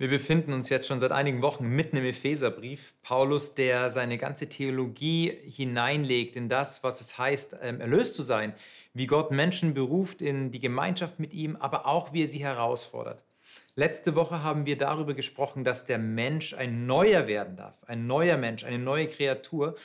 Wir 0.00 0.08
befinden 0.08 0.54
uns 0.54 0.70
jetzt 0.70 0.86
schon 0.86 0.98
seit 0.98 1.12
einigen 1.12 1.42
Wochen 1.42 1.68
mitten 1.68 1.98
im 1.98 2.06
Epheserbrief. 2.06 2.94
Paulus, 3.02 3.54
der 3.54 3.90
seine 3.90 4.16
ganze 4.16 4.48
Theologie 4.48 5.30
hineinlegt 5.44 6.36
in 6.36 6.48
das, 6.48 6.82
was 6.82 7.02
es 7.02 7.18
heißt, 7.18 7.56
ähm, 7.60 7.82
erlöst 7.82 8.16
zu 8.16 8.22
sein, 8.22 8.54
wie 8.94 9.06
Gott 9.06 9.30
Menschen 9.30 9.74
beruft 9.74 10.22
in 10.22 10.52
die 10.52 10.58
Gemeinschaft 10.58 11.20
mit 11.20 11.34
ihm, 11.34 11.54
aber 11.56 11.86
auch 11.86 12.14
wie 12.14 12.22
er 12.22 12.28
sie 12.28 12.42
herausfordert. 12.42 13.22
Letzte 13.74 14.14
Woche 14.14 14.42
haben 14.42 14.64
wir 14.64 14.78
darüber 14.78 15.12
gesprochen, 15.12 15.64
dass 15.64 15.84
der 15.84 15.98
Mensch 15.98 16.54
ein 16.54 16.86
neuer 16.86 17.26
werden 17.26 17.56
darf, 17.56 17.84
ein 17.84 18.06
neuer 18.06 18.38
Mensch, 18.38 18.64
eine 18.64 18.78
neue 18.78 19.06
Kreatur. 19.06 19.76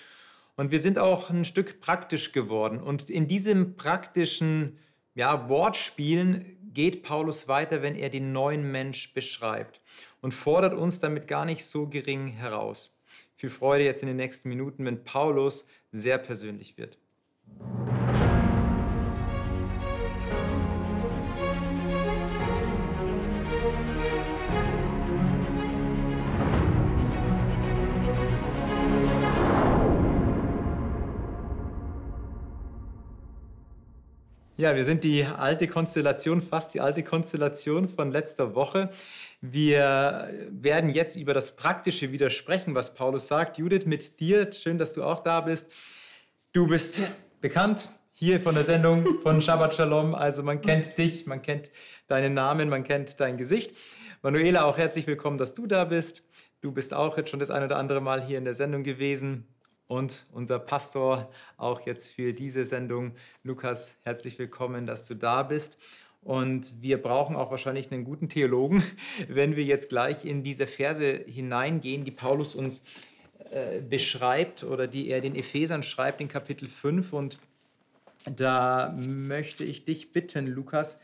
Und 0.55 0.71
wir 0.71 0.79
sind 0.79 0.97
auch 0.97 1.29
ein 1.29 1.43
Stück 1.43 1.82
praktisch 1.82 2.32
geworden. 2.32 2.79
Und 2.79 3.09
in 3.09 3.27
diesem 3.27 3.75
praktischen 3.75 4.79
ja, 5.16 5.50
Wortspielen 5.50 6.57
geht 6.73 7.04
Paulus 7.04 7.47
weiter, 7.47 7.82
wenn 7.82 7.95
er 7.95 8.09
den 8.09 8.34
neuen 8.34 8.70
Mensch 8.70 9.14
beschreibt 9.14 9.82
und 10.21 10.34
fordert 10.34 10.73
uns 10.73 11.00
damit 11.00 11.27
gar 11.27 11.45
nicht 11.45 11.65
so 11.65 11.87
gering 11.87 12.28
heraus. 12.28 12.93
Viel 13.37 13.50
Freude 13.50 13.86
jetzt 13.86 14.04
in 14.04 14.07
den 14.07 14.18
nächsten 14.18 14.50
Minuten, 14.50 14.86
wenn 14.86 15.04
Paulus 15.04 15.65
sehr 15.92 16.18
persönlich 16.18 16.78
wird. 16.78 16.97
Ja, 34.66 34.75
wir 34.75 34.83
sind 34.83 35.03
die 35.03 35.23
alte 35.23 35.67
Konstellation, 35.67 36.42
fast 36.42 36.73
die 36.73 36.81
alte 36.81 37.03
Konstellation 37.03 37.88
von 37.88 38.11
letzter 38.11 38.56
Woche. 38.56 38.89
Wir 39.39 40.33
werden 40.50 40.89
jetzt 40.89 41.17
über 41.17 41.36
das 41.36 41.56
Praktische 41.56 42.11
widersprechen, 42.11 42.73
was 42.73 42.95
Paulus 42.95 43.28
sagt. 43.28 43.59
Judith, 43.59 43.86
mit 43.86 44.20
dir, 44.20 44.52
schön, 44.52 44.80
dass 44.80 44.94
du 44.94 45.03
auch 45.03 45.22
da 45.22 45.42
bist. 45.42 45.72
Du 46.52 46.66
bist 46.66 47.03
bekannt 47.42 47.92
hier 48.12 48.42
von 48.42 48.56
der 48.56 48.64
Sendung 48.64 49.20
von 49.22 49.40
Shabbat 49.40 49.75
Shalom. 49.75 50.16
Also 50.16 50.42
man 50.42 50.62
kennt 50.62 50.97
dich, 50.97 51.28
man 51.28 51.44
kennt 51.44 51.70
deinen 52.08 52.34
Namen, 52.34 52.68
man 52.68 52.84
kennt 52.84 53.20
dein 53.20 53.38
Gesicht. 53.38 53.72
Manuela, 54.23 54.66
auch 54.66 54.80
herzlich 54.80 55.06
willkommen, 55.06 55.38
dass 55.38 55.53
du 55.53 55.68
da 55.68 55.86
bist. 55.86 56.23
Du 56.62 56.72
bist 56.72 56.92
auch 56.92 57.18
jetzt 57.18 57.30
schon 57.30 57.40
das 57.40 57.52
ein 57.52 57.64
oder 57.64 57.78
andere 57.78 58.02
Mal 58.02 58.23
hier 58.23 58.40
in 58.40 58.45
der 58.45 58.56
Sendung 58.56 58.81
gewesen 58.81 59.45
und 59.88 60.25
unser 60.31 60.59
Pastor 60.59 61.30
auch 61.58 61.81
jetzt 61.86 62.11
für 62.11 62.33
diese 62.33 62.66
Sendung. 62.66 63.16
Lukas, 63.44 63.97
herzlich 64.03 64.39
willkommen, 64.39 64.86
dass 64.86 65.05
du 65.05 65.14
da 65.16 65.44
bist. 65.44 65.78
Und 66.22 66.81
wir 66.81 67.00
brauchen 67.00 67.36
auch 67.36 67.52
wahrscheinlich 67.52 67.91
einen 67.91 68.03
guten 68.03 68.30
Theologen, 68.30 68.83
wenn 69.28 69.56
wir 69.56 69.63
jetzt 69.63 69.89
gleich 69.89 70.25
in 70.25 70.44
diese 70.44 70.66
Verse 70.66 71.23
hineingehen, 71.28 72.03
die 72.03 72.11
Paulus 72.11 72.56
uns 72.56 72.83
äh, 73.52 73.80
beschreibt 73.80 74.63
oder 74.63 74.88
die 74.88 75.09
er 75.09 75.22
den 75.22 75.36
Ephesern 75.36 75.83
schreibt 75.83 76.19
in 76.22 76.28
Kapitel 76.28 76.67
5. 76.67 77.13
Und 77.13 77.38
da 78.25 78.91
möchte 78.97 79.63
ich 79.63 79.86
dich 79.86 80.11
bitten, 80.11 80.47
Lukas, 80.47 81.00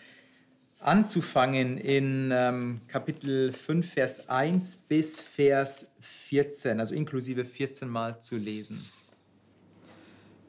anzufangen 0.82 1.78
in 1.78 2.32
ähm, 2.34 2.82
Kapitel 2.88 3.54
5, 3.54 3.94
Vers 3.94 4.30
1 4.30 4.78
bis 4.78 5.22
Vers 5.22 5.88
14, 6.00 6.80
also 6.80 6.96
inklusive 6.96 7.46
14 7.46 7.88
Mal 7.88 8.20
zu 8.20 8.36
lesen. 8.36 8.84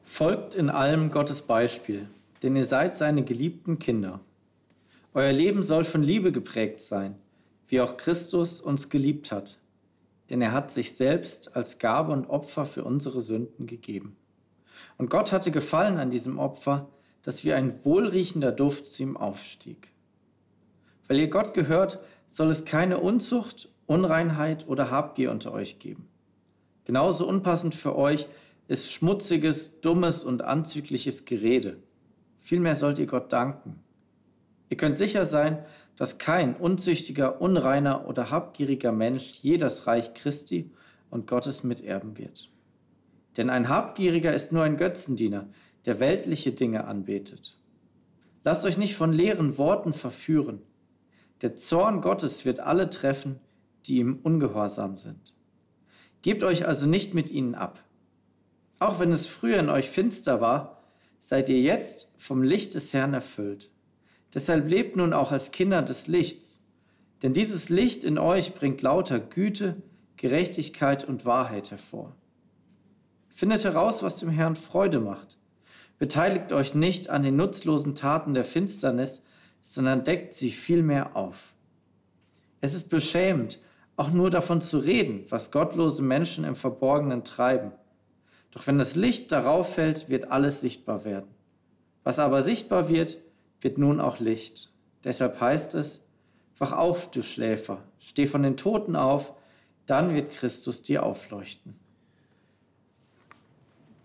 Folgt 0.04 0.54
in 0.54 0.70
allem 0.70 1.10
Gottes 1.10 1.42
Beispiel, 1.42 2.08
denn 2.42 2.56
ihr 2.56 2.64
seid 2.64 2.96
seine 2.96 3.24
geliebten 3.24 3.78
Kinder. 3.78 4.20
Euer 5.14 5.32
Leben 5.32 5.62
soll 5.62 5.84
von 5.84 6.02
Liebe 6.02 6.32
geprägt 6.32 6.80
sein, 6.80 7.16
wie 7.68 7.82
auch 7.82 7.98
Christus 7.98 8.62
uns 8.62 8.88
geliebt 8.88 9.30
hat, 9.32 9.58
denn 10.30 10.40
er 10.40 10.52
hat 10.52 10.70
sich 10.70 10.92
selbst 10.92 11.56
als 11.56 11.78
Gabe 11.78 12.12
und 12.12 12.30
Opfer 12.30 12.64
für 12.64 12.84
unsere 12.84 13.20
Sünden 13.20 13.66
gegeben. 13.66 14.16
Und 14.96 15.10
Gott 15.10 15.30
hatte 15.30 15.50
gefallen 15.50 15.98
an 15.98 16.10
diesem 16.10 16.38
Opfer, 16.38 16.88
dass 17.22 17.44
wie 17.44 17.52
ein 17.52 17.84
wohlriechender 17.84 18.50
Duft 18.50 18.86
zu 18.88 19.02
ihm 19.02 19.16
aufstieg. 19.18 19.91
Weil 21.12 21.20
ihr 21.20 21.28
Gott 21.28 21.52
gehört, 21.52 21.98
soll 22.26 22.48
es 22.48 22.64
keine 22.64 22.96
Unzucht, 22.98 23.68
Unreinheit 23.84 24.66
oder 24.66 24.90
Habgier 24.90 25.30
unter 25.30 25.52
euch 25.52 25.78
geben. 25.78 26.08
Genauso 26.86 27.28
unpassend 27.28 27.74
für 27.74 27.98
euch 27.98 28.26
ist 28.66 28.90
schmutziges, 28.90 29.82
dummes 29.82 30.24
und 30.24 30.40
anzügliches 30.40 31.26
Gerede. 31.26 31.76
Vielmehr 32.40 32.76
sollt 32.76 32.98
ihr 32.98 33.04
Gott 33.04 33.30
danken. 33.30 33.78
Ihr 34.70 34.78
könnt 34.78 34.96
sicher 34.96 35.26
sein, 35.26 35.62
dass 35.96 36.16
kein 36.16 36.56
unzüchtiger, 36.56 37.42
unreiner 37.42 38.08
oder 38.08 38.30
habgieriger 38.30 38.90
Mensch 38.90 39.34
je 39.42 39.58
das 39.58 39.86
Reich 39.86 40.14
Christi 40.14 40.70
und 41.10 41.26
Gottes 41.26 41.62
miterben 41.62 42.16
wird. 42.16 42.48
Denn 43.36 43.50
ein 43.50 43.68
Habgieriger 43.68 44.32
ist 44.32 44.50
nur 44.50 44.62
ein 44.62 44.78
Götzendiener, 44.78 45.46
der 45.84 46.00
weltliche 46.00 46.52
Dinge 46.52 46.84
anbetet. 46.86 47.58
Lasst 48.44 48.64
euch 48.64 48.78
nicht 48.78 48.94
von 48.94 49.12
leeren 49.12 49.58
Worten 49.58 49.92
verführen. 49.92 50.62
Der 51.42 51.56
Zorn 51.56 52.00
Gottes 52.00 52.44
wird 52.44 52.60
alle 52.60 52.88
treffen, 52.88 53.40
die 53.86 53.98
ihm 53.98 54.20
ungehorsam 54.22 54.96
sind. 54.96 55.34
Gebt 56.22 56.44
euch 56.44 56.66
also 56.66 56.88
nicht 56.88 57.14
mit 57.14 57.30
ihnen 57.30 57.56
ab. 57.56 57.82
Auch 58.78 59.00
wenn 59.00 59.10
es 59.10 59.26
früher 59.26 59.58
in 59.58 59.68
euch 59.68 59.90
finster 59.90 60.40
war, 60.40 60.82
seid 61.18 61.48
ihr 61.48 61.60
jetzt 61.60 62.14
vom 62.16 62.42
Licht 62.42 62.74
des 62.74 62.94
Herrn 62.94 63.12
erfüllt. 63.12 63.70
Deshalb 64.32 64.68
lebt 64.68 64.96
nun 64.96 65.12
auch 65.12 65.32
als 65.32 65.50
Kinder 65.50 65.82
des 65.82 66.06
Lichts, 66.06 66.64
denn 67.22 67.32
dieses 67.32 67.68
Licht 67.68 68.04
in 68.04 68.18
euch 68.18 68.54
bringt 68.54 68.82
lauter 68.82 69.18
Güte, 69.18 69.82
Gerechtigkeit 70.16 71.04
und 71.04 71.24
Wahrheit 71.26 71.70
hervor. 71.70 72.14
Findet 73.28 73.64
heraus, 73.64 74.02
was 74.02 74.18
dem 74.18 74.30
Herrn 74.30 74.56
Freude 74.56 75.00
macht. 75.00 75.38
Beteiligt 75.98 76.52
euch 76.52 76.74
nicht 76.74 77.10
an 77.10 77.22
den 77.22 77.36
nutzlosen 77.36 77.94
Taten 77.94 78.34
der 78.34 78.44
Finsternis, 78.44 79.22
sondern 79.62 80.04
deckt 80.04 80.34
sie 80.34 80.50
vielmehr 80.50 81.16
auf. 81.16 81.54
Es 82.60 82.74
ist 82.74 82.90
beschämend, 82.90 83.60
auch 83.96 84.10
nur 84.10 84.28
davon 84.28 84.60
zu 84.60 84.78
reden, 84.78 85.24
was 85.30 85.50
gottlose 85.50 86.02
Menschen 86.02 86.44
im 86.44 86.56
Verborgenen 86.56 87.24
treiben. 87.24 87.72
Doch 88.50 88.66
wenn 88.66 88.78
das 88.78 88.96
Licht 88.96 89.32
darauf 89.32 89.74
fällt, 89.74 90.08
wird 90.10 90.30
alles 90.30 90.60
sichtbar 90.60 91.04
werden. 91.04 91.30
Was 92.04 92.18
aber 92.18 92.42
sichtbar 92.42 92.88
wird, 92.88 93.18
wird 93.60 93.78
nun 93.78 94.00
auch 94.00 94.18
Licht. 94.18 94.72
Deshalb 95.04 95.40
heißt 95.40 95.74
es, 95.74 96.04
wach 96.58 96.72
auf, 96.72 97.10
du 97.10 97.22
Schläfer, 97.22 97.82
steh 97.98 98.26
von 98.26 98.42
den 98.42 98.56
Toten 98.56 98.96
auf, 98.96 99.32
dann 99.86 100.14
wird 100.14 100.32
Christus 100.32 100.82
dir 100.82 101.02
aufleuchten. 101.02 101.78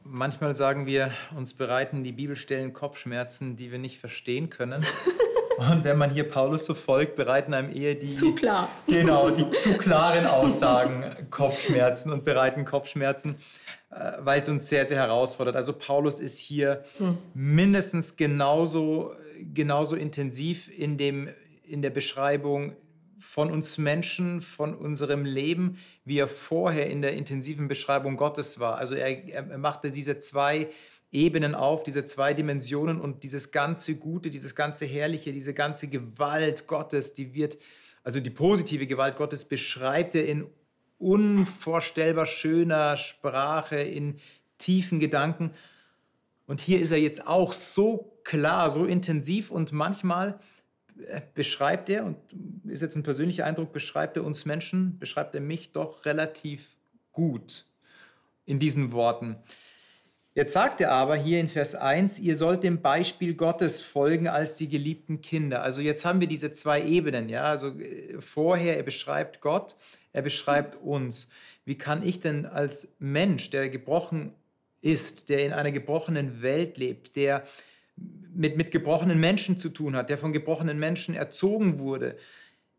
Manchmal 0.04 0.56
sagen 0.56 0.86
wir, 0.86 1.12
uns 1.36 1.54
bereiten 1.54 2.04
die 2.04 2.14
Bibelstellen 2.14 2.72
Kopfschmerzen, 2.72 3.58
die 3.58 3.72
wir 3.72 3.80
nicht 3.80 4.00
verstehen 4.00 4.50
können. 4.50 4.86
Und 5.58 5.84
wenn 5.84 5.98
man 5.98 6.12
hier 6.12 6.30
Paulus 6.30 6.66
so 6.66 6.76
folgt, 6.76 7.16
bereiten 7.16 7.54
einem 7.54 7.76
eher 7.76 7.96
die 7.96 8.12
zu 8.12 8.36
klar. 8.36 8.70
Genau, 8.88 9.32
die 9.32 9.50
zu 9.60 9.74
klaren 9.74 10.28
Aussagen 10.28 11.04
Kopfschmerzen 11.32 12.12
und 12.12 12.24
bereiten 12.24 12.64
Kopfschmerzen, 12.64 13.38
äh, 13.90 14.14
weil 14.20 14.42
es 14.42 14.50
uns 14.50 14.70
sehr, 14.70 14.88
sehr 14.88 14.98
herausfordert. 14.98 15.56
Also 15.56 15.74
Paulus 15.74 16.20
ist 16.20 16.38
hier 16.38 16.84
hm. 17.00 17.18
mindestens 17.34 18.16
genauso, 18.16 19.14
genauso 19.54 19.96
intensiv 19.96 20.70
in, 20.78 20.98
dem, 20.98 21.30
in 21.64 21.82
der 21.82 21.90
Beschreibung 21.90 22.76
von 23.20 23.52
uns 23.52 23.80
Menschen, 23.80 24.42
von 24.42 24.76
unserem 24.76 25.26
Leben, 25.26 25.80
wie 26.06 26.20
er 26.20 26.28
vorher 26.28 26.88
in 26.90 27.02
der 27.02 27.14
intensiven 27.14 27.68
Beschreibung 27.68 28.16
Gottes 28.16 28.60
war. 28.60 28.78
Also 28.78 28.94
er, 28.94 29.28
er 29.28 29.58
machte 29.58 29.90
diese 29.90 30.20
zwei 30.20 30.70
Ebenen 31.12 31.56
auf, 31.56 31.84
diese 31.84 32.06
zwei 32.06 32.34
Dimensionen 32.34 33.00
und 33.00 33.24
dieses 33.24 33.52
ganze 33.52 33.96
Gute, 33.96 34.30
dieses 34.30 34.56
ganze 34.56 34.86
Herrliche, 34.86 35.32
diese 35.32 35.54
ganze 35.54 35.88
Gewalt 35.88 36.68
Gottes, 36.68 37.14
die 37.14 37.34
wird, 37.34 37.58
also 38.04 38.20
die 38.20 38.30
positive 38.30 38.88
Gewalt 38.88 39.16
Gottes 39.16 39.46
beschreibt 39.46 40.16
er 40.16 40.26
in 40.28 40.48
unvorstellbar 40.98 42.26
schöner 42.26 42.98
Sprache, 42.98 43.80
in 43.80 44.18
tiefen 44.58 45.00
Gedanken. 45.00 45.52
Und 46.46 46.60
hier 46.60 46.80
ist 46.80 46.92
er 46.92 46.98
jetzt 46.98 47.28
auch 47.28 47.54
so 47.54 48.20
klar, 48.24 48.70
so 48.70 48.86
intensiv 48.86 49.52
und 49.52 49.72
manchmal 49.72 50.40
äh, 51.08 51.22
beschreibt 51.34 51.90
er, 51.90 52.06
und 52.06 52.18
ist 52.66 52.82
jetzt 52.82 52.96
ein 52.96 53.04
persönlicher 53.04 53.46
Eindruck, 53.46 53.72
beschreibt 53.72 54.18
er 54.18 54.24
uns 54.24 54.46
Menschen, 54.46 54.98
beschreibt 55.00 55.36
er 55.36 55.42
mich 55.42 55.72
doch 55.72 56.06
relativ 56.06 56.76
gut 57.12 57.66
in 58.46 58.60
diesen 58.60 58.92
Worten. 58.92 59.38
Jetzt 60.38 60.54
sagt 60.54 60.82
er 60.82 60.92
aber 60.92 61.16
hier 61.16 61.40
in 61.40 61.50
Vers 61.50 61.74
1, 61.74 62.20
ihr 62.20 62.36
sollt 62.36 62.62
dem 62.62 62.80
Beispiel 62.80 63.34
Gottes 63.34 63.82
folgen 63.82 64.28
als 64.28 64.56
die 64.56 64.70
geliebten 64.70 65.20
Kinder. 65.20 65.64
Also 65.64 65.82
jetzt 65.82 66.06
haben 66.06 66.20
wir 66.20 66.28
diese 66.28 66.52
zwei 66.52 66.84
Ebenen, 66.84 67.28
ja. 67.28 67.46
Also 67.46 67.70
äh, 67.70 68.22
vorher, 68.22 68.78
er 68.78 68.84
beschreibt 68.84 69.42
Gott, 69.42 69.76
er 70.14 70.22
beschreibt 70.22 70.76
uns. 70.76 71.30
Wie 71.66 71.76
kann 71.76 72.06
ich 72.06 72.20
denn 72.20 72.46
als 72.46 72.88
Mensch, 73.00 73.50
der 73.50 73.68
gebrochen 73.70 74.32
ist, 74.80 75.30
der 75.30 75.44
in 75.44 75.54
einer 75.54 75.72
gebrochenen 75.72 76.44
Welt 76.44 76.78
lebt, 76.78 77.16
der 77.16 77.44
mit, 78.32 78.58
mit 78.58 78.70
gebrochenen 78.70 79.20
Menschen 79.20 79.58
zu 79.58 79.70
tun 79.70 79.96
hat, 79.96 80.12
der 80.12 80.20
von 80.20 80.34
gebrochenen 80.34 80.78
Menschen 80.78 81.16
erzogen 81.16 81.80
wurde, 81.80 82.16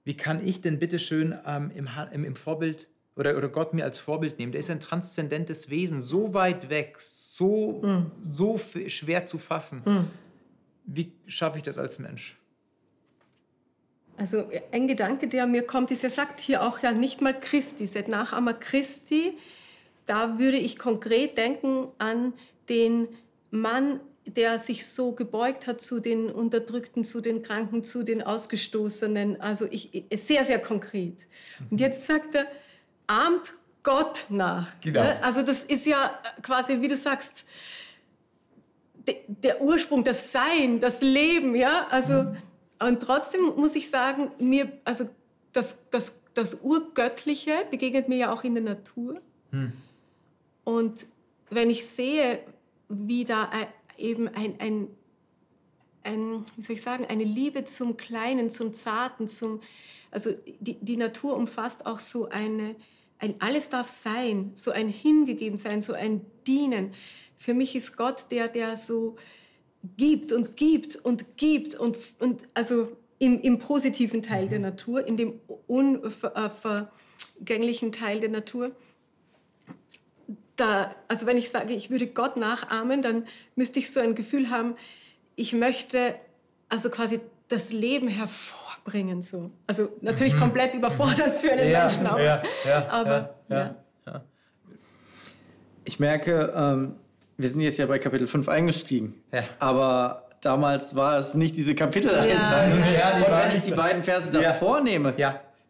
wie 0.05 0.17
kann 0.17 0.47
ich 0.47 0.61
denn 0.61 0.79
bitte 0.79 1.01
schön 1.01 1.37
ähm, 1.45 1.73
im, 1.75 1.89
im, 2.13 2.25
im 2.25 2.37
Vorbild 2.37 2.89
oder, 3.19 3.37
oder 3.37 3.49
Gott 3.49 3.75
mir 3.75 3.85
als 3.85 3.99
Vorbild 3.99 4.39
nehmen? 4.39 4.53
Der 4.53 4.61
ist 4.61 4.71
ein 4.71 4.81
transzendentes 4.81 5.69
Wesen, 5.69 6.01
so 6.01 6.33
weit 6.35 6.71
weg, 6.71 6.97
so, 7.01 7.83
mm. 7.83 8.13
so 8.23 8.59
schwer 8.59 9.27
zu 9.27 9.39
fassen. 9.39 9.83
Mm. 9.85 10.11
Wie 10.87 11.13
schaffe 11.27 11.59
ich 11.59 11.65
das 11.65 11.79
als 11.79 11.99
Mensch? 11.99 12.39
Also 14.17 14.49
ein 14.73 14.89
Gedanke, 14.89 15.29
der 15.29 15.47
mir 15.47 15.63
kommt, 15.63 15.91
ist, 15.91 16.03
er 16.03 16.11
sagt 16.11 16.41
hier 16.41 16.63
auch 16.63 16.81
ja 16.81 16.93
nicht 16.93 17.21
mal 17.21 17.39
Christi, 17.39 17.87
seit 17.87 18.09
Nachahmer 18.09 18.55
Christi. 18.55 19.37
Da 20.07 20.39
würde 20.39 20.57
ich 20.57 20.79
konkret 20.79 21.37
denken 21.37 21.89
an 21.99 22.33
den 22.69 23.09
Mann 23.51 24.01
der 24.37 24.59
sich 24.59 24.87
so 24.87 25.13
gebeugt 25.13 25.67
hat 25.67 25.81
zu 25.81 26.01
den 26.01 26.31
Unterdrückten, 26.31 27.05
zu 27.05 27.21
den 27.21 27.43
Kranken, 27.43 27.83
zu 27.83 28.03
den 28.03 28.23
Ausgestoßenen. 28.23 29.41
Also 29.41 29.67
ich, 29.71 30.05
sehr, 30.15 30.45
sehr 30.45 30.59
konkret. 30.59 31.17
Und 31.71 31.81
jetzt 31.81 32.05
sagt 32.05 32.35
er, 32.35 32.47
ahmt 33.09 33.55
Gott 33.83 34.27
nach. 34.29 34.69
Genau. 34.81 35.01
Also 35.23 35.43
das 35.43 35.65
ist 35.65 35.87
ja 35.87 36.19
quasi, 36.43 36.81
wie 36.81 36.89
du 36.89 36.97
sagst, 36.97 37.45
der 39.27 39.61
Ursprung, 39.61 40.05
das 40.05 40.33
Sein, 40.33 40.81
das 40.81 41.01
Leben, 41.01 41.55
ja. 41.55 41.87
Also 41.89 42.25
mhm. 42.25 42.37
und 42.81 43.01
trotzdem 43.01 43.43
muss 43.57 43.75
ich 43.75 43.91
sagen, 43.91 44.31
mir, 44.39 44.71
also 44.85 45.09
das, 45.53 45.83
das, 45.91 46.21
das 46.35 46.61
Urgöttliche 46.63 47.53
begegnet 47.71 48.09
mir 48.09 48.19
ja 48.19 48.33
auch 48.33 48.45
in 48.45 48.55
der 48.55 48.65
Natur. 48.65 49.21
Mhm. 49.51 49.73
Und 50.65 51.07
wenn 51.51 51.71
ich 51.71 51.87
sehe, 51.87 52.41
wie 52.89 53.25
da 53.25 53.51
eben 53.97 54.29
ein, 54.29 54.55
ein, 54.61 54.89
ein, 56.05 56.45
wie 56.57 56.63
soll 56.63 56.75
ich 56.75 56.83
sagen, 56.83 57.07
eine 57.07 57.25
Liebe 57.25 57.65
zum 57.65 57.97
Kleinen, 57.97 58.51
zum 58.51 58.75
Zarten, 58.75 59.29
zum, 59.29 59.61
also 60.11 60.33
die, 60.61 60.75
die 60.75 60.97
Natur 60.97 61.35
umfasst 61.37 61.87
auch 61.87 61.99
so 61.99 62.29
eine, 62.29 62.77
ein 63.19 63.35
alles 63.41 63.69
darf 63.69 63.89
sein, 63.89 64.53
so 64.55 64.71
ein 64.71 64.89
hingegeben 64.89 65.57
sein, 65.57 65.81
so 65.81 65.93
ein 65.93 66.25
Dienen. 66.47 66.93
Für 67.37 67.55
mich 67.55 67.75
ist 67.75 67.97
Gott 67.97 68.31
der, 68.31 68.49
der 68.49 68.77
so 68.77 69.17
gibt 69.97 70.33
und 70.33 70.57
gibt 70.57 70.97
und 70.97 71.37
gibt 71.37 71.75
und, 71.75 71.97
und 72.19 72.43
also 72.55 72.97
im, 73.19 73.41
im 73.41 73.59
positiven 73.59 74.23
Teil 74.23 74.47
mhm. 74.47 74.51
der 74.51 74.59
Natur, 74.61 75.07
in 75.07 75.17
dem 75.17 75.41
unvergänglichen 75.67 77.93
Teil 77.93 78.21
der 78.21 78.31
Natur 78.31 78.73
da, 80.59 80.95
also 81.07 81.27
wenn 81.27 81.39
ich 81.39 81.51
sage, 81.51 81.73
ich 81.73 81.91
würde 81.91 82.07
Gott 82.07 82.37
nachahmen, 82.37 83.01
dann 83.01 83.27
müsste 83.55 83.79
ich 83.79 83.91
so 83.91 84.01
ein 84.01 84.15
Gefühl 84.15 84.51
haben, 84.51 84.75
ich 85.37 85.53
möchte 85.53 86.17
also 86.69 86.91
quasi 86.91 87.21
das 87.49 87.73
Leben 87.73 88.09
hervorbringen. 88.09 89.23
So. 89.23 89.51
Also 89.67 89.89
natürlich 90.01 90.35
mhm. 90.35 90.41
komplett 90.41 90.75
überfordert 90.75 91.39
für 91.39 91.53
einen 91.53 91.71
ja, 91.71 91.81
Menschen, 91.81 92.07
aber, 92.07 92.23
ja, 92.23 92.43
ja, 92.67 92.89
aber 92.89 93.35
ja, 93.49 93.75
Ich 95.85 95.99
merke, 95.99 96.53
ähm, 96.55 96.97
wir 97.37 97.49
sind 97.49 97.61
jetzt 97.61 97.79
ja 97.79 97.87
bei 97.87 97.99
Kapitel 97.99 98.27
5 98.27 98.49
eingestiegen, 98.49 99.15
aber 99.59 100.29
damals 100.41 100.95
war 100.95 101.19
es 101.19 101.35
nicht 101.35 101.57
diese 101.57 101.75
Kapiteleinteilung. 101.75 102.81
Ja. 102.81 103.17
Und 103.17 103.51
wenn 103.51 103.57
ich 103.57 103.63
die 103.63 103.73
beiden 103.73 104.03
Verse 104.03 104.31
davor 104.31 104.81
nehme, 104.81 105.15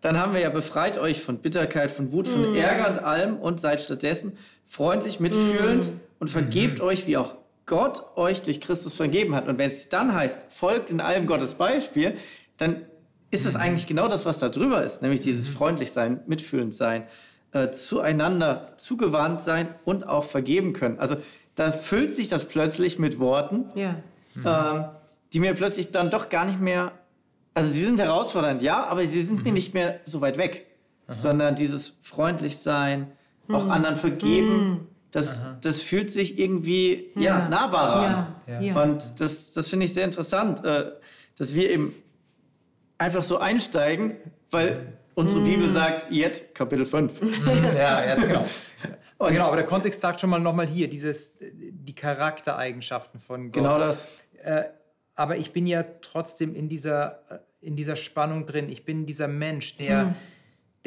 dann 0.01 0.19
haben 0.19 0.33
wir 0.33 0.41
ja 0.41 0.51
befreit 0.51 0.99
euch 0.99 1.23
von 1.23 1.39
Bitterkeit, 1.39 1.91
von 1.91 2.13
Wut, 2.13 2.29
von 2.29 2.51
mhm. 2.51 2.57
Ärger 2.57 2.91
und 2.91 2.99
allem 3.01 3.37
und 3.37 3.61
seid 3.61 3.81
stattdessen 3.81 4.37
freundlich, 4.69 5.19
mitfühlend 5.19 5.87
mm. 5.87 6.01
und 6.21 6.29
vergebt 6.29 6.79
mm. 6.79 6.83
euch, 6.83 7.07
wie 7.07 7.17
auch 7.17 7.38
Gott 7.69 8.17
euch 8.17 8.43
durch 8.43 8.61
Christus 8.61 8.97
vergeben 8.97 9.37
hat. 9.37 9.47
Und 9.47 9.59
wenn 9.59 9.69
es 9.69 9.89
dann 9.89 10.13
heißt, 10.13 10.41
folgt 10.49 10.91
in 10.91 11.01
allem 11.01 11.27
Gottes 11.27 11.55
Beispiel, 11.55 12.17
dann 12.57 12.87
ist 13.31 13.47
es 13.47 13.55
eigentlich 13.55 13.87
genau 13.87 14.09
das, 14.09 14.27
was 14.27 14.41
da 14.41 14.49
drüber 14.49 14.83
ist, 14.83 15.03
nämlich 15.03 15.21
dieses 15.21 15.49
freundlich 15.49 15.93
sein, 15.93 16.23
mitfühlend 16.27 16.75
sein, 16.75 17.07
äh, 17.53 17.71
zueinander 17.71 18.73
zugewandt 18.77 19.41
sein 19.41 19.69
und 19.85 20.09
auch 20.09 20.25
vergeben 20.25 20.73
können. 20.73 20.99
Also 20.99 21.17
da 21.55 21.73
füllt 21.73 22.11
sich 22.11 22.29
das 22.29 22.47
plötzlich 22.47 22.99
mit 22.99 23.19
Worten, 23.19 23.67
ja. 23.75 23.97
ähm, 24.45 24.85
die 25.33 25.41
mir 25.41 25.55
plötzlich 25.55 25.91
dann 25.91 26.11
doch 26.11 26.31
gar 26.31 26.47
nicht 26.47 26.61
mehr, 26.61 26.93
also 27.53 27.71
sie 27.71 27.85
sind 27.85 28.01
herausfordernd, 28.01 28.63
ja, 28.63 28.85
aber 28.85 29.05
sie 29.07 29.23
sind 29.23 29.39
mhm. 29.39 29.45
mir 29.45 29.53
nicht 29.53 29.75
mehr 29.75 30.01
so 30.05 30.21
weit 30.23 30.39
weg, 30.39 30.67
Aha. 31.07 31.15
sondern 31.15 31.55
dieses 31.55 31.99
freundlich 32.01 32.57
sein, 32.57 33.13
auch 33.51 33.65
mhm. 33.65 33.71
anderen 33.71 33.97
vergeben. 33.97 34.69
Mhm. 34.69 34.87
Das, 35.11 35.41
das 35.63 35.83
fühlt 35.83 36.11
sich 36.11 36.39
irgendwie 36.39 37.11
ja. 37.15 37.23
ja 37.23 37.49
nahbarer 37.49 38.37
an. 38.47 38.63
Ja. 38.63 38.83
Und 38.83 39.21
das, 39.21 39.53
das 39.53 39.69
finde 39.69 39.87
ich 39.87 39.95
sehr 39.95 40.05
interessant, 40.05 40.63
äh, 40.65 40.93
dass 41.37 41.55
wir 41.55 41.71
eben 41.71 41.95
einfach 42.99 43.23
so 43.23 43.39
einsteigen, 43.39 44.17
weil 44.51 44.99
unsere 45.15 45.41
Bibel 45.41 45.67
mhm. 45.67 45.71
sagt, 45.71 46.07
jetzt 46.11 46.55
Kapitel 46.55 46.85
5. 46.85 47.21
ja, 47.75 48.05
jetzt 48.05 48.27
genau. 48.27 48.45
Aber 49.21 49.33
genau, 49.33 49.47
aber 49.47 49.57
der 49.57 49.65
Kontext 49.67 50.01
sagt 50.01 50.21
schon 50.21 50.31
mal 50.31 50.39
nochmal 50.39 50.69
hier, 50.69 50.89
dieses, 50.89 51.35
die 51.41 51.93
Charaktereigenschaften 51.93 53.19
von 53.19 53.47
Gott. 53.47 53.55
Genau 53.55 53.77
das. 53.77 54.07
Äh, 54.45 54.63
aber 55.17 55.39
ich 55.39 55.53
bin 55.53 55.67
ja 55.67 55.83
trotzdem 56.03 56.55
in 56.55 56.69
dieser, 56.69 57.25
äh, 57.29 57.39
in 57.61 57.75
dieser 57.75 57.97
Spannung 57.97 58.47
drin. 58.47 58.69
Ich 58.69 58.85
bin 58.85 59.07
dieser 59.07 59.27
Mensch, 59.27 59.77
der, 59.77 60.05
mhm 60.05 60.15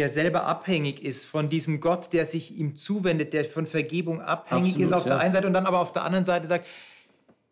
der 0.01 0.09
selber 0.09 0.47
abhängig 0.47 1.03
ist 1.03 1.25
von 1.25 1.47
diesem 1.47 1.79
Gott, 1.79 2.11
der 2.11 2.25
sich 2.25 2.57
ihm 2.57 2.75
zuwendet, 2.75 3.33
der 3.33 3.45
von 3.45 3.67
Vergebung 3.67 4.19
abhängig 4.19 4.69
Absolut, 4.69 4.83
ist 4.83 4.93
auf 4.93 5.05
ja. 5.05 5.09
der 5.09 5.19
einen 5.19 5.31
Seite 5.31 5.45
und 5.45 5.53
dann 5.53 5.67
aber 5.67 5.79
auf 5.79 5.93
der 5.93 6.03
anderen 6.03 6.25
Seite 6.25 6.47
sagt, 6.47 6.65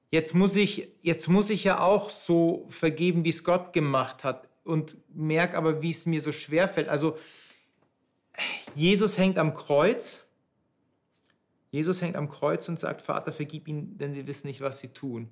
jetzt 0.10 0.34
muss 0.34 0.56
ich, 0.56 0.90
jetzt 1.02 1.28
muss 1.28 1.52
ich 1.52 1.64
ja 1.64 1.80
auch 1.80 2.10
so 2.10 2.66
vergeben, 2.70 3.24
wie 3.24 3.30
es 3.30 3.44
Gott 3.44 3.72
gemacht 3.72 4.24
hat 4.24 4.50
und 4.64 4.98
merke 5.14 5.58
aber, 5.58 5.84
wie 5.84 5.92
es 5.92 6.08
mir 6.08 6.22
so 6.22 6.32
schwer 6.32 6.68
fällt. 6.68 6.90
Also 6.90 7.20
Jesus 8.74 9.20
hängt 9.20 9.38
am 9.38 9.54
Kreuz. 9.54 10.26
Jesus 11.70 12.02
hängt 12.02 12.16
am 12.16 12.30
Kreuz 12.30 12.68
und 12.68 12.80
sagt, 12.80 13.02
Vater, 13.02 13.32
vergib 13.32 13.68
ihnen, 13.68 13.96
denn 14.00 14.12
sie 14.12 14.26
wissen 14.26 14.48
nicht, 14.48 14.62
was 14.62 14.80
sie 14.80 14.88
tun. 14.88 15.30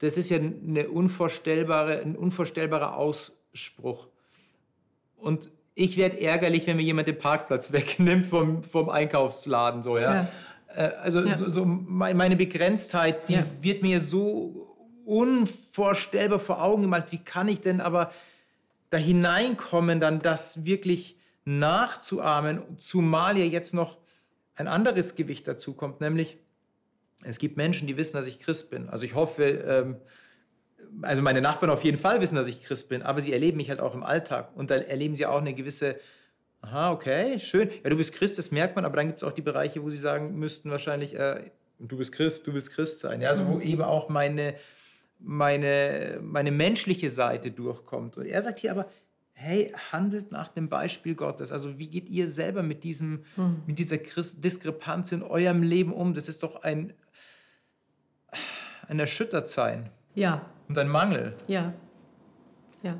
Das 0.00 0.16
ist 0.16 0.28
ja 0.28 0.38
eine 0.38 0.88
unvorstellbare, 0.88 2.00
ein 2.00 2.16
unvorstellbarer 2.16 2.96
Ausspruch. 2.96 4.08
Und 5.16 5.48
ich 5.74 5.96
werde 5.96 6.20
ärgerlich, 6.20 6.66
wenn 6.66 6.76
mir 6.76 6.82
jemand 6.82 7.08
den 7.08 7.18
Parkplatz 7.18 7.72
wegnimmt 7.72 8.26
vom, 8.26 8.62
vom 8.64 8.88
Einkaufsladen. 8.88 9.82
So, 9.82 9.98
ja? 9.98 10.14
ja. 10.14 10.28
Äh, 10.74 10.92
also 11.02 11.20
ja. 11.20 11.34
So, 11.36 11.48
so, 11.48 11.64
meine 11.64 12.36
Begrenztheit, 12.36 13.28
die 13.28 13.34
ja. 13.34 13.46
wird 13.60 13.82
mir 13.82 14.00
so 14.00 14.68
unvorstellbar 15.04 16.38
vor 16.38 16.62
Augen 16.62 16.82
gemalt. 16.82 17.06
Wie 17.10 17.18
kann 17.18 17.48
ich 17.48 17.60
denn 17.60 17.80
aber 17.80 18.12
da 18.90 18.98
hineinkommen, 18.98 20.00
dann 20.00 20.20
das 20.20 20.64
wirklich 20.64 21.16
nachzuahmen, 21.44 22.62
zumal 22.78 23.36
ja 23.38 23.44
jetzt 23.44 23.74
noch 23.74 23.98
ein 24.54 24.68
anderes 24.68 25.16
Gewicht 25.16 25.48
dazu 25.48 25.74
kommt, 25.74 26.00
nämlich 26.00 26.38
es 27.24 27.38
gibt 27.38 27.56
Menschen, 27.56 27.86
die 27.86 27.96
wissen, 27.96 28.16
dass 28.16 28.26
ich 28.26 28.38
Christ 28.38 28.70
bin. 28.70 28.88
Also 28.88 29.04
ich 29.04 29.14
hoffe, 29.14 29.44
ähm, 29.44 29.96
also 31.00 31.22
meine 31.22 31.40
Nachbarn 31.40 31.70
auf 31.70 31.84
jeden 31.84 31.98
Fall 31.98 32.20
wissen, 32.20 32.34
dass 32.34 32.48
ich 32.48 32.62
Christ 32.62 32.88
bin, 32.88 33.02
aber 33.02 33.20
sie 33.20 33.32
erleben 33.32 33.56
mich 33.56 33.70
halt 33.70 33.80
auch 33.80 33.94
im 33.94 34.02
Alltag 34.02 34.50
und 34.54 34.70
da 34.70 34.76
erleben 34.76 35.16
sie 35.16 35.26
auch 35.26 35.40
eine 35.40 35.54
gewisse, 35.54 35.96
aha, 36.60 36.92
okay, 36.92 37.38
schön, 37.38 37.70
ja, 37.82 37.90
du 37.90 37.96
bist 37.96 38.12
Christ, 38.12 38.38
das 38.38 38.50
merkt 38.50 38.76
man, 38.76 38.84
aber 38.84 38.96
dann 38.96 39.06
gibt 39.06 39.18
es 39.18 39.24
auch 39.24 39.32
die 39.32 39.42
Bereiche, 39.42 39.82
wo 39.82 39.90
sie 39.90 39.96
sagen 39.96 40.38
müssten 40.38 40.70
wahrscheinlich, 40.70 41.18
äh, 41.18 41.50
du 41.78 41.96
bist 41.96 42.12
Christ, 42.12 42.46
du 42.46 42.54
willst 42.54 42.70
Christ 42.70 43.00
sein, 43.00 43.20
ja, 43.20 43.30
also 43.30 43.46
wo 43.46 43.60
eben 43.60 43.82
auch 43.82 44.08
meine, 44.08 44.54
meine, 45.18 46.18
meine 46.22 46.50
menschliche 46.50 47.10
Seite 47.10 47.50
durchkommt. 47.50 48.16
Und 48.16 48.26
er 48.26 48.42
sagt 48.42 48.60
hier 48.60 48.72
aber, 48.72 48.86
hey, 49.34 49.72
handelt 49.90 50.30
nach 50.30 50.48
dem 50.48 50.68
Beispiel 50.68 51.14
Gottes. 51.14 51.52
Also 51.52 51.78
wie 51.78 51.88
geht 51.88 52.08
ihr 52.08 52.30
selber 52.30 52.62
mit, 52.62 52.84
diesem, 52.84 53.24
hm. 53.34 53.62
mit 53.66 53.78
dieser 53.78 53.98
Christ 53.98 54.44
Diskrepanz 54.44 55.12
in 55.12 55.22
eurem 55.22 55.62
Leben 55.62 55.92
um? 55.92 56.14
Das 56.14 56.28
ist 56.28 56.42
doch 56.42 56.62
ein, 56.62 56.92
ein 58.88 58.98
Erschüttertsein. 58.98 59.90
Ja, 60.14 60.51
und 60.68 60.78
ein 60.78 60.88
Mangel. 60.88 61.34
Ja. 61.46 61.72
Ja. 62.82 62.96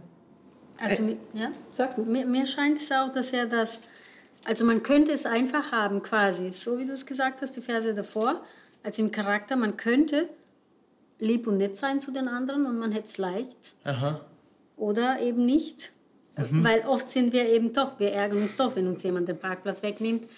Also, 0.78 1.04
äh, 1.04 1.16
ja? 1.34 1.52
Sag. 1.72 1.98
Mir, 1.98 2.26
mir 2.26 2.46
scheint 2.46 2.78
es 2.78 2.90
auch, 2.92 3.12
dass 3.12 3.32
er 3.32 3.46
das, 3.46 3.82
also 4.44 4.64
man 4.64 4.82
könnte 4.82 5.12
es 5.12 5.26
einfach 5.26 5.72
haben 5.72 6.02
quasi, 6.02 6.50
so 6.52 6.78
wie 6.78 6.84
du 6.84 6.92
es 6.92 7.06
gesagt 7.06 7.42
hast, 7.42 7.56
die 7.56 7.60
Verse 7.60 7.94
davor, 7.94 8.42
also 8.82 9.02
im 9.02 9.12
Charakter, 9.12 9.56
man 9.56 9.76
könnte 9.76 10.28
lieb 11.18 11.46
und 11.46 11.58
nett 11.58 11.76
sein 11.76 12.00
zu 12.00 12.10
den 12.10 12.28
anderen 12.28 12.66
und 12.66 12.78
man 12.78 12.90
hätte 12.92 13.06
es 13.06 13.18
leicht. 13.18 13.74
Aha. 13.84 14.20
Oder 14.76 15.20
eben 15.20 15.46
nicht. 15.46 15.92
Mhm. 16.36 16.64
Weil 16.64 16.80
oft 16.80 17.10
sind 17.10 17.32
wir 17.32 17.48
eben 17.48 17.72
doch, 17.72 18.00
wir 18.00 18.12
ärgern 18.12 18.42
uns 18.42 18.56
doch, 18.56 18.74
wenn 18.74 18.88
uns 18.88 19.02
jemand 19.02 19.28
den 19.28 19.38
Parkplatz 19.38 19.82
wegnimmt. 19.82 20.28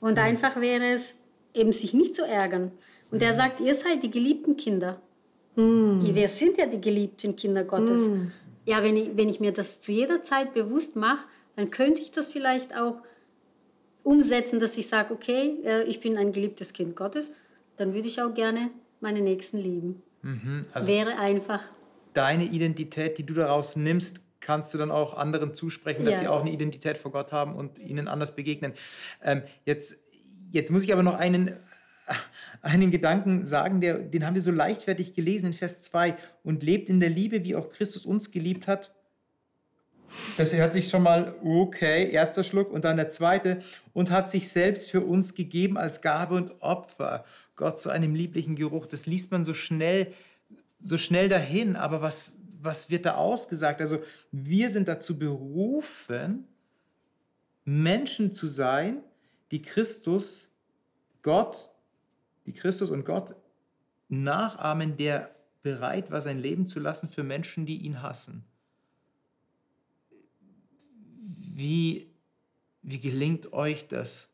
Und 0.00 0.12
mhm. 0.12 0.24
einfach 0.24 0.56
wäre 0.60 0.86
es 0.86 1.18
eben 1.54 1.72
sich 1.72 1.94
nicht 1.94 2.14
zu 2.14 2.26
ärgern. 2.26 2.72
Und 3.10 3.18
mhm. 3.18 3.26
er 3.26 3.32
sagt, 3.32 3.60
ihr 3.60 3.74
seid 3.74 4.02
die 4.02 4.10
geliebten 4.10 4.56
Kinder. 4.56 5.00
Mm. 5.56 6.00
Wir 6.14 6.28
sind 6.28 6.58
ja 6.58 6.66
die 6.66 6.80
geliebten 6.80 7.36
Kinder 7.36 7.64
Gottes. 7.64 8.10
Mm. 8.10 8.32
Ja, 8.64 8.82
wenn 8.82 8.96
ich, 8.96 9.16
wenn 9.16 9.28
ich 9.28 9.40
mir 9.40 9.52
das 9.52 9.80
zu 9.80 9.92
jeder 9.92 10.22
Zeit 10.22 10.54
bewusst 10.54 10.96
mache, 10.96 11.26
dann 11.56 11.70
könnte 11.70 12.00
ich 12.02 12.10
das 12.12 12.30
vielleicht 12.30 12.76
auch 12.76 13.02
umsetzen, 14.02 14.60
dass 14.60 14.76
ich 14.76 14.88
sage, 14.88 15.12
okay, 15.14 15.58
äh, 15.64 15.82
ich 15.84 16.00
bin 16.00 16.16
ein 16.16 16.32
geliebtes 16.32 16.72
Kind 16.72 16.96
Gottes, 16.96 17.32
dann 17.76 17.94
würde 17.94 18.08
ich 18.08 18.20
auch 18.20 18.34
gerne 18.34 18.70
meine 19.00 19.20
Nächsten 19.20 19.58
lieben. 19.58 20.02
Mhm, 20.22 20.66
also 20.72 20.88
Wäre 20.88 21.18
einfach. 21.18 21.62
Deine 22.14 22.44
Identität, 22.44 23.18
die 23.18 23.24
du 23.24 23.34
daraus 23.34 23.76
nimmst, 23.76 24.20
kannst 24.40 24.74
du 24.74 24.78
dann 24.78 24.90
auch 24.90 25.16
anderen 25.16 25.54
zusprechen, 25.54 26.04
dass 26.04 26.14
Ja. 26.14 26.20
sie 26.20 26.28
auch 26.28 26.40
eine 26.40 26.52
Identität 26.52 26.98
vor 26.98 27.12
Gott 27.12 27.32
haben 27.32 27.54
und 27.54 27.78
ihnen 27.78 28.08
anders 28.08 28.34
begegnen. 28.34 28.72
Ähm, 29.22 29.42
jetzt, 29.64 30.02
jetzt 30.50 30.70
muss 30.70 30.84
ich 30.84 30.92
aber 30.92 31.02
noch 31.02 31.14
einen, 31.14 31.56
einen 32.62 32.92
Gedanken 32.92 33.44
sagen, 33.44 33.80
der, 33.80 33.98
den 33.98 34.24
haben 34.24 34.34
wir 34.34 34.42
so 34.42 34.52
leichtfertig 34.52 35.14
gelesen 35.14 35.46
in 35.46 35.52
Vers 35.52 35.82
2 35.82 36.16
und 36.44 36.62
lebt 36.62 36.88
in 36.88 37.00
der 37.00 37.10
Liebe, 37.10 37.44
wie 37.44 37.56
auch 37.56 37.70
Christus 37.70 38.06
uns 38.06 38.30
geliebt 38.30 38.68
hat. 38.68 38.94
Das 40.36 40.52
hört 40.52 40.72
sich 40.72 40.88
schon 40.88 41.02
mal 41.02 41.34
okay, 41.42 42.10
erster 42.10 42.44
Schluck 42.44 42.70
und 42.70 42.84
dann 42.84 42.96
der 42.96 43.08
zweite 43.08 43.60
und 43.92 44.10
hat 44.10 44.30
sich 44.30 44.48
selbst 44.48 44.90
für 44.90 45.00
uns 45.00 45.34
gegeben 45.34 45.76
als 45.76 46.00
Gabe 46.00 46.34
und 46.34 46.60
Opfer. 46.60 47.24
Gott 47.56 47.80
zu 47.80 47.90
einem 47.90 48.14
lieblichen 48.14 48.54
Geruch. 48.54 48.86
Das 48.86 49.06
liest 49.06 49.30
man 49.30 49.44
so 49.44 49.54
schnell, 49.54 50.12
so 50.80 50.96
schnell 50.96 51.28
dahin, 51.28 51.76
aber 51.76 52.00
was, 52.00 52.36
was 52.60 52.90
wird 52.90 53.06
da 53.06 53.14
ausgesagt? 53.14 53.80
Also 53.80 53.98
wir 54.30 54.70
sind 54.70 54.88
dazu 54.88 55.18
berufen, 55.18 56.46
Menschen 57.64 58.32
zu 58.32 58.46
sein, 58.46 59.02
die 59.50 59.62
Christus, 59.62 60.48
Gott, 61.22 61.71
die 62.46 62.52
Christus 62.52 62.90
und 62.90 63.04
Gott 63.04 63.34
nachahmen, 64.08 64.96
der 64.96 65.30
bereit 65.62 66.10
war, 66.10 66.20
sein 66.20 66.38
Leben 66.38 66.66
zu 66.66 66.80
lassen 66.80 67.08
für 67.08 67.22
Menschen, 67.22 67.66
die 67.66 67.78
ihn 67.78 68.02
hassen. 68.02 68.44
Wie, 71.54 72.10
wie 72.82 72.98
gelingt 72.98 73.52
euch 73.52 73.86
das? 73.88 74.28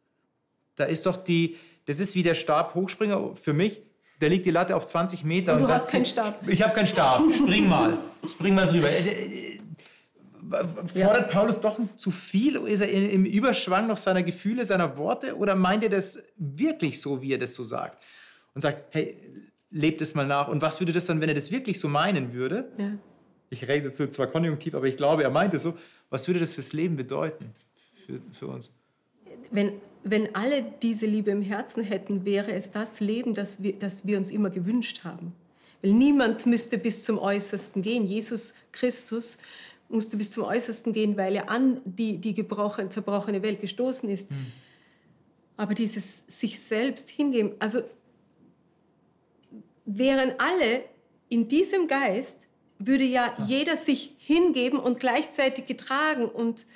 Da 0.77 0.85
ist 0.85 1.05
doch 1.07 1.17
die, 1.17 1.57
das 1.87 2.01
ist 2.01 2.15
wie 2.15 2.23
der 2.23 2.35
Stabhochspringer 2.35 3.35
für 3.37 3.53
mich. 3.53 3.83
Da 4.21 4.27
liegt 4.27 4.47
die 4.47 4.51
Latte 4.51 4.75
auf 4.75 4.87
20 4.87 5.25
Meter. 5.25 5.53
Und 5.55 5.63
du 5.63 5.67
das- 5.67 5.83
hast 5.83 5.93
keinen 5.93 6.07
Stab. 6.07 6.47
Ich 6.49 6.63
habe 6.63 6.75
keinen 6.75 6.87
Stab. 6.87 7.23
Spring 7.35 7.69
mal. 7.69 7.99
Spring 8.29 8.55
mal 8.55 8.67
drüber. 8.67 8.89
Fordert 10.49 11.31
Paulus 11.31 11.61
doch 11.61 11.79
zu 11.97 12.11
viel? 12.11 12.57
Ist 12.67 12.81
er 12.81 12.91
im 12.91 13.25
Überschwang 13.25 13.87
noch 13.87 13.97
seiner 13.97 14.23
Gefühle, 14.23 14.65
seiner 14.65 14.97
Worte? 14.97 15.37
Oder 15.37 15.55
meint 15.55 15.83
er 15.83 15.91
das 15.91 16.23
wirklich 16.37 17.01
so, 17.01 17.21
wie 17.23 17.33
er 17.33 17.39
das 17.39 17.55
so 17.55 17.63
sagt? 17.63 18.03
Und 18.55 18.61
sagt, 18.61 18.85
hey, 18.91 19.17
lebt 19.71 20.01
es 20.01 20.15
mal 20.15 20.27
nach. 20.27 20.49
Und 20.49 20.63
was 20.63 20.81
würde 20.81 20.93
das 20.93 21.07
dann, 21.07 21.21
wenn 21.21 21.29
er 21.29 21.35
das 21.35 21.51
wirklich 21.51 21.79
so 21.79 21.89
meinen 21.89 22.33
würde? 22.33 22.71
Ja. 22.79 22.93
Ich 23.51 23.67
rede 23.67 23.89
dazu 23.89 24.07
zwar 24.09 24.27
konjunktiv, 24.27 24.75
aber 24.75 24.87
ich 24.87 24.97
glaube, 24.97 25.23
er 25.23 25.31
meint 25.31 25.55
es 25.55 25.63
so. 25.63 25.77
Was 26.11 26.27
würde 26.29 26.41
das 26.41 26.55
fürs 26.55 26.73
Leben 26.73 26.97
bedeuten? 26.97 27.55
Für, 28.07 28.21
für 28.33 28.47
uns? 28.49 28.75
Wenn, 29.51 29.73
wenn 30.05 30.35
alle 30.35 30.63
diese 30.63 31.07
Liebe 31.07 31.31
im 31.31 31.43
Herzen 31.43 31.83
hätten, 31.83 32.25
wäre 32.25 32.53
es 32.53 32.71
das 32.71 33.01
Leben, 33.01 33.35
das 33.35 33.63
wir, 33.63 33.75
das 33.79 34.07
wir 34.07 34.19
uns 34.19 34.31
immer 34.31 34.51
gewünscht 34.51 35.05
haben. 35.05 35.33
Weil 35.83 35.93
niemand 35.93 36.45
müsste 36.45 36.77
bis 36.77 37.05
zum 37.05 37.19
Äußersten 37.19 37.83
gehen. 37.83 38.05
Jesus 38.05 38.55
Christus 38.73 39.39
musste 39.89 40.17
bis 40.17 40.31
zum 40.31 40.45
Äußersten 40.45 40.93
gehen, 40.93 41.17
weil 41.17 41.37
er 41.37 41.51
an 41.51 41.81
die, 41.85 42.19
die 42.19 42.35
gebrochen, 42.35 42.91
zerbrochene 42.91 43.43
Welt 43.43 43.61
gestoßen 43.61 44.09
ist. 44.09 44.29
Aber 45.57 45.75
dieses 45.75 46.25
sich 46.29 46.61
selbst 46.61 47.09
hingeben, 47.09 47.53
also 47.59 47.83
wären 49.85 50.35
alle 50.39 50.85
in 51.29 51.49
diesem 51.49 51.89
Geist, 51.89 52.47
würde 52.79 53.05
ja 53.05 53.35
jeder 53.47 53.77
sich 53.77 54.15
hingeben 54.19 54.79
und 54.79 55.01
gleichzeitig 55.01 55.67
getragen 55.67 56.27
und 56.27 56.67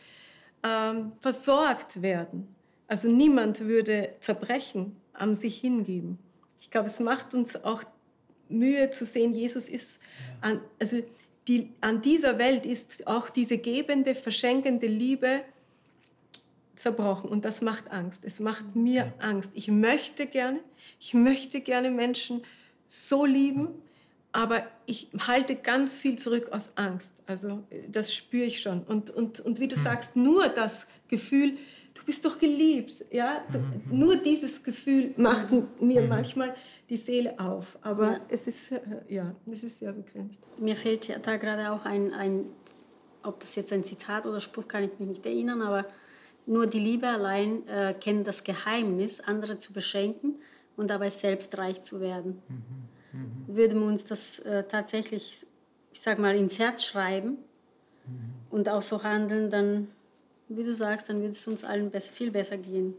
ähm, 0.65 1.13
versorgt 1.21 2.03
werden. 2.03 2.55
Also 2.89 3.09
niemand 3.09 3.61
würde 3.61 4.15
zerbrechen 4.21 4.97
am 5.13 5.35
sich 5.35 5.59
hingeben. 5.59 6.19
Ich 6.61 6.71
glaube, 6.71 6.87
es 6.87 7.01
macht 7.01 7.35
uns 7.35 7.63
auch 7.65 7.85
Mühe 8.49 8.91
zu 8.91 9.05
sehen, 9.05 9.33
Jesus 9.33 9.69
ist, 9.69 10.01
an, 10.41 10.61
also 10.79 10.99
die, 11.49 11.71
an 11.81 12.03
dieser 12.03 12.39
Welt 12.39 12.67
ist 12.67 13.07
auch 13.07 13.29
diese 13.29 13.59
gebende, 13.59 14.15
verschenkende 14.15 14.87
Liebe 14.87 15.43
zerbrochen 16.77 17.31
und 17.31 17.45
das 17.45 17.63
macht 17.63 17.91
Angst. 17.91 18.25
Es 18.25 18.41
macht 18.41 18.77
mir 18.77 19.13
Angst. 19.19 19.53
Ich 19.55 19.69
möchte 19.69 20.27
gerne, 20.27 20.61
ich 21.01 21.15
möchte 21.15 21.61
gerne 21.61 21.91
Menschen 21.91 22.43
so 22.87 23.25
lieben, 23.25 23.69
aber 24.33 24.67
ich 24.87 25.09
halte 25.27 25.57
ganz 25.57 25.95
viel 25.97 26.17
zurück 26.17 26.49
aus 26.53 26.77
Angst. 26.77 27.15
Also 27.27 27.63
äh, 27.71 27.83
das 27.89 28.15
spüre 28.15 28.45
ich 28.45 28.61
schon. 28.61 28.83
Und, 28.85 29.11
und, 29.11 29.41
und 29.41 29.61
wie 29.61 29.69
du 29.69 29.77
sagst, 29.77 30.17
nur 30.17 30.49
das 30.49 30.87
Gefühl, 31.09 31.59
du 31.95 32.03
bist 32.05 32.25
doch 32.25 32.39
geliebt. 32.39 33.05
Ja? 33.11 33.45
Du, 33.53 33.95
nur 33.95 34.17
dieses 34.17 34.63
Gefühl 34.63 35.13
macht 35.17 35.49
mir 35.81 36.03
manchmal 36.03 36.55
die 36.89 36.97
Seele 36.97 37.39
auf. 37.39 37.79
Aber 37.83 38.13
Ja. 38.13 38.21
es, 38.29 38.47
ist, 38.47 38.73
äh, 38.73 38.81
ja, 39.09 39.35
es 39.51 39.63
ist 39.65 39.79
sehr 39.79 39.93
begrenzt. 39.93 40.41
Mir 40.59 40.77
fällt 40.77 41.09
ja 41.09 41.19
da 41.19 41.37
gerade 41.37 41.71
auch 41.73 41.85
ein, 41.85 42.13
ein, 42.13 42.47
ob 43.23 43.41
das 43.41 43.55
jetzt 43.55 43.73
ein 43.73 43.85
Zitat 43.85 44.27
oder 44.27 44.41
Spruch, 44.41 44.69
kann 44.69 44.85
ich 44.85 44.91
mich 44.99 45.09
nicht 45.09 45.27
erinnern, 45.27 45.63
aber 45.63 45.87
nur 46.47 46.67
die 46.67 46.81
Liebe 46.81 47.07
allein 47.09 47.67
äh, 47.69 47.95
kennt 47.99 48.27
das 48.27 48.43
Geheimnis, 48.45 49.21
andere 49.21 49.57
zu 49.59 49.73
beschenken 49.73 50.41
und 50.77 50.91
dabei 50.91 51.09
selbst 51.11 51.57
reich 51.57 51.83
zu 51.83 52.01
werden. 52.01 52.43
Würden 53.47 53.81
wir 53.81 53.87
uns 53.87 54.05
das 54.05 54.39
äh, 54.41 54.65
tatsächlich, 54.65 55.47
ich 55.93 56.01
sag 56.01 56.19
mal, 56.19 56.35
ins 56.35 56.59
Herz 56.59 56.85
schreiben 56.85 57.39
und 58.51 58.69
auch 58.69 58.83
so 58.83 59.03
handeln, 59.05 59.51
dann, 59.51 59.89
wie 60.49 60.65
du 60.65 60.75
sagst, 60.75 61.09
dann 61.09 61.19
würde 61.19 61.29
es 61.29 61.47
uns 61.47 61.63
allen 61.63 61.91
besser, 61.91 62.13
viel 62.15 62.31
besser 62.31 62.57
gehen. 62.57 62.95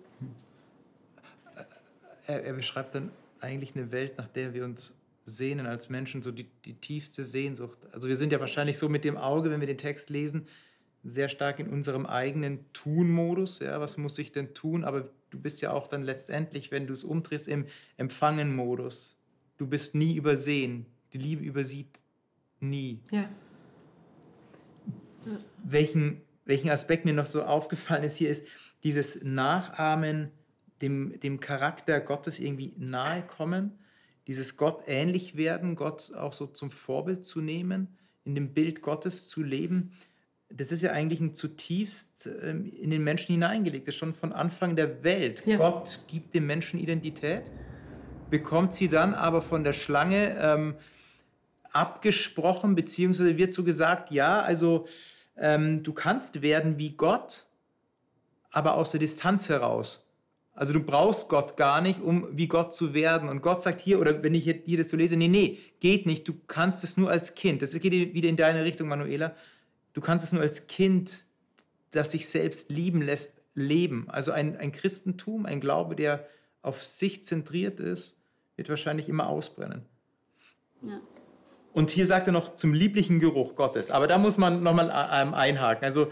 Er, 2.28 2.44
er 2.44 2.54
beschreibt 2.54 2.96
dann 2.96 3.12
eigentlich 3.44 3.76
eine 3.76 3.92
Welt, 3.92 4.18
nach 4.18 4.28
der 4.28 4.54
wir 4.54 4.66
uns 4.66 4.98
sehnen 5.26 5.66
als 5.66 5.90
Menschen, 5.90 6.22
so 6.22 6.32
die, 6.32 6.50
die 6.66 6.74
tiefste 6.74 7.24
Sehnsucht. 7.24 7.78
Also 7.92 8.08
wir 8.08 8.18
sind 8.18 8.32
ja 8.32 8.40
wahrscheinlich 8.40 8.78
so 8.78 8.90
mit 8.90 9.06
dem 9.06 9.18
Auge, 9.18 9.52
wenn 9.52 9.60
wir 9.60 9.68
den 9.68 9.78
Text 9.78 10.10
lesen, 10.10 10.48
sehr 11.04 11.30
stark 11.30 11.60
in 11.60 11.70
unserem 11.70 12.06
eigenen 12.06 12.72
Tun-Modus. 12.74 13.60
Ja, 13.60 13.80
was 13.80 13.98
muss 13.98 14.18
ich 14.18 14.32
denn 14.32 14.54
tun? 14.54 14.84
Aber 14.84 15.10
du 15.30 15.40
bist 15.40 15.62
ja 15.62 15.72
auch 15.72 15.88
dann 15.88 16.04
letztendlich, 16.04 16.72
wenn 16.72 16.88
du 16.88 16.94
es 16.94 17.04
umdrehst, 17.04 17.48
im 17.48 17.66
Empfangen-Modus. 17.98 19.18
Du 19.58 19.68
bist 19.68 19.96
nie 19.96 20.16
übersehen. 20.16 20.86
Die 21.12 21.18
Liebe 21.18 21.44
übersieht 21.44 22.00
nie. 22.60 23.02
Ja. 23.12 23.30
welchen, 25.64 26.22
welchen 26.46 26.70
Aspekt 26.70 27.06
mir 27.06 27.14
noch 27.14 27.26
so 27.26 27.44
aufgefallen 27.44 28.04
ist 28.04 28.18
hier, 28.18 28.30
ist 28.30 28.46
dieses 28.84 29.24
Nachahmen 29.24 30.32
dem, 30.84 31.20
dem 31.22 31.40
Charakter 31.40 32.00
Gottes 32.02 32.40
irgendwie 32.40 32.74
nahe 32.78 33.24
kommen, 33.24 33.72
dieses 34.28 34.58
Gott 34.58 34.84
ähnlich 34.86 35.36
werden, 35.36 35.75
Gott 35.75 36.13
auch 36.13 36.34
so 36.34 36.46
zum 36.46 36.70
Vorbild 36.70 37.25
zu 37.25 37.42
nehmen, 37.42 37.88
in 38.25 38.36
dem 38.36 38.54
Bild 38.54 38.82
Gottes 38.82 39.28
zu 39.28 39.42
leben. 39.42 39.94
Das 40.50 40.72
ist 40.72 40.84
ja 40.84 40.92
eigentlich 40.92 41.20
ein 41.20 41.36
zutiefst 41.36 42.30
ähm, 42.44 42.72
in 42.72 42.90
den 42.90 43.04
Menschen 43.04 43.34
hineingelegt, 43.34 43.88
das 43.88 43.96
ist 43.96 44.00
schon 44.00 44.13
von 44.13 44.34
Anfang 44.34 44.75
der 44.75 45.04
Welt. 45.04 45.42
Ja. 45.46 45.58
Gott 45.58 46.02
gibt 46.08 46.36
dem 46.36 46.46
Menschen 46.46 46.80
Identität, 46.80 47.44
bekommt 48.30 48.75
sie 48.75 48.90
dann 48.90 49.13
aber 49.13 49.42
von 49.42 49.63
der 49.63 49.74
Schlange 49.74 50.38
ähm, 50.40 50.75
abgesprochen, 51.72 52.75
beziehungsweise 52.75 53.38
wird 53.38 53.54
so 53.54 53.63
gesagt, 53.63 54.12
ja, 54.12 54.42
also 54.42 54.86
ähm, 55.38 55.82
du 55.82 55.94
kannst 55.94 56.42
werden 56.42 56.78
wie 56.78 56.92
Gott, 56.92 57.46
aber 58.52 58.75
aus 58.75 58.92
der 58.92 59.00
Distanz 59.00 59.50
heraus. 59.50 60.08
Also 60.56 60.72
du 60.74 60.82
brauchst 60.82 61.30
Gott 61.30 61.58
gar 61.58 61.82
nicht, 61.82 62.00
um 62.00 62.28
wie 62.32 62.48
Gott 62.48 62.74
zu 62.74 62.94
werden. 62.94 63.28
Und 63.28 63.42
Gott 63.42 63.64
sagt 63.64 63.82
hier, 63.82 64.00
oder 64.00 64.22
wenn 64.22 64.36
ich 64.36 64.44
hier- 64.44 64.62
dir 64.64 64.78
das 64.78 64.90
so 64.90 64.98
lese, 64.98 65.18
nee, 65.18 65.28
nee, 65.28 65.58
geht 65.80 66.06
nicht, 66.06 66.28
du 66.28 66.34
kannst 66.48 66.84
es 66.84 66.96
nur 66.96 67.10
als 67.10 67.34
Kind. 67.34 67.62
Das 67.62 67.74
geht 67.80 67.92
wieder 67.92 68.30
in 68.30 68.36
deine 68.36 68.64
Richtung, 68.64 68.88
Manuela. 68.88 69.36
Du 69.94 70.02
kannst 70.02 70.26
es 70.26 70.32
nur 70.32 70.42
als 70.42 70.68
Kind, 70.68 71.26
das 71.92 72.12
sich 72.12 72.28
selbst 72.28 72.70
lieben 72.70 73.02
lässt, 73.02 73.42
leben. 73.56 74.06
Also 74.10 74.32
ein, 74.32 74.56
ein 74.58 74.72
Christentum, 74.72 75.46
ein 75.46 75.60
Glaube, 75.60 75.96
der 75.96 76.28
auf 76.62 76.84
sich 76.84 77.24
zentriert 77.24 77.80
ist, 77.80 78.18
wird 78.56 78.70
wahrscheinlich 78.70 79.10
immer 79.10 79.28
ausbrennen. 79.28 79.86
Ja. 80.84 81.02
Und 81.74 81.90
hier 81.90 82.06
sagt 82.06 82.28
er 82.28 82.34
noch 82.34 82.56
zum 82.56 82.74
lieblichen 82.74 83.20
Geruch 83.20 83.56
Gottes. 83.56 83.90
Aber 83.90 84.06
da 84.06 84.20
muss 84.20 84.38
man 84.38 84.62
nochmal 84.62 84.90
ähm, 85.12 85.34
einhaken. 85.34 85.84
Also 85.84 86.10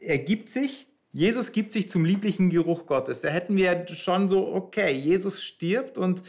er 0.00 0.18
gibt 0.18 0.48
sich, 0.48 0.86
Jesus 1.16 1.52
gibt 1.52 1.72
sich 1.72 1.88
zum 1.88 2.04
lieblichen 2.04 2.50
Geruch 2.50 2.84
Gottes. 2.84 3.22
Da 3.22 3.28
hätten 3.28 3.56
wir 3.56 3.86
schon 3.88 4.28
so, 4.28 4.52
okay, 4.52 4.92
Jesus 4.92 5.42
stirbt 5.42 5.96
und 5.96 6.22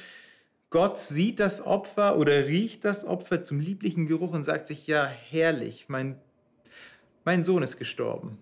Gott 0.70 0.98
sieht 0.98 1.42
das 1.42 1.60
Opfer 1.60 2.18
oder 2.18 2.48
riecht 2.48 2.86
das 2.86 3.04
Opfer 3.04 3.44
zum 3.44 3.60
lieblichen 3.60 4.06
Geruch 4.06 4.32
und 4.32 4.46
sagt 4.46 4.66
sich, 4.66 4.88
ja, 4.88 5.06
herrlich, 5.06 5.90
mein, 5.90 6.16
mein 7.26 7.44
Sohn 7.44 7.64
ist 7.64 7.78
gestorben. 7.78 8.38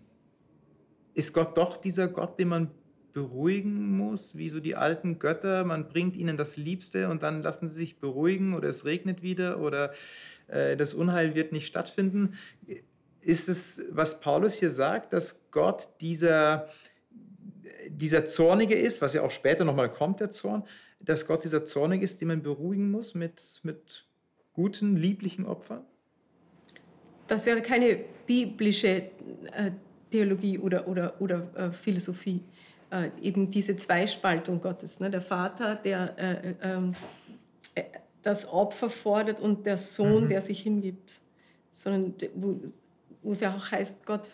Ist 1.16 1.34
Gott 1.34 1.58
doch 1.58 1.78
dieser 1.78 2.08
Gott, 2.08 2.38
den 2.38 2.50
man 2.50 2.70
beruhigen 3.12 3.98
muss, 3.98 4.38
wie 4.38 4.50
so 4.50 4.60
die 4.60 4.75
alten 4.75 5.18
Götter? 5.18 5.64
Man 5.64 5.88
bringt 5.88 6.16
ihnen 6.16 6.38
das 6.38 6.58
Liebste 6.58 7.10
und 7.10 7.24
dann 7.24 7.42
lassen 7.42 7.68
sie 7.68 7.74
sich 7.74 8.00
beruhigen 8.00 8.54
oder 8.54 8.70
es 8.70 8.86
regnet 8.86 9.24
wieder 9.24 9.60
oder 9.62 9.94
äh, 10.46 10.78
das 10.78 10.94
Unheil 10.94 11.34
wird 11.34 11.54
nicht 11.54 11.66
stattfinden. 11.66 12.36
Ist 13.25 13.50
es, 13.50 13.82
was 13.89 14.20
Paulus 14.20 14.55
hier 14.55 14.70
sagt, 14.70 15.13
dass 15.13 15.36
Gott 15.51 15.89
dieser, 16.00 16.70
dieser 17.89 18.25
Zornige 18.25 18.75
ist, 18.75 19.01
was 19.01 19.13
ja 19.13 19.24
auch 19.24 19.32
später 19.32 19.65
nochmal 19.65 19.91
kommt, 19.91 20.20
der 20.20 20.32
Zorn, 20.32 20.63
dass 21.00 21.27
Gott 21.27 21.44
dieser 21.44 21.65
Zornige 21.65 22.05
ist, 22.05 22.22
den 22.22 22.29
man 22.29 22.41
beruhigen 22.41 22.89
muss 22.89 23.13
mit, 23.15 23.60
mit 23.63 24.05
guten, 24.53 24.96
lieblichen 24.96 25.46
Opfern? 25.46 25.86
das 27.27 27.46
wäre 27.46 27.62
keine 27.62 28.00
biblische 28.25 28.88
äh, 28.88 29.72
Theologie 30.12 30.60
oder, 30.60 30.88
oder, 30.88 31.20
oder 31.20 31.48
äh, 31.55 31.72
Philosophie. 31.72 32.41
Äh, 32.91 33.10
eben 33.22 33.50
diese 33.50 33.75
Zweispaltung 33.75 34.62
Gottes. 34.62 35.00
Ne? 35.00 35.10
Der 35.10 35.22
Vater, 35.22 35.75
der 35.75 36.15
äh, 36.17 36.50
äh, 36.50 36.55
ähm, 36.62 36.96
äh, 37.74 37.84
das 38.22 38.48
Opfer 38.48 38.89
fordert 38.89 39.39
und 39.39 39.65
der 39.65 39.77
Sohn, 39.77 40.25
mhm. 40.25 40.29
der 40.29 40.41
sich 40.41 40.62
hingibt. 40.62 41.20
Sondern 41.72 42.15
wo, 42.36 42.60
wo 43.25 43.32
es 43.32 43.39
ja 43.41 43.55
auch 43.55 43.72
heißt, 43.72 44.05
Gott 44.05 44.29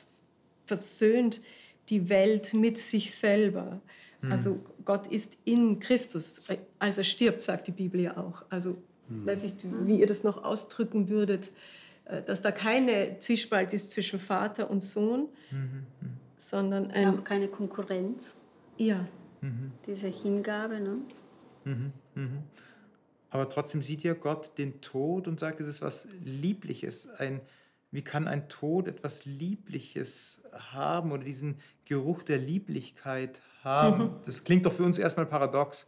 versöhnt 0.66 1.42
die 1.90 2.10
Welt 2.10 2.54
mit 2.54 2.78
sich 2.78 3.16
selber. 3.16 3.82
Mhm. 4.22 4.32
Also 4.32 4.60
Gott 4.86 5.08
ist 5.08 5.38
in 5.46 5.80
Christus, 5.80 6.44
als 6.80 6.98
er 6.98 7.04
stirbt, 7.04 7.42
sagt 7.42 7.68
die 7.68 7.72
Bibel 7.72 8.02
ja 8.02 8.18
auch. 8.18 8.46
Also 8.50 8.82
mhm. 9.10 9.26
weiß 9.26 9.44
ich, 9.44 9.54
wie 9.86 10.00
ihr 10.00 10.06
das 10.06 10.24
noch 10.24 10.44
ausdrücken 10.44 11.10
würdet, 11.10 11.52
äh, 12.06 12.22
dass 12.22 12.42
da 12.42 12.52
keine 12.52 13.18
Zwiespalt 13.20 13.74
ist 13.74 13.92
zwischen 13.92 14.20
Vater 14.20 14.70
und 14.70 14.84
Sohn, 14.84 15.30
mhm. 15.52 15.86
sondern 16.38 16.92
ein, 16.92 17.08
auch 17.08 17.24
keine 17.24 17.48
Konkurrenz. 17.48 18.36
Ja. 18.78 19.08
Mhm. 19.42 19.72
Diese 19.86 20.08
Hingabe. 20.08 20.80
Ne? 20.80 20.98
Mhm. 21.64 21.94
Mhm. 22.16 22.38
Aber 23.30 23.50
trotzdem 23.50 23.82
sieht 23.82 24.04
ja 24.04 24.14
Gott 24.14 24.58
den 24.58 24.82
Tod 24.82 25.28
und 25.28 25.40
sagt, 25.40 25.62
es 25.62 25.68
ist 25.68 25.82
was 25.82 26.08
Liebliches. 26.24 27.08
Ein, 27.08 27.40
wie 27.92 28.02
kann 28.02 28.28
ein 28.28 28.48
Tod 28.48 28.88
etwas 28.88 29.26
Liebliches 29.26 30.44
haben 30.54 31.12
oder 31.12 31.24
diesen 31.24 31.60
Geruch 31.86 32.24
der 32.24 32.38
Lieblichkeit 32.38 33.40
haben? 33.64 34.04
Mhm. 34.04 34.12
Das 34.26 34.44
klingt 34.46 34.66
doch 34.66 34.74
für 34.74 34.84
uns 34.84 34.98
erstmal 34.98 35.26
paradox. 35.26 35.88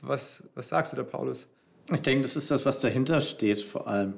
Was, 0.00 0.48
was 0.54 0.70
sagst 0.70 0.92
du 0.92 0.96
da, 0.96 1.02
Paulus? 1.02 1.48
Ich 1.92 2.02
denke, 2.02 2.22
das 2.22 2.36
ist 2.36 2.50
das, 2.50 2.64
was 2.64 2.80
dahinter 2.80 3.20
steht 3.20 3.60
vor 3.60 3.86
allem, 3.86 4.14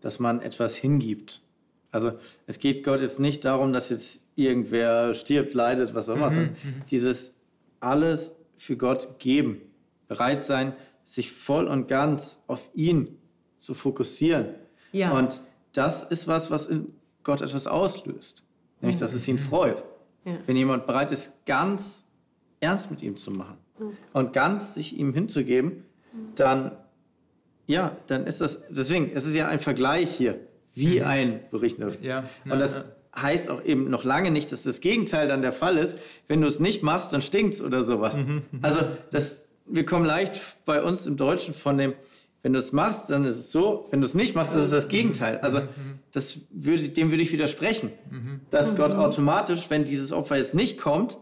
dass 0.00 0.18
man 0.18 0.40
etwas 0.40 0.74
hingibt. 0.76 1.42
Also 1.90 2.18
es 2.46 2.58
geht 2.58 2.84
Gott 2.84 3.00
jetzt 3.00 3.20
nicht 3.20 3.44
darum, 3.44 3.72
dass 3.72 3.90
jetzt 3.90 4.20
irgendwer 4.34 5.14
stirbt, 5.14 5.54
leidet, 5.54 5.94
was 5.94 6.08
auch 6.08 6.16
immer, 6.16 6.30
mhm, 6.30 6.34
sondern 6.34 6.52
mhm. 6.52 6.82
dieses 6.90 7.36
alles 7.80 8.36
für 8.56 8.76
Gott 8.76 9.18
geben, 9.18 9.60
bereit 10.08 10.42
sein, 10.42 10.74
sich 11.04 11.32
voll 11.32 11.66
und 11.66 11.88
ganz 11.88 12.44
auf 12.48 12.68
ihn 12.74 13.18
zu 13.56 13.74
fokussieren. 13.74 14.54
Ja. 14.92 15.12
Und 15.12 15.40
das 15.72 16.04
ist 16.04 16.28
was, 16.28 16.50
was 16.50 16.66
in 16.66 16.92
Gott 17.22 17.40
etwas 17.40 17.66
auslöst, 17.66 18.42
nämlich 18.80 18.98
dass 18.98 19.14
es 19.14 19.26
ihn 19.28 19.36
mhm. 19.36 19.40
freut. 19.40 19.84
Ja. 20.24 20.38
Wenn 20.46 20.56
jemand 20.56 20.86
bereit 20.86 21.10
ist, 21.10 21.44
ganz 21.46 22.10
ernst 22.60 22.90
mit 22.90 23.02
ihm 23.02 23.16
zu 23.16 23.30
machen 23.30 23.58
mhm. 23.78 23.96
und 24.12 24.32
ganz 24.32 24.74
sich 24.74 24.96
ihm 24.98 25.12
hinzugeben, 25.14 25.84
dann 26.34 26.72
ja, 27.66 27.96
dann 28.06 28.26
ist 28.26 28.40
das, 28.40 28.62
deswegen, 28.70 29.10
es 29.14 29.26
ist 29.26 29.36
ja 29.36 29.46
ein 29.46 29.58
Vergleich 29.58 30.10
hier, 30.10 30.40
wie 30.74 31.00
mhm. 31.00 31.06
ein 31.06 31.40
Bericht. 31.50 31.78
Ja, 32.00 32.24
und 32.46 32.58
das 32.58 32.88
heißt 33.14 33.50
auch 33.50 33.62
eben 33.62 33.90
noch 33.90 34.04
lange 34.04 34.30
nicht, 34.30 34.50
dass 34.52 34.62
das 34.62 34.80
Gegenteil 34.80 35.28
dann 35.28 35.42
der 35.42 35.52
Fall 35.52 35.76
ist. 35.76 35.98
Wenn 36.28 36.40
du 36.40 36.46
es 36.46 36.60
nicht 36.60 36.82
machst, 36.82 37.12
dann 37.12 37.20
stinkt 37.20 37.54
es 37.54 37.62
oder 37.62 37.82
sowas. 37.82 38.16
Mhm. 38.16 38.42
Also 38.62 38.80
das, 39.10 39.46
wir 39.66 39.84
kommen 39.84 40.06
leicht 40.06 40.40
bei 40.64 40.82
uns 40.82 41.06
im 41.06 41.16
Deutschen 41.16 41.52
von 41.52 41.76
dem, 41.76 41.94
wenn 42.42 42.52
du 42.52 42.58
es 42.58 42.72
machst, 42.72 43.10
dann 43.10 43.24
ist 43.24 43.36
es 43.36 43.52
so, 43.52 43.88
wenn 43.90 44.00
du 44.00 44.06
es 44.06 44.14
nicht 44.14 44.34
machst, 44.34 44.54
ist 44.54 44.64
es 44.64 44.70
das 44.70 44.88
Gegenteil. 44.88 45.38
Also 45.38 45.62
das 46.12 46.38
würde, 46.50 46.88
dem 46.88 47.10
würde 47.10 47.22
ich 47.22 47.32
widersprechen, 47.32 47.90
dass 48.50 48.76
Gott 48.76 48.92
automatisch, 48.92 49.70
wenn 49.70 49.84
dieses 49.84 50.12
Opfer 50.12 50.36
jetzt 50.36 50.54
nicht 50.54 50.78
kommt, 50.78 51.18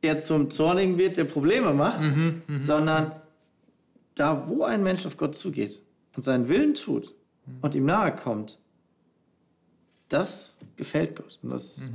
er 0.00 0.16
zum 0.16 0.50
Zornigen 0.50 0.98
wird, 0.98 1.16
der 1.16 1.24
Probleme 1.24 1.74
macht, 1.74 2.04
sondern 2.54 3.12
da, 4.14 4.48
wo 4.48 4.64
ein 4.64 4.82
Mensch 4.82 5.06
auf 5.06 5.16
Gott 5.16 5.34
zugeht 5.34 5.82
und 6.16 6.22
seinen 6.22 6.48
Willen 6.48 6.74
tut 6.74 7.14
und 7.60 7.74
ihm 7.74 7.84
nahe 7.84 8.14
kommt, 8.14 8.58
das 10.08 10.56
gefällt 10.76 11.16
Gott. 11.16 11.38
Und 11.42 11.50
das 11.50 11.82
mhm. 11.82 11.86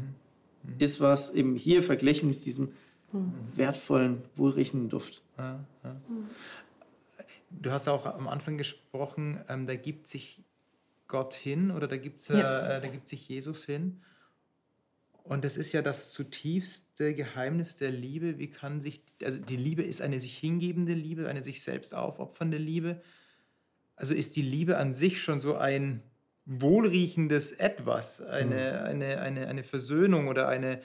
Mhm. 0.63 0.75
ist 0.79 0.99
was 0.99 1.31
eben 1.31 1.55
hier 1.55 1.81
verglichen 1.83 2.29
mit 2.29 2.43
diesem 2.45 2.69
mhm. 3.11 3.33
wertvollen, 3.55 4.21
wohlriechenden 4.35 4.89
Duft. 4.89 5.21
Du 7.51 7.71
hast 7.71 7.87
auch 7.87 8.05
am 8.05 8.27
Anfang 8.27 8.57
gesprochen, 8.57 9.43
ähm, 9.49 9.67
da 9.67 9.75
gibt 9.75 10.07
sich 10.07 10.43
Gott 11.07 11.33
hin 11.33 11.71
oder 11.71 11.87
da, 11.87 11.97
gibt's, 11.97 12.29
äh, 12.29 12.39
ja. 12.39 12.77
äh, 12.77 12.81
da 12.81 12.87
gibt 12.87 13.07
sich 13.07 13.27
Jesus 13.27 13.65
hin. 13.65 14.01
Und 15.23 15.45
das 15.45 15.57
ist 15.57 15.73
ja 15.73 15.81
das 15.81 16.11
zutiefste 16.11 17.13
Geheimnis 17.13 17.75
der 17.75 17.91
Liebe. 17.91 18.39
Wie 18.39 18.49
kann 18.49 18.81
sich, 18.81 19.03
also 19.23 19.39
die 19.39 19.57
Liebe 19.57 19.83
ist 19.83 20.01
eine 20.01 20.19
sich 20.19 20.37
hingebende 20.37 20.93
Liebe, 20.93 21.27
eine 21.27 21.43
sich 21.43 21.61
selbst 21.61 21.93
aufopfernde 21.93 22.57
Liebe. 22.57 23.01
Also 23.95 24.13
ist 24.13 24.35
die 24.35 24.41
Liebe 24.41 24.77
an 24.77 24.93
sich 24.93 25.21
schon 25.21 25.39
so 25.39 25.55
ein 25.55 26.01
wohlriechendes 26.45 27.51
Etwas, 27.51 28.21
eine, 28.21 28.55
mhm. 28.55 28.87
eine, 28.87 29.21
eine, 29.21 29.47
eine 29.47 29.63
Versöhnung 29.63 30.29
oder 30.29 30.47
eine, 30.47 30.81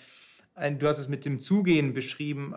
ein, 0.55 0.79
du 0.79 0.89
hast 0.89 0.99
es 0.99 1.09
mit 1.09 1.25
dem 1.25 1.41
Zugehen 1.41 1.95
beschrieben, 1.95 2.55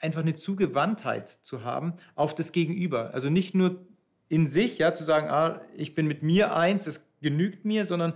einfach 0.00 0.20
eine 0.20 0.34
Zugewandtheit 0.34 1.28
zu 1.28 1.64
haben 1.64 1.94
auf 2.14 2.34
das 2.34 2.52
Gegenüber. 2.52 3.14
Also 3.14 3.30
nicht 3.30 3.54
nur 3.54 3.86
in 4.28 4.46
sich, 4.46 4.78
ja, 4.78 4.92
zu 4.92 5.04
sagen, 5.04 5.28
ah, 5.28 5.60
ich 5.76 5.94
bin 5.94 6.06
mit 6.06 6.22
mir 6.22 6.54
eins, 6.54 6.84
das 6.84 7.08
genügt 7.20 7.64
mir, 7.64 7.86
sondern 7.86 8.14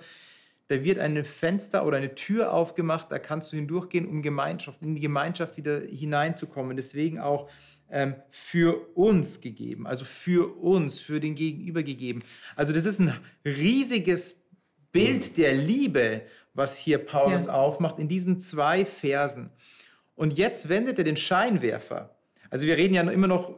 da 0.69 0.85
wird 0.85 0.99
ein 0.99 1.25
Fenster 1.25 1.85
oder 1.85 1.97
eine 1.97 2.15
Tür 2.15 2.53
aufgemacht, 2.53 3.11
da 3.11 3.19
kannst 3.19 3.53
du 3.53 3.57
hindurchgehen, 3.57 4.07
um 4.07 4.23
Gemeinschaft, 4.23 4.83
in 4.83 4.95
die 4.95 5.01
Gemeinschaft 5.01 5.57
wieder 5.57 5.81
hineinzukommen. 5.81 6.77
Deswegen 6.77 7.19
auch 7.19 7.49
ähm, 7.91 8.15
für 8.31 8.87
uns 8.97 9.41
gegeben, 9.41 9.87
also 9.87 10.05
für 10.05 10.57
uns, 10.59 11.01
für 11.01 11.19
den 11.19 11.35
Gegenüber 11.35 11.83
gegeben. 11.83 12.23
Also 12.55 12.73
das 12.73 12.85
ist 12.85 13.01
ein 13.01 13.13
riesiges 13.45 14.45
Bild 14.93 15.37
der 15.37 15.55
Liebe, 15.55 16.23
was 16.55 16.79
hier 16.79 16.99
Paulus 16.99 17.47
ja. 17.47 17.53
aufmacht 17.53 17.99
in 17.99 18.07
diesen 18.07 18.39
zwei 18.39 18.85
Versen. 18.85 19.51
Und 20.21 20.37
jetzt 20.37 20.69
wendet 20.69 20.99
er 20.99 21.05
den 21.05 21.17
Scheinwerfer. 21.17 22.15
Also 22.51 22.67
wir 22.67 22.77
reden 22.77 22.93
ja 22.93 23.01
immer 23.11 23.27
noch 23.27 23.55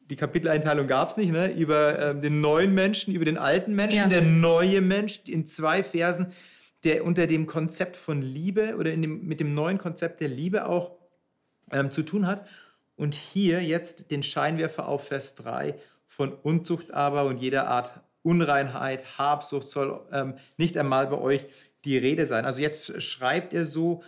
die 0.00 0.16
Kapiteleinteilung 0.16 0.86
gab 0.86 1.10
es 1.10 1.18
nicht, 1.18 1.32
ne? 1.32 1.52
über 1.52 1.98
ähm, 1.98 2.22
den 2.22 2.40
neuen 2.40 2.72
Menschen, 2.72 3.14
über 3.14 3.26
den 3.26 3.36
alten 3.36 3.74
Menschen, 3.74 3.98
ja. 3.98 4.06
der 4.08 4.22
neue 4.22 4.80
Mensch 4.80 5.20
in 5.26 5.44
zwei 5.44 5.82
Versen, 5.82 6.28
der 6.82 7.04
unter 7.04 7.26
dem 7.26 7.46
Konzept 7.46 7.94
von 7.94 8.22
Liebe 8.22 8.76
oder 8.76 8.90
dem, 8.90 9.26
mit 9.26 9.38
dem 9.38 9.52
neuen 9.52 9.76
Konzept 9.76 10.22
der 10.22 10.28
Liebe 10.28 10.66
auch 10.66 10.92
ähm, 11.72 11.92
zu 11.92 12.02
tun 12.02 12.26
hat. 12.26 12.48
Und 12.96 13.14
hier 13.14 13.62
jetzt 13.62 14.10
den 14.10 14.22
Scheinwerfer 14.22 14.88
auf 14.88 15.08
Vers 15.08 15.34
3 15.34 15.74
von 16.06 16.32
Unzucht 16.32 16.90
aber 16.90 17.26
und 17.26 17.36
jeder 17.36 17.68
Art 17.68 18.00
Unreinheit, 18.22 19.18
Habsucht 19.18 19.68
soll 19.68 20.00
ähm, 20.10 20.36
nicht 20.56 20.78
einmal 20.78 21.08
bei 21.08 21.18
euch 21.18 21.44
die 21.84 21.98
Rede 21.98 22.24
sein. 22.24 22.46
Also 22.46 22.62
jetzt 22.62 23.02
schreibt 23.02 23.52
er 23.52 23.66
so 23.66 24.02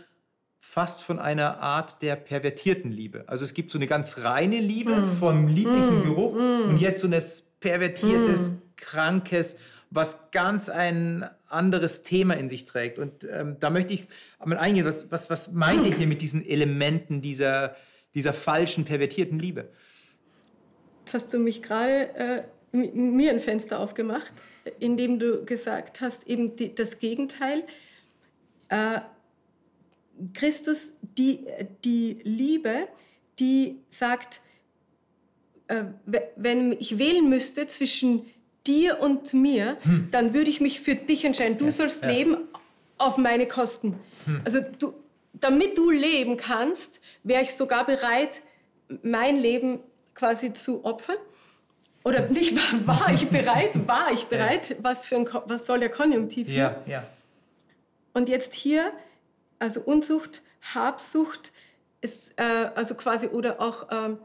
fast 0.70 1.02
von 1.02 1.18
einer 1.18 1.58
Art 1.58 2.00
der 2.00 2.14
pervertierten 2.14 2.92
Liebe. 2.92 3.24
Also 3.26 3.44
es 3.44 3.54
gibt 3.54 3.72
so 3.72 3.78
eine 3.78 3.88
ganz 3.88 4.18
reine 4.18 4.60
Liebe 4.60 5.00
mm. 5.00 5.16
vom 5.16 5.48
lieblichen 5.48 5.98
mm. 5.98 6.02
Geruch 6.04 6.34
mm. 6.34 6.68
und 6.68 6.78
jetzt 6.80 7.00
so 7.00 7.08
ein 7.08 7.22
pervertiertes, 7.58 8.50
mm. 8.50 8.62
krankes, 8.76 9.56
was 9.90 10.30
ganz 10.30 10.68
ein 10.68 11.28
anderes 11.48 12.04
Thema 12.04 12.34
in 12.34 12.48
sich 12.48 12.66
trägt. 12.66 13.00
Und 13.00 13.26
ähm, 13.28 13.56
da 13.58 13.70
möchte 13.70 13.94
ich 13.94 14.06
mal 14.44 14.58
eingehen, 14.58 14.86
was, 14.86 15.10
was, 15.10 15.28
was 15.28 15.50
meint 15.50 15.84
ihr 15.88 15.96
hier 15.96 16.06
mit 16.06 16.22
diesen 16.22 16.46
Elementen 16.46 17.20
dieser, 17.20 17.74
dieser 18.14 18.32
falschen, 18.32 18.84
pervertierten 18.84 19.40
Liebe? 19.40 19.70
Jetzt 21.00 21.14
hast 21.14 21.34
du 21.34 21.40
mich 21.40 21.62
gerade 21.62 22.14
äh, 22.14 22.42
mir 22.70 23.32
ein 23.32 23.40
Fenster 23.40 23.80
aufgemacht, 23.80 24.34
indem 24.78 25.18
du 25.18 25.44
gesagt 25.44 26.00
hast, 26.00 26.28
eben 26.28 26.54
die, 26.54 26.72
das 26.72 27.00
Gegenteil. 27.00 27.64
Äh, 28.68 29.00
Christus 30.34 30.98
die, 31.02 31.46
die 31.84 32.18
Liebe, 32.22 32.88
die 33.38 33.78
sagt, 33.88 34.40
äh, 35.68 35.84
wenn 36.36 36.72
ich 36.72 36.98
wählen 36.98 37.28
müsste 37.28 37.66
zwischen 37.66 38.26
dir 38.66 39.00
und 39.00 39.32
mir, 39.34 39.78
hm. 39.82 40.08
dann 40.10 40.34
würde 40.34 40.50
ich 40.50 40.60
mich 40.60 40.80
für 40.80 40.94
dich 40.94 41.24
entscheiden. 41.24 41.58
Du 41.58 41.66
ja, 41.66 41.72
sollst 41.72 42.04
ja. 42.04 42.10
leben 42.10 42.36
auf 42.98 43.16
meine 43.16 43.46
Kosten. 43.46 43.98
Hm. 44.26 44.42
Also 44.44 44.60
du, 44.78 44.94
damit 45.32 45.78
du 45.78 45.90
leben 45.90 46.36
kannst, 46.36 47.00
wäre 47.22 47.42
ich 47.42 47.54
sogar 47.54 47.86
bereit, 47.86 48.42
mein 49.02 49.36
Leben 49.36 49.80
quasi 50.14 50.52
zu 50.52 50.84
opfern. 50.84 51.16
Oder 52.04 52.26
hm. 52.26 52.32
nicht, 52.32 52.56
war 52.86 53.12
ich 53.12 53.28
bereit? 53.28 53.70
War 53.86 54.12
ich 54.12 54.26
bereit? 54.26 54.76
Was, 54.82 55.06
für 55.06 55.16
ein, 55.16 55.28
was 55.46 55.66
soll 55.66 55.80
der 55.80 55.90
Konjunktiv 55.90 56.48
hier? 56.48 56.82
Ja, 56.86 56.92
ja. 56.92 57.06
Und 58.12 58.28
jetzt 58.28 58.54
hier 58.54 58.92
also 59.60 59.80
Unzucht, 59.80 60.42
Habsucht, 60.74 61.52
ist, 62.00 62.32
äh, 62.36 62.70
also 62.74 62.94
quasi 62.94 63.28
oder 63.28 63.60
auch 63.60 63.86
ähm, 63.90 64.18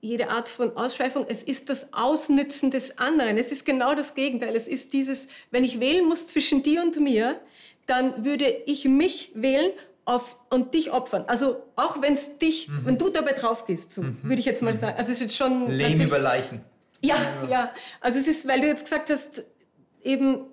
jede 0.00 0.30
Art 0.30 0.48
von 0.48 0.76
Ausschweifung. 0.76 1.26
Es 1.28 1.42
ist 1.42 1.68
das 1.68 1.92
Ausnützen 1.92 2.70
des 2.70 2.98
anderen. 2.98 3.38
Es 3.38 3.52
ist 3.52 3.64
genau 3.64 3.94
das 3.94 4.14
Gegenteil. 4.14 4.54
Es 4.54 4.68
ist 4.68 4.92
dieses, 4.92 5.26
wenn 5.50 5.64
ich 5.64 5.80
wählen 5.80 6.06
muss 6.06 6.28
zwischen 6.28 6.62
dir 6.62 6.82
und 6.82 6.98
mir, 7.00 7.40
dann 7.86 8.24
würde 8.24 8.46
ich 8.66 8.84
mich 8.84 9.32
wählen 9.34 9.72
auf, 10.04 10.36
und 10.50 10.74
dich 10.74 10.92
opfern. 10.92 11.24
Also 11.26 11.62
auch 11.74 12.00
wenn 12.00 12.14
es 12.14 12.38
dich, 12.38 12.68
mhm. 12.68 12.80
wenn 12.84 12.98
du 12.98 13.08
dabei 13.10 13.32
drauf 13.32 13.64
gehst, 13.64 13.90
so, 13.90 14.02
mhm. 14.02 14.18
würde 14.22 14.38
ich 14.38 14.46
jetzt 14.46 14.62
mal 14.62 14.72
mhm. 14.72 14.78
sagen. 14.78 14.96
Also 14.96 15.10
es 15.10 15.18
ist 15.18 15.22
jetzt 15.22 15.36
schon 15.36 15.68
Leben 15.70 16.00
über 16.00 16.18
Leichen. 16.18 16.60
Ja, 17.02 17.16
ja. 17.50 17.74
Also 18.00 18.18
es 18.18 18.28
ist, 18.28 18.46
weil 18.46 18.60
du 18.60 18.68
jetzt 18.68 18.84
gesagt 18.84 19.10
hast, 19.10 19.44
eben 20.02 20.46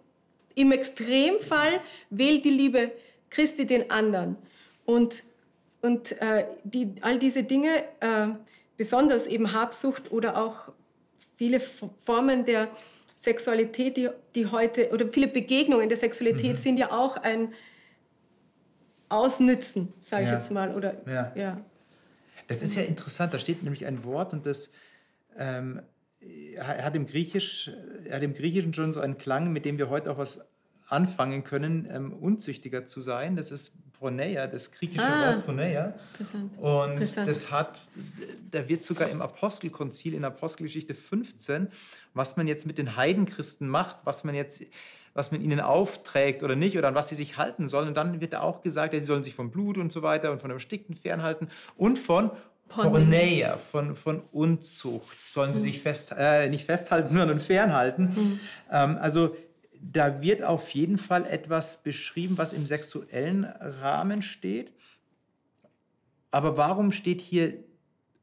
im 0.56 0.72
Extremfall 0.72 1.80
wählt 2.10 2.46
die 2.46 2.50
Liebe 2.50 2.92
Christi 3.34 3.66
den 3.66 3.90
anderen. 3.90 4.38
Und, 4.86 5.24
und 5.82 6.22
äh, 6.22 6.46
die, 6.64 6.96
all 7.02 7.18
diese 7.18 7.44
Dinge, 7.44 7.84
äh, 8.00 8.28
besonders 8.78 9.28
eben 9.28 9.54
Habsucht 9.54 10.12
oder 10.12 10.38
auch 10.38 10.72
viele 11.38 11.60
Formen 11.60 12.46
der 12.46 12.70
Sexualität, 13.16 13.98
die, 13.98 14.10
die 14.36 14.48
heute, 14.48 14.90
oder 14.92 15.08
viele 15.08 15.28
Begegnungen 15.28 15.90
der 15.90 15.98
Sexualität 15.98 16.52
mhm. 16.52 16.58
sind 16.58 16.78
ja 16.78 16.92
auch 16.92 17.18
ein 17.18 17.54
Ausnützen, 19.10 19.94
sage 20.00 20.24
ich 20.24 20.30
ja. 20.30 20.36
jetzt 20.36 20.52
mal. 20.52 20.76
Oder, 20.76 20.96
ja. 21.08 21.34
ja. 21.36 21.66
Das 22.48 22.62
ist 22.62 22.76
ja 22.76 22.84
interessant, 22.84 23.34
da 23.34 23.40
steht 23.40 23.64
nämlich 23.64 23.86
ein 23.86 24.04
Wort 24.04 24.34
und 24.34 24.46
das 24.46 24.72
ähm, 25.38 25.82
hat, 26.60 26.96
im 26.96 27.06
Griechisch, 27.06 27.72
hat 28.12 28.22
im 28.22 28.34
Griechischen 28.34 28.74
schon 28.74 28.92
so 28.92 29.00
einen 29.00 29.18
Klang, 29.18 29.52
mit 29.52 29.66
dem 29.66 29.78
wir 29.78 29.90
heute 29.90 30.12
auch 30.12 30.18
was 30.18 30.46
anfangen 30.94 31.44
können, 31.44 31.88
ähm, 31.92 32.14
unzüchtiger 32.14 32.86
zu 32.86 33.02
sein. 33.02 33.36
Das 33.36 33.52
ist 33.52 33.76
Proneia, 33.94 34.48
das 34.48 34.72
griechische 34.72 35.06
ah, 35.06 35.34
Wort 35.34 35.46
Proneia. 35.46 35.94
Interessant. 36.12 36.58
Und 36.60 36.92
interessant. 36.92 37.30
das 37.30 37.52
hat, 37.52 37.82
da 38.52 38.68
wird 38.68 38.84
sogar 38.84 39.10
im 39.10 39.22
Apostelkonzil 39.22 40.14
in 40.14 40.24
Apostelgeschichte 40.24 40.94
15, 40.94 41.70
was 42.14 42.38
man 42.38 42.48
jetzt 42.48 42.66
mit 42.68 42.78
den 42.78 42.96
Heidenchristen 42.96 43.68
macht, 43.68 43.98
was 44.04 44.24
man 44.24 44.36
jetzt 44.36 44.66
was 45.16 45.32
man 45.32 45.42
ihnen 45.42 45.60
aufträgt 45.60 46.42
oder 46.42 46.56
nicht 46.56 46.76
oder 46.76 46.88
an 46.88 46.96
was 46.96 47.10
sie 47.10 47.16
sich 47.16 47.38
halten 47.38 47.68
sollen. 47.68 47.88
Und 47.88 47.96
dann 47.96 48.20
wird 48.20 48.34
da 48.34 48.42
auch 48.42 48.64
gesagt, 48.64 48.96
ja, 48.96 49.00
sie 49.00 49.06
sollen 49.06 49.22
sich 49.22 49.36
vom 49.36 49.52
Blut 49.52 49.78
und 49.78 49.92
so 49.92 50.02
weiter 50.02 50.32
und 50.32 50.42
von 50.42 50.50
dem 50.50 50.56
Erstickten 50.56 50.96
fernhalten 50.96 51.50
und 51.78 52.00
von 52.00 52.32
Porneia, 52.68 53.58
von, 53.58 53.96
von 53.96 54.24
Unzucht 54.32 55.30
sollen 55.30 55.54
sie 55.54 55.60
mhm. 55.60 55.64
sich 55.64 55.82
fest, 55.82 56.14
äh, 56.18 56.50
nicht 56.50 56.66
festhalten, 56.66 57.10
sondern 57.10 57.40
fernhalten. 57.40 58.06
Mhm. 58.06 58.40
Ähm, 58.72 58.98
also 59.00 59.36
da 59.92 60.22
wird 60.22 60.44
auf 60.44 60.70
jeden 60.70 60.98
Fall 60.98 61.26
etwas 61.26 61.84
beschrieben, 61.84 62.38
was 62.38 62.54
im 62.54 62.66
sexuellen 62.66 63.46
Rahmen 63.46 64.22
steht. 64.22 64.72
Aber 66.32 66.58
warum 66.58 66.92
steht 66.92 67.22
hier 67.22 67.56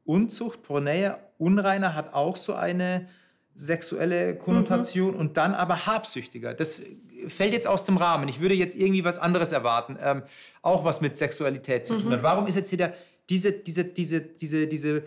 Unzucht, 0.03 0.63
Porneia, 0.63 1.19
Unreiner 1.37 1.93
hat 1.93 2.13
auch 2.13 2.35
so 2.35 2.55
eine 2.55 3.07
sexuelle 3.53 4.35
Konnotation 4.35 5.13
mhm. 5.13 5.19
und 5.19 5.37
dann 5.37 5.53
aber 5.53 5.85
habsüchtiger. 5.85 6.53
Das 6.53 6.81
fällt 7.27 7.53
jetzt 7.53 7.67
aus 7.67 7.85
dem 7.85 7.97
Rahmen. 7.97 8.27
Ich 8.27 8.39
würde 8.39 8.55
jetzt 8.55 8.75
irgendwie 8.75 9.03
was 9.03 9.19
anderes 9.19 9.51
erwarten, 9.51 9.97
ähm, 10.01 10.23
auch 10.61 10.83
was 10.83 11.01
mit 11.01 11.15
Sexualität 11.17 11.85
zu 11.85 11.95
tun 11.95 12.07
mhm. 12.07 12.13
hat. 12.13 12.23
Warum 12.23 12.47
ist 12.47 12.55
jetzt 12.55 12.69
hier 12.69 12.77
der, 12.77 12.93
diese, 13.31 13.53
diese, 13.53 13.85
diese, 13.85 14.19
diese, 14.19 14.67
diese 14.67 15.03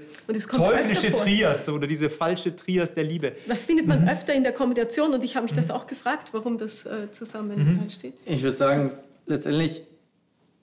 teuflische 0.49 1.15
Trias 1.15 1.69
oder 1.69 1.87
diese 1.87 2.09
falsche 2.09 2.57
Trias 2.57 2.95
der 2.95 3.05
Liebe. 3.05 3.35
Das 3.47 3.67
findet 3.67 3.87
man 3.87 4.01
mhm. 4.01 4.09
öfter 4.09 4.33
in 4.33 4.43
der 4.43 4.53
Kombination 4.53 5.13
und 5.13 5.23
ich 5.23 5.37
habe 5.37 5.45
mich 5.45 5.53
mhm. 5.53 5.57
das 5.57 5.71
auch 5.71 5.87
gefragt, 5.87 6.31
warum 6.33 6.57
das 6.57 6.87
äh, 6.87 7.11
zusammen 7.11 7.83
mhm. 7.83 7.91
steht. 7.91 8.15
Ich 8.25 8.43
würde 8.43 8.57
sagen, 8.57 8.93
letztendlich 9.27 9.83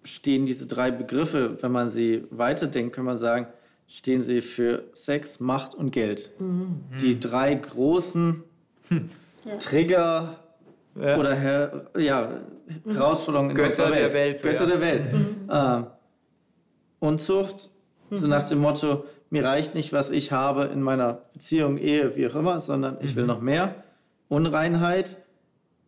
stehen 0.03 0.47
diese 0.47 0.65
drei 0.65 0.89
Begriffe, 0.89 1.61
wenn 1.61 1.71
man 1.71 1.87
sie 1.87 2.23
weiterdenkt, 2.31 2.95
kann 2.95 3.05
man 3.05 3.17
sagen, 3.17 3.45
stehen 3.87 4.21
sie 4.21 4.41
für 4.41 4.85
Sex, 4.93 5.39
Macht 5.39 5.75
und 5.75 5.91
Geld. 5.91 6.31
Mhm. 6.39 6.81
Die 6.99 7.19
drei 7.19 7.53
großen 7.53 8.41
hm. 8.87 9.09
Trigger 9.59 10.39
ja. 10.99 11.17
oder 11.17 11.35
her, 11.35 11.91
ja, 11.95 12.41
Herausforderungen 12.85 13.51
in 13.51 13.55
Götter 13.55 13.85
unserer 13.85 13.91
Welt. 13.91 14.13
Der 14.13 14.19
Welt 14.19 14.41
Götter 14.41 14.63
ja. 14.63 14.69
der 14.69 14.81
Welt. 14.81 15.13
Mhm. 15.13 15.35
Ähm, 15.51 15.85
Unzucht, 17.01 17.69
mhm. 18.09 18.15
so 18.15 18.27
nach 18.27 18.43
dem 18.43 18.59
Motto, 18.59 19.03
mir 19.31 19.43
reicht 19.43 19.75
nicht, 19.75 19.91
was 19.91 20.09
ich 20.11 20.31
habe 20.31 20.65
in 20.65 20.81
meiner 20.81 21.23
Beziehung, 21.33 21.77
Ehe, 21.77 22.15
wie 22.15 22.27
auch 22.27 22.35
immer, 22.35 22.59
sondern 22.59 22.97
ich 23.01 23.15
will 23.15 23.23
mhm. 23.23 23.29
noch 23.29 23.41
mehr. 23.41 23.83
Unreinheit, 24.29 25.17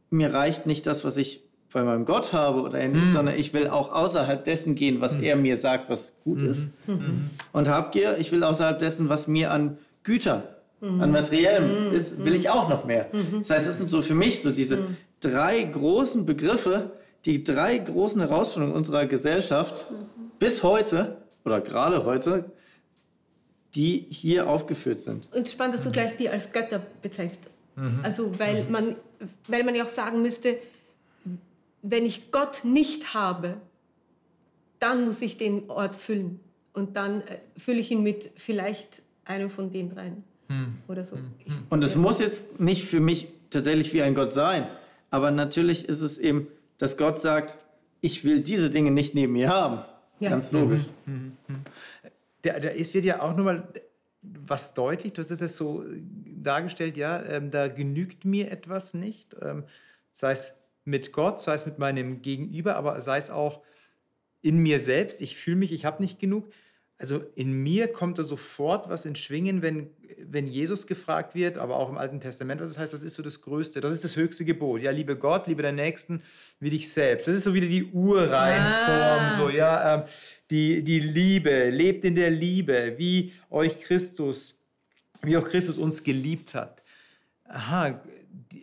mir 0.09 0.33
reicht 0.33 0.65
nicht 0.65 0.87
das, 0.87 1.05
was 1.05 1.17
ich 1.17 1.43
bei 1.71 1.83
meinem 1.83 2.05
Gott 2.05 2.33
habe 2.33 2.61
oder 2.61 2.79
ähnliches, 2.79 3.09
mhm. 3.09 3.13
sondern 3.13 3.35
ich 3.35 3.53
will 3.53 3.67
auch 3.67 3.91
außerhalb 3.91 4.43
dessen 4.43 4.75
gehen, 4.75 5.01
was 5.01 5.17
mhm. 5.17 5.23
er 5.23 5.35
mir 5.35 5.57
sagt, 5.57 5.89
was 5.89 6.13
gut 6.23 6.39
mhm. 6.39 6.49
ist. 6.49 6.69
Mhm. 6.87 7.29
Und 7.51 7.69
Habgier, 7.69 8.17
ich 8.17 8.31
will 8.31 8.43
außerhalb 8.43 8.79
dessen, 8.79 9.09
was 9.09 9.27
mir 9.27 9.51
an 9.51 9.77
Gütern, 10.03 10.43
an 10.81 11.11
Materiellem 11.11 11.93
ist, 11.93 12.25
will 12.25 12.35
ich 12.35 12.49
auch 12.49 12.67
noch 12.67 12.83
mehr. 12.83 13.07
Das 13.37 13.49
heißt, 13.49 13.65
es 13.65 13.77
sind 13.77 13.87
so 13.87 14.01
für 14.01 14.15
mich 14.15 14.41
so 14.41 14.51
diese 14.51 14.79
drei 15.21 15.63
großen 15.63 16.25
Begriffe, 16.25 16.91
die 17.23 17.41
drei 17.41 17.77
großen 17.77 18.19
Herausforderungen 18.19 18.75
unserer 18.75 19.05
Gesellschaft, 19.05 19.85
bis 20.39 20.63
heute 20.63 21.17
oder 21.45 21.61
gerade 21.61 22.05
heute, 22.05 22.45
die 23.75 24.05
hier 24.09 24.47
aufgeführt 24.47 24.99
sind. 24.99 25.29
Und 25.33 25.49
spannend, 25.49 25.75
dass 25.75 25.83
du 25.83 25.91
gleich 25.91 26.15
die 26.15 26.29
als 26.29 26.51
Götter 26.51 26.81
bezeichnest. 27.01 27.49
Mhm. 27.75 27.99
Also, 28.03 28.37
weil 28.39 28.65
man, 28.69 28.95
weil 29.47 29.63
man 29.63 29.75
ja 29.75 29.83
auch 29.83 29.89
sagen 29.89 30.21
müsste, 30.21 30.57
wenn 31.81 32.05
ich 32.05 32.31
Gott 32.31 32.63
nicht 32.63 33.13
habe, 33.13 33.57
dann 34.79 35.05
muss 35.05 35.21
ich 35.21 35.37
den 35.37 35.69
Ort 35.69 35.95
füllen. 35.95 36.39
Und 36.73 36.97
dann 36.97 37.21
äh, 37.21 37.37
fülle 37.57 37.79
ich 37.79 37.91
ihn 37.91 38.03
mit 38.03 38.31
vielleicht 38.35 39.01
einem 39.25 39.49
von 39.49 39.71
den 39.71 39.93
dreien. 39.93 40.23
Mhm. 40.47 40.75
Oder 40.87 41.03
so. 41.03 41.17
Ich, 41.39 41.51
Und 41.69 41.83
es 41.83 41.93
ja. 41.93 41.99
muss 41.99 42.19
jetzt 42.19 42.59
nicht 42.59 42.85
für 42.85 42.99
mich 42.99 43.27
tatsächlich 43.49 43.93
wie 43.93 44.01
ein 44.01 44.15
Gott 44.15 44.33
sein. 44.33 44.67
Aber 45.09 45.31
natürlich 45.31 45.87
ist 45.87 46.01
es 46.01 46.17
eben, 46.17 46.47
dass 46.77 46.97
Gott 46.97 47.17
sagt, 47.17 47.57
ich 48.01 48.23
will 48.23 48.41
diese 48.41 48.69
Dinge 48.69 48.91
nicht 48.91 49.13
neben 49.13 49.33
mir 49.33 49.49
haben. 49.49 49.85
Ja. 50.23 50.29
Ganz 50.29 50.51
logisch. 50.53 50.83
Mhm. 51.05 51.13
Mhm. 51.13 51.37
mhm. 51.47 51.61
Da, 52.43 52.59
da 52.59 52.69
ist, 52.69 52.93
wird 52.93 53.05
ja 53.05 53.21
auch 53.21 53.35
nochmal 53.35 53.67
was 54.21 54.73
deutlich, 54.73 55.13
du 55.13 55.21
hast 55.21 55.31
es 55.31 55.57
so 55.57 55.83
dargestellt, 56.41 56.95
ja, 56.95 57.21
ähm, 57.23 57.51
da 57.51 57.67
genügt 57.67 58.23
mir 58.23 58.51
etwas 58.51 58.93
nicht, 58.93 59.35
ähm, 59.41 59.65
sei 60.11 60.31
es 60.31 60.55
mit 60.85 61.11
Gott, 61.11 61.41
sei 61.41 61.55
es 61.55 61.65
mit 61.65 61.77
meinem 61.77 62.21
Gegenüber, 62.21 62.75
aber 62.75 62.99
sei 63.01 63.17
es 63.17 63.29
auch 63.29 63.61
in 64.41 64.59
mir 64.59 64.79
selbst. 64.79 65.21
Ich 65.21 65.37
fühle 65.37 65.57
mich, 65.57 65.73
ich 65.73 65.85
habe 65.85 66.01
nicht 66.01 66.19
genug. 66.19 66.49
Also 66.97 67.23
in 67.35 67.63
mir 67.63 67.91
kommt 67.91 68.19
da 68.19 68.23
sofort 68.23 68.89
was 68.89 69.05
in 69.05 69.15
Schwingen, 69.15 69.61
wenn, 69.61 69.89
wenn 70.19 70.47
Jesus 70.47 70.87
gefragt 70.87 71.35
wird, 71.35 71.57
aber 71.57 71.77
auch 71.77 71.89
im 71.89 71.97
Alten 71.97 72.21
Testament, 72.21 72.61
was 72.61 72.69
das 72.69 72.77
heißt, 72.77 72.93
das 72.93 73.03
ist 73.03 73.15
so 73.15 73.23
das 73.23 73.41
Größte, 73.41 73.81
das 73.81 73.93
ist 73.93 74.03
das 74.03 74.15
höchste 74.15 74.45
Gebot. 74.45 74.81
Ja, 74.81 74.91
liebe 74.91 75.17
Gott, 75.17 75.47
liebe 75.47 75.63
deinen 75.63 75.75
Nächsten 75.75 76.21
wie 76.59 76.69
dich 76.69 76.91
selbst. 76.91 77.27
Das 77.27 77.35
ist 77.35 77.43
so 77.43 77.53
wieder 77.53 77.67
die 77.67 77.85
Urreihenform, 77.85 79.25
ah. 79.25 79.31
so, 79.37 79.49
ja, 79.49 79.95
ähm, 79.95 80.03
die, 80.49 80.83
die 80.83 80.99
Liebe, 80.99 81.71
lebt 81.71 82.05
in 82.05 82.15
der 82.15 82.29
Liebe, 82.29 82.93
wie 82.97 83.33
euch 83.49 83.79
Christus, 83.79 84.59
wie 85.23 85.35
auch 85.35 85.45
Christus 85.45 85.77
uns 85.77 86.03
geliebt 86.03 86.53
hat. 86.53 86.83
Aha, 87.45 88.01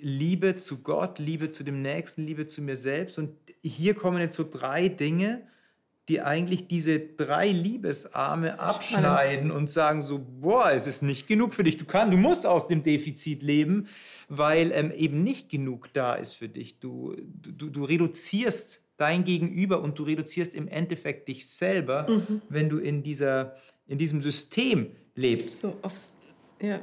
Liebe 0.01 0.57
zu 0.57 0.83
Gott, 0.83 1.19
Liebe 1.19 1.51
zu 1.51 1.65
dem 1.65 1.83
Nächsten, 1.83 2.27
Liebe 2.27 2.47
zu 2.47 2.63
mir 2.63 2.77
selbst. 2.77 3.19
Und 3.19 3.37
hier 3.63 3.95
kommen 3.95 4.21
jetzt 4.21 4.37
so 4.37 4.49
drei 4.49 4.89
Dinge, 4.89 5.43
die 6.09 6.21
eigentlich 6.21 6.67
diese 6.67 6.99
drei 6.99 7.49
Liebesarme 7.49 8.59
abschneiden 8.59 9.51
und 9.51 9.71
sagen 9.71 10.03
so, 10.03 10.19
boah, 10.19 10.73
es 10.73 10.87
ist 10.87 11.03
nicht 11.03 11.27
genug 11.27 11.55
für 11.55 11.63
dich. 11.63 11.77
Du 11.77 11.85
kannst, 11.85 12.13
du 12.13 12.19
musst 12.19 12.47
aus 12.47 12.67
dem 12.67 12.83
Defizit 12.83 13.43
leben, 13.43 13.87
weil 14.29 14.73
ähm, 14.73 14.91
eben 14.93 15.23
nicht 15.23 15.49
genug 15.49 15.93
da 15.93 16.15
ist 16.15 16.33
für 16.33 16.49
dich. 16.49 16.81
Du, 16.81 17.15
du, 17.17 17.71
du 17.71 17.85
reduzierst 17.85 18.81
dein 18.97 19.25
Gegenüber 19.25 19.81
und 19.83 19.99
du 19.99 20.03
reduzierst 20.03 20.55
im 20.55 20.69
Endeffekt 20.69 21.29
dich 21.29 21.49
selber, 21.49 22.09
mhm. 22.09 22.43
wenn 22.49 22.69
du 22.69 22.79
in, 22.79 23.03
dieser, 23.03 23.57
in 23.87 23.97
diesem 23.97 24.21
System 24.21 24.91
lebst. 25.15 25.59
So 25.61 25.77
aufs, 25.83 26.19
ja, 26.61 26.81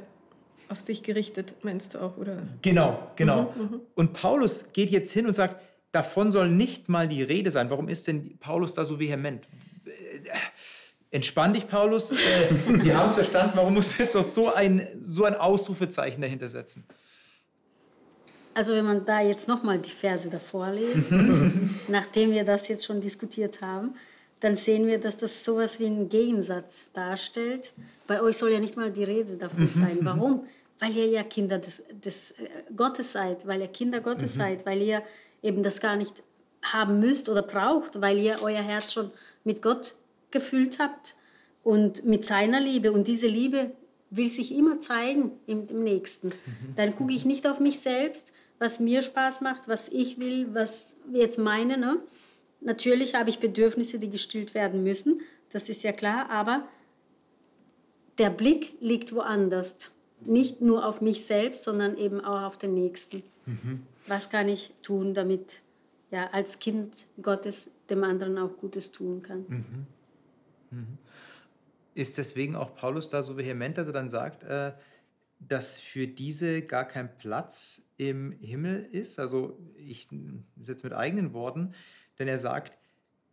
auf 0.68 0.80
sich 0.80 1.02
gerichtet, 1.02 1.54
meinst 1.62 1.94
du 1.94 1.98
auch, 2.00 2.16
oder? 2.16 2.42
Genau, 2.62 3.10
genau. 3.16 3.54
Mhm, 3.56 3.62
mhm. 3.62 3.80
und 3.94 4.12
Paulus 4.14 4.72
geht 4.72 4.90
jetzt 4.90 5.12
hin 5.12 5.26
und 5.26 5.34
sagt, 5.34 5.62
davon 5.92 6.32
soll 6.32 6.50
nicht 6.50 6.88
mal 6.88 7.08
die 7.08 7.22
Rede 7.22 7.50
sein. 7.50 7.70
Warum 7.70 7.88
ist 7.88 8.06
denn 8.06 8.38
Paulus 8.38 8.74
da 8.74 8.84
so 8.84 8.98
vehement? 8.98 9.46
Entspann 11.10 11.54
dich, 11.54 11.66
Paulus. 11.66 12.10
Äh, 12.10 12.16
wir 12.84 12.96
haben 12.98 13.08
es 13.08 13.14
verstanden. 13.14 13.52
Warum 13.56 13.74
musst 13.74 13.98
du 13.98 14.02
jetzt 14.02 14.14
auch 14.14 14.24
so 14.24 14.52
ein, 14.52 14.86
so 15.00 15.24
ein 15.24 15.34
Ausrufezeichen 15.34 16.20
dahinter 16.20 16.48
setzen? 16.48 16.84
Also 18.52 18.74
wenn 18.74 18.84
man 18.84 19.06
da 19.06 19.20
jetzt 19.20 19.48
nochmal 19.48 19.78
die 19.78 19.90
Verse 19.90 20.28
davor 20.28 20.70
liest, 20.72 21.06
nachdem 21.88 22.32
wir 22.32 22.44
das 22.44 22.68
jetzt 22.68 22.84
schon 22.84 23.00
diskutiert 23.00 23.62
haben, 23.62 23.94
dann 24.40 24.56
sehen 24.56 24.86
wir, 24.86 24.98
dass 24.98 25.16
das 25.16 25.44
sowas 25.44 25.80
wie 25.80 25.86
einen 25.86 26.08
Gegensatz 26.08 26.90
darstellt. 26.92 27.72
Bei 28.06 28.20
euch 28.20 28.36
soll 28.36 28.50
ja 28.50 28.60
nicht 28.60 28.76
mal 28.76 28.90
die 28.90 29.04
Rede 29.04 29.36
davon 29.36 29.68
sein. 29.70 29.98
Warum? 30.02 30.44
Weil 30.78 30.96
ihr 30.96 31.06
ja 31.06 31.22
Kinder 31.22 31.58
des, 31.58 31.82
des 32.04 32.32
äh, 32.32 32.48
Gottes 32.76 33.12
seid, 33.12 33.46
weil 33.46 33.60
ihr 33.60 33.68
Kinder 33.68 34.00
Gottes 34.00 34.34
mhm. 34.34 34.40
seid, 34.40 34.66
weil 34.66 34.82
ihr 34.82 35.02
eben 35.42 35.62
das 35.62 35.80
gar 35.80 35.96
nicht 35.96 36.22
haben 36.62 37.00
müsst 37.00 37.28
oder 37.28 37.42
braucht, 37.42 38.00
weil 38.00 38.18
ihr 38.18 38.38
euer 38.42 38.62
Herz 38.62 38.92
schon 38.92 39.10
mit 39.44 39.62
Gott 39.62 39.94
gefüllt 40.30 40.78
habt 40.78 41.14
und 41.62 42.04
mit 42.04 42.24
seiner 42.24 42.60
Liebe. 42.60 42.92
Und 42.92 43.08
diese 43.08 43.28
Liebe 43.28 43.72
will 44.10 44.28
sich 44.28 44.54
immer 44.54 44.80
zeigen 44.80 45.32
im, 45.46 45.68
im 45.68 45.84
Nächsten. 45.84 46.28
Mhm. 46.28 46.74
Dann 46.76 46.96
gucke 46.96 47.12
ich 47.12 47.24
nicht 47.24 47.46
auf 47.46 47.60
mich 47.60 47.80
selbst, 47.80 48.32
was 48.58 48.80
mir 48.80 49.02
Spaß 49.02 49.40
macht, 49.40 49.68
was 49.68 49.88
ich 49.88 50.18
will, 50.18 50.48
was 50.52 50.96
wir 51.06 51.20
jetzt 51.20 51.38
meinen. 51.38 51.80
Ne? 51.80 51.98
Natürlich 52.60 53.14
habe 53.14 53.30
ich 53.30 53.38
Bedürfnisse, 53.38 53.98
die 53.98 54.10
gestillt 54.10 54.54
werden 54.54 54.82
müssen, 54.82 55.20
das 55.50 55.68
ist 55.68 55.82
ja 55.82 55.92
klar, 55.92 56.28
aber 56.30 56.68
der 58.18 58.30
Blick 58.30 58.74
liegt 58.80 59.14
woanders. 59.14 59.92
Nicht 60.20 60.60
nur 60.60 60.84
auf 60.84 61.00
mich 61.00 61.24
selbst, 61.24 61.64
sondern 61.64 61.96
eben 61.96 62.20
auch 62.20 62.42
auf 62.42 62.58
den 62.58 62.74
Nächsten. 62.74 63.22
Mhm. 63.46 63.82
Was 64.08 64.30
kann 64.30 64.48
ich 64.48 64.72
tun, 64.82 65.14
damit 65.14 65.62
ja, 66.10 66.28
als 66.30 66.58
Kind 66.58 67.06
Gottes 67.20 67.70
dem 67.90 68.04
anderen 68.04 68.38
auch 68.38 68.56
Gutes 68.56 68.92
tun 68.92 69.22
kann. 69.22 69.44
Mhm. 69.48 69.86
Mhm. 70.70 70.98
Ist 71.94 72.18
deswegen 72.18 72.54
auch 72.56 72.74
Paulus 72.74 73.08
da 73.08 73.22
so 73.22 73.36
vehement, 73.36 73.76
dass 73.76 73.88
er 73.88 73.92
dann 73.92 74.08
sagt, 74.08 74.44
äh, 74.44 74.72
dass 75.40 75.78
für 75.78 76.06
diese 76.06 76.62
gar 76.62 76.84
kein 76.84 77.16
Platz 77.18 77.82
im 77.96 78.32
Himmel 78.32 78.84
ist? 78.92 79.18
Also 79.18 79.58
ich 79.76 80.08
setze 80.58 80.86
mit 80.86 80.94
eigenen 80.94 81.32
Worten, 81.32 81.74
denn 82.18 82.28
er 82.28 82.38
sagt, 82.38 82.78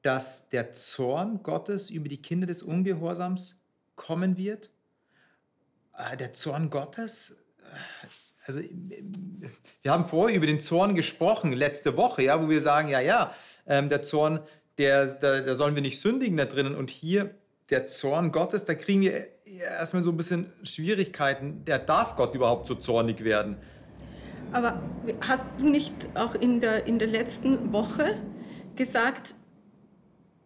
dass 0.01 0.49
der 0.49 0.73
Zorn 0.73 1.41
Gottes 1.41 1.89
über 1.89 2.07
die 2.07 2.21
Kinder 2.21 2.47
des 2.47 2.61
Ungehorsams 2.61 3.59
kommen 3.95 4.37
wird. 4.37 4.71
Äh, 5.97 6.17
der 6.17 6.33
Zorn 6.33 6.69
Gottes, 6.69 7.31
äh, 7.31 8.07
also 8.47 8.61
wir 9.81 9.91
haben 9.91 10.05
vorher 10.05 10.35
über 10.35 10.45
den 10.45 10.59
Zorn 10.59 10.95
gesprochen, 10.95 11.51
letzte 11.51 11.97
Woche, 11.97 12.23
ja, 12.23 12.41
wo 12.41 12.49
wir 12.49 12.61
sagen, 12.61 12.89
ja, 12.89 12.99
ja, 12.99 13.33
ähm, 13.67 13.89
der 13.89 14.01
Zorn, 14.01 14.39
der, 14.77 15.07
da, 15.15 15.41
da 15.41 15.55
sollen 15.55 15.75
wir 15.75 15.81
nicht 15.81 15.99
sündigen 15.99 16.37
da 16.37 16.45
drinnen. 16.45 16.75
Und 16.75 16.89
hier 16.89 17.35
der 17.69 17.85
Zorn 17.87 18.31
Gottes, 18.31 18.65
da 18.65 18.75
kriegen 18.75 19.01
wir 19.01 19.27
erstmal 19.45 20.03
so 20.03 20.11
ein 20.11 20.17
bisschen 20.17 20.51
Schwierigkeiten. 20.63 21.65
Der 21.65 21.79
darf 21.79 22.15
Gott 22.15 22.35
überhaupt 22.35 22.67
so 22.67 22.75
zornig 22.75 23.23
werden? 23.23 23.57
Aber 24.51 24.81
hast 25.21 25.49
du 25.57 25.69
nicht 25.69 26.07
auch 26.15 26.35
in 26.35 26.61
der, 26.61 26.85
in 26.85 26.99
der 26.99 27.07
letzten 27.07 27.73
Woche 27.73 28.17
gesagt, 28.75 29.35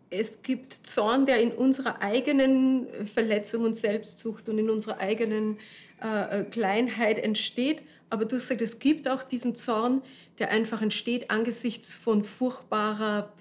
es 0.10 0.42
gibt 0.42 0.74
Zorn, 0.74 1.26
der 1.26 1.40
in 1.40 1.52
unserer 1.52 2.02
eigenen 2.02 2.88
Verletzung 3.06 3.64
und 3.64 3.76
Selbstsucht 3.76 4.50
und 4.50 4.58
in 4.58 4.70
unserer 4.70 5.00
eigenen 5.00 5.58
äh, 6.02 6.40
äh, 6.40 6.44
Kleinheit 6.46 7.20
entsteht. 7.20 7.84
Aber 8.10 8.26
du 8.26 8.40
sagst, 8.40 8.62
es 8.62 8.80
gibt 8.80 9.08
auch 9.08 9.22
diesen 9.22 9.56
Zorn, 9.56 10.02
der 10.40 10.52
einfach 10.52 10.82
entsteht 10.82 11.30
angesichts 11.30 11.94
von 11.94 12.24
furchtbarer 12.24 13.34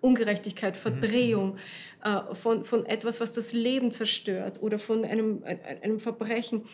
Ungerechtigkeit, 0.00 0.74
mhm. 0.74 0.80
Verdrehung, 0.80 1.56
äh, 2.04 2.34
von, 2.34 2.64
von 2.64 2.86
etwas, 2.86 3.20
was 3.20 3.32
das 3.32 3.52
Leben 3.52 3.90
zerstört 3.90 4.62
oder 4.62 4.78
von 4.78 5.04
einem, 5.04 5.44
einem 5.82 6.00
Verbrechen. 6.00 6.64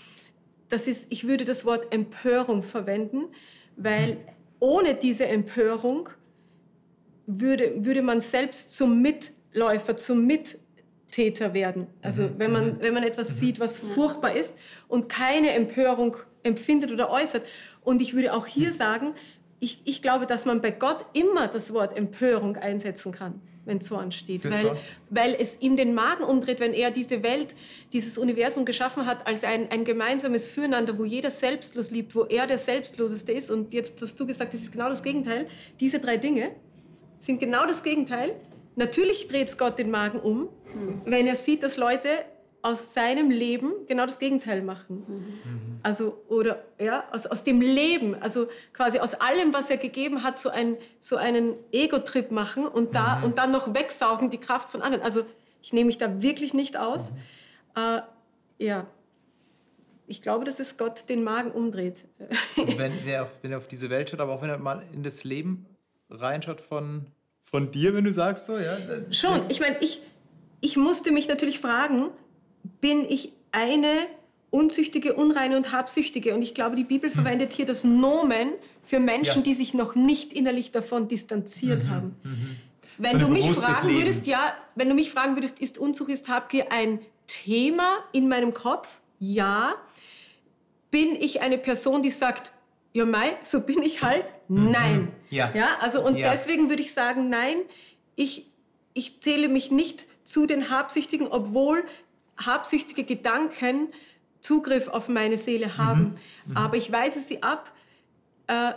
Das 0.71 0.87
ist, 0.87 1.09
ich 1.11 1.27
würde 1.27 1.45
das 1.45 1.67
Wort 1.67 1.93
Empörung 1.93 2.63
verwenden, 2.63 3.25
weil 3.77 4.15
mhm. 4.15 4.19
ohne 4.61 4.95
diese 4.95 5.27
Empörung 5.27 6.09
würde, 7.27 7.85
würde 7.85 8.01
man 8.01 8.23
selbst 8.23 8.75
zum 8.75 9.03
Mit 9.03 9.33
Läufer 9.53 9.97
zum 9.97 10.27
Mittäter 10.27 11.55
werden. 11.55 11.87
Also 12.03 12.25
mhm. 12.25 12.35
wenn, 12.39 12.53
man, 12.53 12.67
mhm. 12.67 12.77
wenn 12.81 12.95
man 12.95 13.03
etwas 13.03 13.31
mhm. 13.31 13.35
sieht, 13.35 13.61
was 13.61 13.79
furchtbar 13.79 14.35
ist 14.35 14.57
und 14.89 15.09
keine 15.09 15.51
Empörung 15.51 16.17
empfindet 16.43 16.93
oder 16.93 17.11
äußert. 17.11 17.47
Und 17.83 18.03
ich 18.03 18.15
würde 18.15 18.35
auch 18.35 18.47
hier 18.47 18.73
sagen, 18.73 19.15
ich, 19.63 19.81
ich 19.85 20.03
glaube, 20.03 20.27
dass 20.27 20.45
man 20.45 20.61
bei 20.61 20.73
Gott 20.73 21.07
immer 21.13 21.47
das 21.47 21.73
Wort 21.73 21.97
Empörung 21.97 22.57
einsetzen 22.57 23.13
kann, 23.13 23.41
wenn 23.65 23.81
Zorn 23.81 24.11
steht. 24.11 24.45
Weil, 24.45 24.77
weil 25.09 25.37
es 25.39 25.61
ihm 25.61 25.77
den 25.77 25.95
Magen 25.95 26.25
umdreht, 26.25 26.59
wenn 26.59 26.75
er 26.75 26.91
diese 26.91 27.23
Welt, 27.23 27.55
dieses 27.93 28.19
Universum 28.19 28.65
geschaffen 28.65 29.07
hat 29.07 29.25
als 29.25 29.45
ein, 29.45 29.71
ein 29.71 29.85
gemeinsames 29.85 30.49
Füreinander, 30.49 30.99
wo 30.99 31.05
jeder 31.05 31.31
selbstlos 31.31 31.93
liebt, 31.93 32.17
wo 32.17 32.25
er 32.25 32.49
der 32.49 32.59
Selbstloseste 32.59 33.31
ist. 33.31 33.53
Und 33.53 33.73
jetzt 33.73 34.03
hast 34.03 34.19
du 34.19 34.27
gesagt, 34.27 34.53
das 34.53 34.63
ist 34.63 34.73
genau 34.73 34.89
das 34.89 35.03
Gegenteil. 35.05 35.47
Diese 35.79 36.01
drei 36.01 36.17
Dinge 36.17 36.57
sind 37.19 37.39
genau 37.39 37.65
das 37.65 37.85
Gegenteil. 37.85 38.35
Natürlich 38.77 39.29
dreht 39.29 39.49
es 39.49 39.59
Gott 39.59 39.79
den 39.79 39.91
Magen 39.91 40.21
um, 40.21 40.49
mhm. 40.75 41.03
wenn 41.05 41.27
er 41.27 41.37
sieht, 41.37 41.63
dass 41.63 41.77
Leute 41.77 42.09
aus 42.63 42.95
seinem 42.95 43.31
Leben 43.31 43.73
genau 43.89 44.07
das 44.07 44.21
Gegenteil 44.21 44.63
machen. 44.63 45.05
Mhm. 45.07 45.81
Also, 45.83 46.23
oder, 46.29 46.63
ja, 46.79 47.05
aus, 47.11 47.27
aus 47.27 47.43
dem 47.43 47.61
Leben, 47.61 48.15
also 48.15 48.47
quasi 48.73 49.01
aus 49.01 49.15
allem, 49.15 49.53
was 49.53 49.69
er 49.69 49.79
gegeben 49.79 50.23
hat, 50.23 50.39
so, 50.39 50.49
ein, 50.49 50.77
so 51.01 51.17
einen 51.17 51.55
Ego-Trip 51.73 52.31
machen 52.31 52.67
und, 52.67 52.95
da, 52.95 53.17
mhm. 53.17 53.25
und 53.25 53.39
dann 53.39 53.51
noch 53.51 53.75
wegsaugen 53.75 54.31
die 54.31 54.39
Kraft 54.39 54.71
von 54.71 54.81
anderen. 54.81 55.03
Also, 55.03 55.25
ich 55.61 55.73
nehme 55.73 55.87
mich 55.87 55.99
da 55.99 56.23
wirklich 56.23 56.55
nicht 56.55 56.77
aus. 56.77 57.11
Mhm. 57.11 57.17
Äh, 57.77 58.03
ja, 58.65 58.87
ich 60.07 60.23
glaube, 60.23 60.45
dass 60.45 60.61
es 60.61 60.77
Gott 60.77 61.09
den 61.09 61.25
Magen 61.25 61.51
umdreht. 61.51 62.05
wenn, 62.57 62.93
er 63.07 63.25
auf, 63.25 63.31
wenn 63.43 63.51
er 63.51 63.59
auf 63.59 63.67
diese 63.67 63.91
Welt 63.91 64.11
schaut, 64.11 64.21
aber 64.21 64.33
auch 64.33 64.43
wenn 64.43 64.51
er 64.51 64.59
mal 64.59 64.85
in 64.93 65.03
das 65.03 65.25
Leben 65.25 65.67
reinschaut 66.11 66.61
von 66.61 67.07
von 67.53 67.71
dir, 67.71 67.95
wenn 67.95 68.05
du 68.05 68.13
sagst 68.13 68.47
so, 68.47 68.57
ja? 68.57 68.79
Schon. 69.11 69.43
Ich 69.51 69.61
meine, 69.61 69.77
ich, 69.81 70.01
ich 70.63 70.79
musste 70.79 71.13
mich 71.13 71.29
natürlich 71.29 71.61
fragen, 71.61 72.09
bin 72.81 73.05
ich 73.07 73.35
eine 73.53 74.07
unzüchtige, 74.51 75.13
unreine 75.13 75.59
und 75.59 75.71
habsüchtige? 75.71 76.35
Und 76.35 76.41
ich 76.41 76.55
glaube, 76.55 76.77
die 76.77 76.85
Bibel 76.85 77.11
hm. 77.11 77.23
verwendet 77.23 77.53
hier 77.53 77.67
das 77.67 77.85
Nomen 77.85 78.55
für 78.83 79.01
Menschen, 79.01 79.37
ja. 79.37 79.43
die 79.43 79.55
sich 79.55 79.75
noch 79.75 79.95
nicht 79.95 80.33
innerlich 80.33 80.73
davon 80.73 81.09
distanziert 81.09 81.85
mhm. 81.85 81.91
haben. 81.91 82.17
Mhm. 82.23 82.57
Wenn 82.99 83.19
du 83.19 83.29
mich 83.29 83.51
fragen 83.51 83.89
Leben. 83.89 84.01
würdest, 84.01 84.27
ja, 84.27 84.55
wenn 84.75 84.89
du 84.89 84.95
mich 84.95 85.11
fragen 85.11 85.37
würdest, 85.37 85.61
ist 85.61 85.79
Unzucht, 85.79 86.11
ist 86.11 86.29
Habgier 86.29 86.73
ein 86.73 87.01
Thema 87.27 87.99
in 88.13 88.29
meinem 88.29 88.55
Kopf? 88.55 89.01
Ja. 89.19 89.75
Bin 90.91 91.17
ich 91.17 91.43
eine 91.43 91.59
Person, 91.59 92.03
die 92.03 92.11
sagt, 92.11 92.53
ja, 92.93 93.05
Mai, 93.05 93.37
so 93.43 93.61
bin 93.61 93.83
ich 93.83 94.03
halt? 94.03 94.25
Mhm. 94.49 94.71
Nein. 94.71 95.09
Ja. 95.33 95.51
ja 95.55 95.79
also 95.81 96.05
und 96.05 96.17
ja. 96.17 96.31
deswegen 96.31 96.69
würde 96.69 96.83
ich 96.83 96.93
sagen, 96.93 97.29
nein, 97.29 97.57
ich, 98.15 98.47
ich 98.95 99.21
zähle 99.21 99.49
mich 99.49 99.71
nicht 99.71 100.07
zu 100.25 100.47
den 100.47 100.71
Habsüchtigen, 100.71 101.27
obwohl 101.27 101.85
habsüchtige 102.37 103.05
Gedanken 103.05 103.89
Zugriff 104.41 104.89
auf 104.89 105.09
meine 105.09 105.39
Seele 105.39 105.67
mhm. 105.67 105.77
haben. 105.79 106.19
Mhm. 106.47 106.57
Aber 106.57 106.77
ich 106.77 106.93
weise 106.93 107.21
sie 107.21 107.43
ab, 107.43 107.73
äh, 108.49 108.73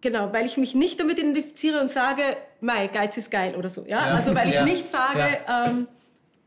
genau, 0.00 0.32
weil 0.32 0.46
ich 0.46 0.56
mich 0.56 0.74
nicht 0.74 1.00
damit 1.00 1.18
identifiziere 1.18 1.80
und 1.80 1.88
sage, 1.88 2.22
Mai, 2.60 2.86
Geiz 2.88 3.16
ist 3.16 3.30
geil 3.30 3.54
oder 3.56 3.70
so. 3.70 3.82
Ja? 3.86 4.08
ja. 4.08 4.12
Also 4.12 4.34
weil 4.34 4.50
ich 4.50 4.60
nicht 4.62 4.88
sage, 4.88 5.38
ähm, 5.48 5.88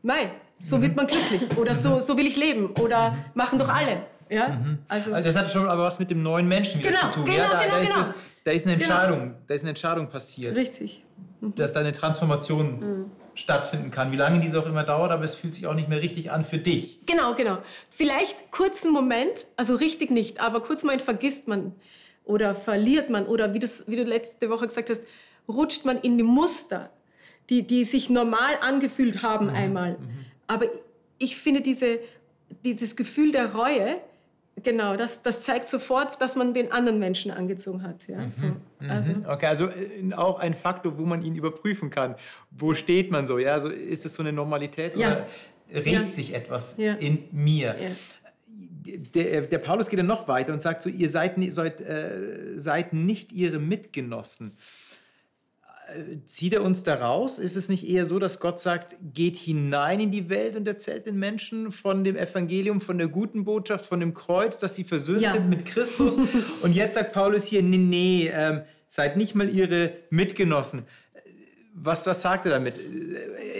Mai, 0.02 0.30
so 0.58 0.80
wird 0.80 0.96
man 0.96 1.06
glücklich 1.06 1.56
oder 1.56 1.74
so, 1.74 2.00
so 2.00 2.16
will 2.16 2.26
ich 2.26 2.36
leben 2.36 2.70
oder 2.80 3.16
machen 3.34 3.58
doch 3.58 3.68
alle. 3.68 4.06
Ja? 4.30 4.48
Mhm. 4.48 4.78
Also, 4.88 5.12
also, 5.12 5.24
das 5.24 5.36
hat 5.36 5.52
schon 5.52 5.68
aber 5.68 5.82
was 5.82 5.98
mit 5.98 6.10
dem 6.10 6.22
neuen 6.22 6.48
Menschen 6.48 6.80
wieder 6.80 6.90
genau, 6.90 7.10
zu 7.10 7.20
tun. 7.20 7.24
Genau, 7.24 7.38
ja, 7.38 7.50
da, 7.50 7.58
genau, 7.58 7.74
da, 7.74 7.80
ist 7.80 7.88
genau. 7.88 7.98
das, 7.98 8.14
da 8.44 8.52
ist 8.52 8.66
eine. 8.66 8.74
Entscheidung, 8.74 9.20
genau. 9.20 9.34
da 9.46 9.54
ist 9.54 9.62
eine 9.62 9.70
Entscheidung 9.70 10.08
passiert. 10.08 10.56
Richtig. 10.56 11.02
Mhm. 11.40 11.54
Dass 11.56 11.72
da 11.72 11.80
eine 11.80 11.92
Transformation 11.92 12.80
mhm. 12.80 13.10
stattfinden 13.34 13.90
kann. 13.90 14.12
Wie 14.12 14.16
lange 14.16 14.40
diese 14.40 14.60
auch 14.60 14.66
immer 14.66 14.84
dauert, 14.84 15.10
aber 15.10 15.24
es 15.24 15.34
fühlt 15.34 15.54
sich 15.54 15.66
auch 15.66 15.74
nicht 15.74 15.88
mehr 15.88 16.00
richtig 16.00 16.30
an 16.30 16.44
für 16.44 16.58
dich. 16.58 17.00
Genau, 17.06 17.34
genau. 17.34 17.58
Vielleicht 17.90 18.50
kurzen 18.50 18.92
Moment, 18.92 19.46
also 19.56 19.74
richtig 19.74 20.10
nicht, 20.10 20.40
aber 20.40 20.60
kurzen 20.60 20.86
Moment 20.86 21.02
vergisst 21.02 21.48
man 21.48 21.74
oder 22.24 22.54
verliert 22.54 23.10
man 23.10 23.26
oder 23.26 23.52
wie, 23.54 23.60
wie 23.60 23.96
du 23.96 24.04
letzte 24.04 24.50
Woche 24.50 24.66
gesagt 24.66 24.90
hast, 24.90 25.04
rutscht 25.48 25.84
man 25.84 25.98
in 26.00 26.16
die 26.16 26.24
Muster, 26.24 26.90
die, 27.50 27.66
die 27.66 27.84
sich 27.84 28.08
normal 28.08 28.58
angefühlt 28.60 29.22
haben 29.22 29.46
mhm. 29.46 29.54
einmal. 29.54 29.92
Mhm. 29.92 30.24
Aber 30.46 30.66
ich 31.18 31.36
finde 31.36 31.60
diese, 31.60 31.98
dieses 32.64 32.96
Gefühl 32.96 33.32
der 33.32 33.54
Reue, 33.54 34.00
Genau, 34.62 34.96
das, 34.96 35.22
das 35.22 35.42
zeigt 35.42 35.68
sofort, 35.68 36.20
dass 36.20 36.36
man 36.36 36.54
den 36.54 36.70
anderen 36.70 36.98
Menschen 36.98 37.30
angezogen 37.30 37.82
hat. 37.82 38.06
Ja, 38.06 38.18
mhm. 38.18 38.30
so. 38.30 38.46
Mhm. 38.46 38.90
also. 38.90 39.12
Okay, 39.26 39.46
also 39.46 39.66
äh, 39.66 40.14
auch 40.16 40.38
ein 40.38 40.54
Faktor, 40.54 40.96
wo 40.96 41.04
man 41.04 41.22
ihn 41.22 41.34
überprüfen 41.34 41.90
kann. 41.90 42.14
Wo 42.50 42.74
steht 42.74 43.10
man 43.10 43.26
so? 43.26 43.38
Ja, 43.38 43.54
also 43.54 43.68
ist 43.68 44.06
es 44.06 44.14
so 44.14 44.22
eine 44.22 44.32
Normalität 44.32 44.96
ja. 44.96 45.08
oder 45.08 45.26
regt 45.72 45.86
ja. 45.86 46.08
sich 46.08 46.34
etwas 46.34 46.76
ja. 46.76 46.94
in 46.94 47.24
mir? 47.32 47.76
Der, 49.14 49.42
der, 49.42 49.58
Paulus 49.58 49.88
geht 49.88 49.98
dann 49.98 50.06
noch 50.06 50.28
weiter 50.28 50.52
und 50.52 50.60
sagt 50.60 50.82
so, 50.82 50.90
ihr 50.90 51.08
seid, 51.08 51.36
seid, 51.52 51.80
äh, 51.80 52.58
seid 52.58 52.92
nicht 52.92 53.32
ihre 53.32 53.58
Mitgenossen 53.58 54.52
zieht 56.26 56.54
er 56.54 56.62
uns 56.62 56.82
da 56.82 56.94
raus? 56.94 57.38
Ist 57.38 57.56
es 57.56 57.68
nicht 57.68 57.88
eher 57.88 58.04
so, 58.06 58.18
dass 58.18 58.40
Gott 58.40 58.60
sagt, 58.60 58.96
geht 59.12 59.36
hinein 59.36 60.00
in 60.00 60.10
die 60.10 60.28
Welt 60.28 60.56
und 60.56 60.66
erzählt 60.66 61.06
den 61.06 61.18
Menschen 61.18 61.72
von 61.72 62.04
dem 62.04 62.16
Evangelium, 62.16 62.80
von 62.80 62.98
der 62.98 63.08
guten 63.08 63.44
Botschaft, 63.44 63.84
von 63.84 64.00
dem 64.00 64.14
Kreuz, 64.14 64.58
dass 64.58 64.74
sie 64.74 64.84
versöhnt 64.84 65.22
ja. 65.22 65.30
sind 65.30 65.48
mit 65.48 65.64
Christus? 65.64 66.18
Und 66.62 66.74
jetzt 66.74 66.94
sagt 66.94 67.12
Paulus 67.12 67.46
hier, 67.46 67.62
nee, 67.62 67.76
nee, 67.76 68.30
ähm, 68.32 68.62
seid 68.86 69.16
nicht 69.16 69.34
mal 69.34 69.48
ihre 69.48 69.92
Mitgenossen. 70.10 70.84
Was, 71.74 72.06
was 72.06 72.22
sagt 72.22 72.46
er 72.46 72.52
damit? 72.52 72.78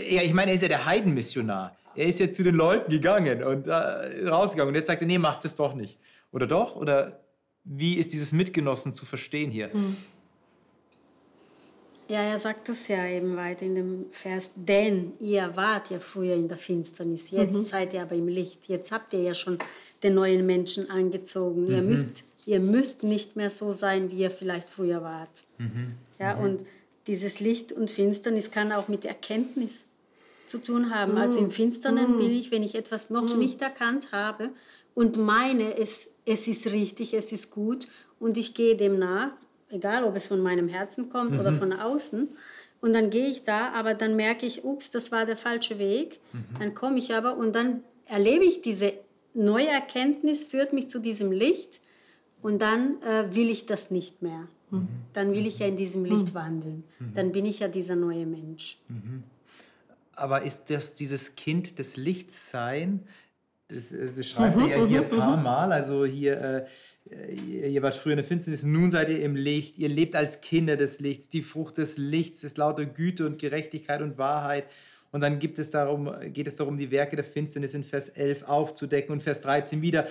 Ja, 0.09 0.23
ich 0.23 0.33
meine, 0.33 0.53
er 0.53 0.55
ist 0.55 0.62
ja 0.62 0.68
der 0.68 0.87
Heidenmissionar. 0.87 1.77
Er 1.97 2.07
ist 2.07 2.20
ja 2.20 2.31
zu 2.31 2.42
den 2.42 2.55
Leuten 2.55 2.90
gegangen 2.90 3.42
und 3.42 3.66
äh, 3.66 4.29
rausgegangen. 4.29 4.70
Und 4.70 4.75
jetzt 4.77 4.87
sagt 4.87 5.03
er, 5.03 5.07
nee, 5.07 5.18
macht 5.18 5.44
das 5.44 5.57
doch 5.57 5.75
nicht. 5.75 5.99
Oder 6.33 6.47
doch? 6.47 6.77
Oder 6.77 7.20
wie 7.64 7.94
ist 7.94 8.12
dieses 8.12 8.33
Mitgenossen 8.33 8.92
zu 8.92 9.07
verstehen 9.07 9.51
hier? 9.51 9.73
Hm. 9.73 9.97
Ja, 12.09 12.23
er 12.23 12.37
sagt 12.38 12.69
das 12.69 12.88
ja 12.88 13.07
eben 13.07 13.37
weiter 13.37 13.64
in 13.64 13.75
dem 13.75 14.07
Vers, 14.11 14.53
denn 14.55 15.12
ihr 15.21 15.57
wart 15.57 15.90
ja 15.90 15.99
früher 15.99 16.35
in 16.35 16.49
der 16.49 16.59
Finsternis, 16.59 17.31
jetzt 17.31 17.55
mhm. 17.55 17.64
seid 17.64 17.95
ihr 17.95 18.03
aber 18.03 18.14
im 18.14 18.29
Licht, 18.29 18.69
jetzt 18.69 18.93
habt 18.93 19.14
ihr 19.14 19.23
ja 19.23 19.35
schon 19.35 19.59
den 20.03 20.14
neuen 20.14 20.45
Menschen 20.45 20.90
angezogen. 20.90 21.64
Mhm. 21.64 21.71
Ihr, 21.71 21.83
müsst, 21.83 22.25
ihr 22.45 22.61
müsst 22.61 23.03
nicht 23.05 23.37
mehr 23.37 23.49
so 23.49 23.73
sein, 23.73 24.11
wie 24.11 24.19
ihr 24.19 24.31
vielleicht 24.31 24.69
früher 24.69 25.03
wart. 25.03 25.45
Mhm. 25.59 25.95
Ja, 26.19 26.37
mhm. 26.37 26.43
und 26.45 26.67
dieses 27.07 27.40
Licht 27.40 27.73
und 27.73 27.90
Finsternis 27.90 28.51
kann 28.51 28.73
auch 28.73 28.88
mit 28.88 29.05
Erkenntnis 29.05 29.87
zu 30.47 30.59
tun 30.59 30.95
haben. 30.95 31.17
Also 31.17 31.40
im 31.40 31.51
Finsternen 31.51 32.17
mhm. 32.17 32.19
bin 32.19 32.31
ich, 32.31 32.51
wenn 32.51 32.62
ich 32.62 32.75
etwas 32.75 33.09
noch 33.09 33.33
mhm. 33.33 33.38
nicht 33.38 33.62
erkannt 33.62 34.12
habe 34.12 34.51
und 34.95 35.17
meine, 35.17 35.79
es, 35.79 36.12
es 36.25 36.49
ist 36.49 36.71
richtig, 36.71 37.14
es 37.14 37.33
ist 37.33 37.51
gut 37.51 37.88
und 38.21 38.37
ich 38.37 38.55
gehe 38.55 38.77
dem 38.77 38.99
nach, 38.99 39.33
egal 39.75 40.05
ob 40.05 40.17
es 40.17 40.29
von 40.29 40.41
meinem 40.41 40.69
Herzen 40.69 41.11
kommt 41.11 41.33
mhm. 41.33 41.41
oder 41.41 41.53
von 41.53 41.73
außen. 41.73 42.29
Und 42.81 42.93
dann 42.93 43.11
gehe 43.11 43.27
ich 43.27 43.45
da, 43.45 43.73
aber 43.73 43.95
dann 43.95 44.15
merke 44.15 44.45
ich, 44.47 44.65
ups, 44.65 44.91
das 44.91 45.11
war 45.11 45.27
der 45.27 45.37
falsche 45.37 45.79
Weg. 45.79 46.21
Mhm. 46.33 46.59
Dann 46.59 46.75
komme 46.75 46.99
ich 46.99 47.15
aber 47.15 47.37
und 47.37 47.55
dann 47.55 47.83
erlebe 48.07 48.45
ich 48.45 48.63
diese 48.63 48.93
neue 49.33 49.69
Erkenntnis, 49.69 50.45
führt 50.45 50.73
mich 50.73 50.89
zu 50.89 51.01
diesem 51.01 51.33
Licht 51.33 51.81
und 52.43 52.61
dann 52.61 53.03
äh, 53.03 53.35
will 53.35 53.51
ich 53.51 53.67
das 53.67 53.91
nicht 53.91 54.23
mehr. 54.23 54.49
Mhm. 54.71 54.89
Dann 55.13 55.33
will 55.33 55.47
ich 55.47 55.61
ja 55.61 55.67
in 55.67 55.77
diesem 55.77 56.05
Licht 56.05 56.31
mhm. 56.31 56.35
wandeln. 56.35 56.85
Mhm. 56.99 57.15
Dann 57.15 57.33
bin 57.33 57.47
ich 57.47 57.61
ja 57.61 57.69
dieser 57.69 57.97
neue 57.97 58.27
Mensch. 58.27 58.79
Mhm. 58.89 59.25
Aber 60.17 60.43
ist 60.43 60.71
das 60.71 60.95
dieses 60.95 61.35
Kind 61.35 61.79
des 61.79 61.97
Lichts 61.97 62.51
sein? 62.51 63.01
Das, 63.68 63.90
das 63.90 64.12
beschreibt 64.12 64.61
er 64.61 64.66
ja 64.66 64.87
hier 64.87 65.03
ein 65.03 65.11
paar 65.11 65.37
Mal. 65.38 65.72
Also 65.72 66.05
hier, 66.05 66.66
äh, 67.11 67.35
ihr 67.35 67.83
wart 67.83 67.94
früher 67.94 68.12
in 68.12 68.18
der 68.18 68.24
Finsternis, 68.24 68.62
nun 68.62 68.90
seid 68.90 69.09
ihr 69.09 69.22
im 69.22 69.37
Licht. 69.37 69.79
Ihr 69.79 69.88
lebt 69.88 70.14
als 70.16 70.40
Kinder 70.42 70.77
des 70.77 71.00
Lichts. 71.00 71.29
Die 71.29 71.42
Frucht 71.42 71.79
des 71.79 71.96
Lichts 71.96 72.44
ist 72.44 72.59
lauter 72.59 72.85
Güte 72.85 73.24
und 73.27 73.38
Gerechtigkeit 73.38 74.03
und 74.03 74.18
Wahrheit. 74.18 74.64
Und 75.12 75.20
dann 75.20 75.38
gibt 75.38 75.59
es 75.59 75.70
darum, 75.70 76.12
geht 76.33 76.46
es 76.46 76.57
darum, 76.57 76.77
die 76.77 76.90
Werke 76.90 77.16
der 77.16 77.24
Finsternis 77.24 77.72
in 77.72 77.85
Vers 77.85 78.11
11 78.11 78.48
aufzudecken 78.48 79.12
und 79.12 79.22
Vers 79.22 79.40
13 79.40 79.81
wieder. 79.81 80.09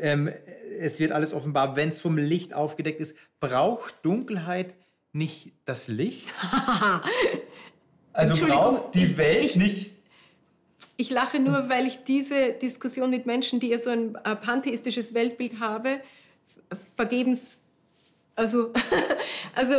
Ähm, 0.00 0.30
es 0.78 1.00
wird 1.00 1.12
alles 1.12 1.32
offenbar, 1.32 1.74
wenn 1.74 1.88
es 1.88 1.98
vom 1.98 2.18
Licht 2.18 2.54
aufgedeckt 2.54 3.00
ist. 3.00 3.16
Braucht 3.40 3.94
Dunkelheit 4.02 4.74
nicht 5.12 5.52
das 5.64 5.88
Licht? 5.88 6.28
also 8.12 8.46
braucht 8.46 8.94
die 8.94 9.16
Welt 9.16 9.44
ich, 9.44 9.56
nicht. 9.56 9.92
Ich 10.96 11.10
lache 11.10 11.40
nur, 11.40 11.68
weil 11.68 11.86
ich 11.86 12.04
diese 12.04 12.52
Diskussion 12.52 13.10
mit 13.10 13.26
Menschen, 13.26 13.60
die 13.60 13.68
ja 13.68 13.78
so 13.78 13.90
ein 13.90 14.12
pantheistisches 14.12 15.14
Weltbild 15.14 15.60
habe, 15.60 16.00
vergebens, 16.96 17.58
also, 18.36 18.72
also 19.54 19.74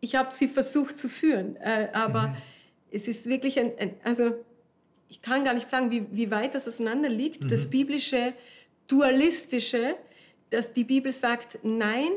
ich 0.00 0.16
habe 0.16 0.32
sie 0.32 0.48
versucht 0.48 0.96
zu 0.96 1.08
führen, 1.08 1.56
äh, 1.56 1.88
aber 1.92 2.28
mhm 2.28 2.36
es 2.90 3.08
ist 3.08 3.26
wirklich 3.26 3.58
ein, 3.58 3.72
ein, 3.78 3.94
also 4.04 4.32
ich 5.08 5.22
kann 5.22 5.44
gar 5.44 5.54
nicht 5.54 5.68
sagen, 5.68 5.90
wie, 5.90 6.06
wie 6.10 6.30
weit 6.30 6.54
das 6.54 6.68
auseinander 6.68 7.08
liegt. 7.08 7.44
Mhm. 7.44 7.48
Das 7.48 7.68
biblische, 7.68 8.34
dualistische, 8.86 9.96
dass 10.50 10.72
die 10.72 10.84
Bibel 10.84 11.12
sagt, 11.12 11.58
nein, 11.62 12.10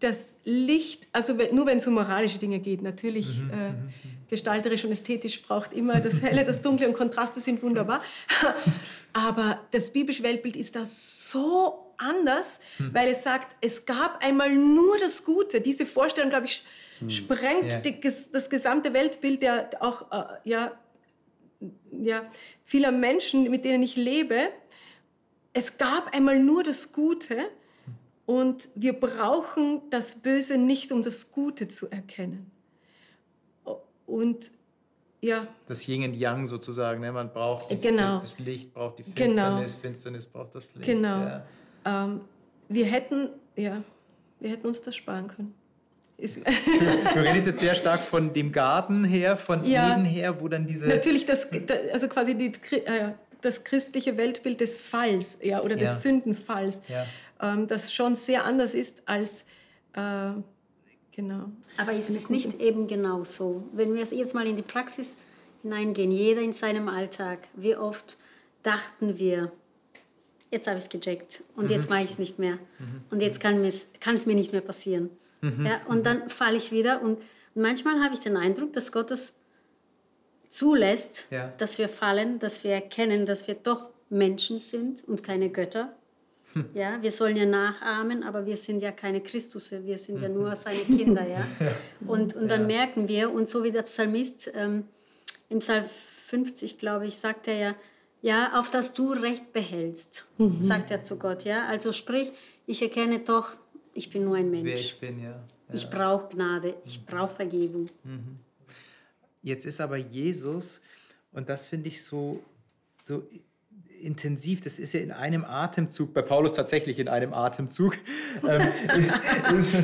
das 0.00 0.36
Licht, 0.44 1.08
also 1.12 1.34
nur 1.52 1.66
wenn 1.66 1.78
es 1.78 1.86
um 1.86 1.94
moralische 1.94 2.38
Dinge 2.38 2.58
geht, 2.60 2.82
natürlich 2.82 3.38
mhm. 3.38 3.50
äh, 3.50 3.70
mhm, 3.70 3.76
mhm. 3.84 3.92
gestalterisch 4.28 4.84
und 4.84 4.92
ästhetisch 4.92 5.42
braucht 5.42 5.72
immer 5.72 6.00
das 6.00 6.20
Helle, 6.20 6.44
das 6.44 6.60
Dunkle 6.60 6.86
und 6.88 6.94
Kontraste 6.94 7.40
sind 7.40 7.62
wunderbar. 7.62 8.02
Aber 9.12 9.60
das 9.70 9.90
biblische 9.90 10.22
Weltbild 10.22 10.56
ist 10.56 10.76
da 10.76 10.84
so 10.84 11.94
anders, 11.96 12.60
mhm. 12.78 12.92
weil 12.92 13.08
es 13.08 13.22
sagt, 13.22 13.56
es 13.62 13.86
gab 13.86 14.22
einmal 14.22 14.54
nur 14.54 14.98
das 14.98 15.24
Gute. 15.24 15.62
Diese 15.62 15.86
Vorstellung, 15.86 16.28
glaube 16.28 16.46
ich, 16.46 16.62
hm. 16.98 17.10
sprengt 17.10 17.72
ja. 17.72 17.78
die, 17.78 18.00
das 18.00 18.50
gesamte 18.50 18.92
Weltbild 18.92 19.42
der 19.42 19.70
auch 19.80 20.10
äh, 20.12 20.24
ja, 20.44 20.72
ja, 21.90 22.30
vieler 22.64 22.92
Menschen, 22.92 23.50
mit 23.50 23.64
denen 23.64 23.82
ich 23.82 23.96
lebe. 23.96 24.50
Es 25.52 25.78
gab 25.78 26.14
einmal 26.14 26.38
nur 26.38 26.62
das 26.62 26.92
Gute 26.92 27.50
und 28.26 28.68
wir 28.74 28.92
brauchen 28.92 29.82
das 29.90 30.16
Böse 30.16 30.58
nicht, 30.58 30.90
um 30.90 31.02
das 31.02 31.30
Gute 31.30 31.68
zu 31.68 31.88
erkennen. 31.90 32.50
Und 34.04 34.50
ja. 35.22 35.46
Das 35.66 35.88
Yin 35.88 36.04
und 36.04 36.14
Yang 36.14 36.46
sozusagen, 36.46 37.00
ne? 37.00 37.12
man 37.12 37.32
braucht 37.32 37.68
genau. 37.80 38.02
das, 38.02 38.20
das, 38.20 38.38
Licht, 38.40 38.74
braucht 38.74 38.98
die 38.98 39.04
Finsternis, 39.04 39.72
genau. 39.72 39.82
Finsternis 39.82 40.26
braucht 40.26 40.54
das 40.54 40.74
Licht. 40.74 40.86
Genau. 40.86 41.20
Ja. 41.20 41.46
Ähm, 41.84 42.20
wir, 42.68 42.86
hätten, 42.86 43.30
ja, 43.56 43.82
wir 44.40 44.50
hätten 44.50 44.66
uns 44.66 44.82
das 44.82 44.94
sparen 44.96 45.28
können. 45.28 45.54
du 46.18 47.20
redest 47.20 47.46
jetzt 47.46 47.60
sehr 47.60 47.74
stark 47.74 48.02
von 48.02 48.32
dem 48.32 48.50
Garten 48.50 49.04
her, 49.04 49.36
von 49.36 49.62
ja, 49.64 49.92
Eden 49.92 50.06
her, 50.06 50.40
wo 50.40 50.48
dann 50.48 50.66
diese... 50.66 50.86
Natürlich, 50.86 51.26
das, 51.26 51.46
also 51.92 52.08
quasi 52.08 52.34
die, 52.34 52.52
äh, 52.74 53.12
das 53.40 53.64
christliche 53.64 54.16
Weltbild 54.16 54.60
des 54.60 54.76
Falls 54.76 55.38
ja, 55.42 55.62
oder 55.62 55.76
des 55.76 55.88
ja. 55.88 55.94
Sündenfalls, 55.94 56.82
ja. 56.88 57.06
Ähm, 57.40 57.66
das 57.66 57.92
schon 57.92 58.16
sehr 58.16 58.44
anders 58.44 58.74
ist 58.74 59.02
als... 59.06 59.44
Äh, 59.92 60.30
genau. 61.12 61.50
Aber 61.76 61.92
ist 61.92 62.10
es 62.10 62.30
nicht 62.30 62.60
eben 62.60 62.86
genau 62.86 63.24
so? 63.24 63.64
Wenn 63.72 63.94
wir 63.94 64.02
jetzt 64.02 64.34
mal 64.34 64.46
in 64.46 64.56
die 64.56 64.62
Praxis 64.62 65.16
hineingehen, 65.62 66.10
jeder 66.10 66.40
in 66.40 66.52
seinem 66.52 66.88
Alltag, 66.88 67.48
wie 67.54 67.76
oft 67.76 68.18
dachten 68.62 69.18
wir, 69.18 69.52
jetzt 70.50 70.66
habe 70.66 70.78
ich 70.78 70.84
es 70.84 70.90
gecheckt 70.90 71.42
und 71.56 71.64
mhm. 71.64 71.70
jetzt 71.70 71.90
mache 71.90 72.02
ich 72.02 72.10
es 72.10 72.18
nicht 72.18 72.38
mehr 72.38 72.54
mhm. 72.78 73.02
und 73.10 73.22
jetzt 73.22 73.40
kann 73.40 73.64
es 73.64 74.26
mir 74.26 74.34
nicht 74.34 74.52
mehr 74.52 74.60
passieren. 74.60 75.10
Mhm. 75.40 75.66
Ja, 75.66 75.80
und 75.88 76.06
dann 76.06 76.28
falle 76.28 76.56
ich 76.56 76.72
wieder. 76.72 77.02
Und 77.02 77.18
manchmal 77.54 78.02
habe 78.02 78.14
ich 78.14 78.20
den 78.20 78.36
Eindruck, 78.36 78.72
dass 78.72 78.92
Gott 78.92 79.10
es 79.10 79.34
zulässt, 80.56 81.26
ja. 81.30 81.52
dass 81.58 81.78
wir 81.78 81.88
fallen, 81.88 82.38
dass 82.38 82.64
wir 82.64 82.72
erkennen, 82.72 83.26
dass 83.26 83.46
wir 83.46 83.54
doch 83.54 83.90
Menschen 84.08 84.58
sind 84.58 85.06
und 85.06 85.22
keine 85.22 85.50
Götter. 85.50 85.94
Hm. 86.54 86.64
Ja, 86.72 87.02
wir 87.02 87.10
sollen 87.10 87.36
ja 87.36 87.44
nachahmen, 87.44 88.22
aber 88.22 88.46
wir 88.46 88.56
sind 88.56 88.80
ja 88.80 88.90
keine 88.90 89.20
Christusse, 89.20 89.84
wir 89.84 89.98
sind 89.98 90.20
ja 90.20 90.28
nur 90.28 90.56
seine 90.56 90.80
Kinder. 90.80 91.26
Ja? 91.28 91.46
Und, 92.06 92.34
und 92.34 92.48
dann 92.48 92.62
ja. 92.62 92.66
merken 92.66 93.08
wir, 93.08 93.30
und 93.32 93.48
so 93.48 93.64
wie 93.64 93.70
der 93.70 93.82
Psalmist 93.82 94.50
ähm, 94.54 94.84
im 95.50 95.58
Psalm 95.58 95.84
50, 96.28 96.78
glaube 96.78 97.06
ich, 97.06 97.18
sagt 97.18 97.48
er 97.48 97.58
ja, 97.58 97.74
ja, 98.22 98.58
auf 98.58 98.70
das 98.70 98.94
du 98.94 99.12
Recht 99.12 99.52
behältst, 99.52 100.26
mhm. 100.38 100.62
sagt 100.62 100.90
er 100.90 101.02
zu 101.02 101.18
Gott. 101.18 101.44
Ja? 101.44 101.66
Also 101.66 101.92
sprich, 101.92 102.32
ich 102.66 102.80
erkenne 102.80 103.18
doch, 103.18 103.50
ich 103.92 104.08
bin 104.10 104.24
nur 104.24 104.36
ein 104.36 104.50
Mensch. 104.50 104.64
Wer 104.64 104.74
ich 104.74 105.00
bin, 105.00 105.22
ja. 105.22 105.30
ja. 105.30 105.74
Ich 105.74 105.90
brauche 105.90 106.34
Gnade, 106.34 106.74
ich 106.86 107.00
mhm. 107.00 107.04
brauche 107.04 107.34
Vergebung. 107.34 107.88
Mhm. 108.04 108.38
Jetzt 109.46 109.64
ist 109.64 109.80
aber 109.80 109.96
Jesus, 109.96 110.80
und 111.30 111.48
das 111.48 111.68
finde 111.68 111.86
ich 111.86 112.02
so, 112.02 112.42
so 113.04 113.28
intensiv, 114.02 114.60
das 114.60 114.80
ist 114.80 114.92
ja 114.92 114.98
in 114.98 115.12
einem 115.12 115.44
Atemzug, 115.44 116.12
bei 116.12 116.22
Paulus 116.22 116.54
tatsächlich 116.54 116.98
in 116.98 117.06
einem 117.06 117.32
Atemzug. 117.32 117.96
Ähm, 118.46 118.68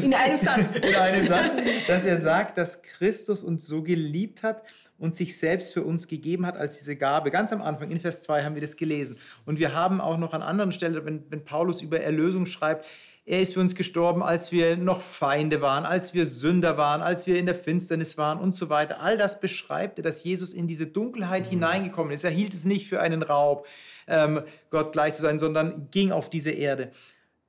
in 0.03 0.15
einem 0.15 0.37
Satz. 0.37 0.75
In 0.75 0.95
einem 0.95 1.27
Satz, 1.27 1.53
dass 1.87 2.05
er 2.05 2.19
sagt, 2.19 2.59
dass 2.59 2.83
Christus 2.83 3.43
uns 3.43 3.67
so 3.67 3.83
geliebt 3.83 4.43
hat 4.43 4.63
und 4.99 5.17
sich 5.17 5.39
selbst 5.39 5.73
für 5.73 5.83
uns 5.85 6.07
gegeben 6.07 6.45
hat 6.45 6.59
als 6.59 6.77
diese 6.77 6.97
Gabe. 6.97 7.31
Ganz 7.31 7.51
am 7.51 7.63
Anfang, 7.63 7.91
in 7.91 7.99
Vers 7.99 8.23
2 8.25 8.45
haben 8.45 8.55
wir 8.55 8.61
das 8.61 8.77
gelesen. 8.77 9.17
Und 9.47 9.59
wir 9.59 9.75
haben 9.75 10.03
auch 10.03 10.19
noch 10.19 10.35
an 10.35 10.43
anderen 10.43 10.71
Stellen, 10.73 11.03
wenn, 11.07 11.25
wenn 11.31 11.45
Paulus 11.45 11.81
über 11.81 12.01
Erlösung 12.01 12.45
schreibt, 12.45 12.87
er 13.25 13.41
ist 13.41 13.55
für 13.55 13.61
uns 13.61 13.77
gestorben, 13.77 14.23
als 14.23 14.51
wir 14.51 14.77
noch 14.77 15.01
Feinde 15.01 15.61
waren, 15.61 15.85
als 15.85 16.13
wir 16.13 16.27
Sünder 16.27 16.77
waren, 16.77 17.03
als 17.03 17.27
wir 17.29 17.39
in 17.39 17.47
der 17.47 17.55
Finsternis 17.55 18.19
waren 18.19 18.41
und 18.41 18.53
so 18.53 18.69
weiter. 18.69 19.01
All 19.01 19.17
das 19.17 19.39
beschreibt 19.39 20.01
er, 20.01 20.03
dass 20.03 20.25
Jesus 20.25 20.53
in 20.53 20.67
diese 20.67 20.87
Dunkelheit 20.87 21.47
mhm. 21.47 21.51
hineingekommen 21.51 22.13
ist. 22.13 22.25
Er 22.25 22.31
hielt 22.31 22.53
es 22.53 22.65
nicht 22.65 22.89
für 22.89 23.01
einen 23.01 23.23
Raub, 23.23 23.67
ähm, 24.09 24.43
Gott 24.71 24.93
gleich 24.93 25.15
zu 25.15 25.23
sein, 25.23 25.39
sondern 25.39 25.89
ging 25.93 26.11
auf 26.11 26.31
diese 26.31 26.51
Erde. 26.51 26.91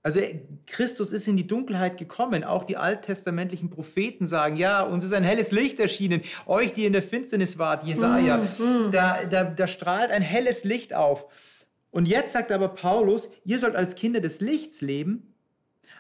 Also 0.04 0.20
Christus 0.68 1.12
ist 1.12 1.28
in 1.28 1.38
die 1.38 1.48
Dunkelheit 1.48 1.98
gekommen. 1.98 2.44
Auch 2.44 2.66
die 2.66 2.78
alttestamentlichen 2.78 3.70
Propheten 3.70 4.28
sagen, 4.28 4.58
ja, 4.58 4.82
uns 4.82 5.04
ist 5.04 5.14
ein 5.14 5.24
helles 5.24 5.52
Licht 5.52 5.80
erschienen. 5.80 6.22
Euch, 6.46 6.74
die 6.74 6.86
in 6.86 6.94
der 6.94 7.04
Finsternis 7.04 7.58
wart, 7.58 7.86
Jesaja, 7.86 8.38
mm, 8.38 8.64
mm. 8.64 8.92
Da, 8.92 9.26
da, 9.26 9.46
da 9.46 9.68
strahlt 9.68 10.12
ein 10.12 10.22
helles 10.22 10.66
Licht 10.66 10.94
auf. 10.94 11.26
Und 11.90 12.06
jetzt 12.06 12.34
sagt 12.34 12.52
aber 12.52 12.70
Paulus, 12.70 13.30
ihr 13.46 13.60
sollt 13.60 13.76
als 13.76 13.96
Kinder 13.96 14.20
des 14.20 14.42
Lichts 14.42 14.82
leben 14.82 15.33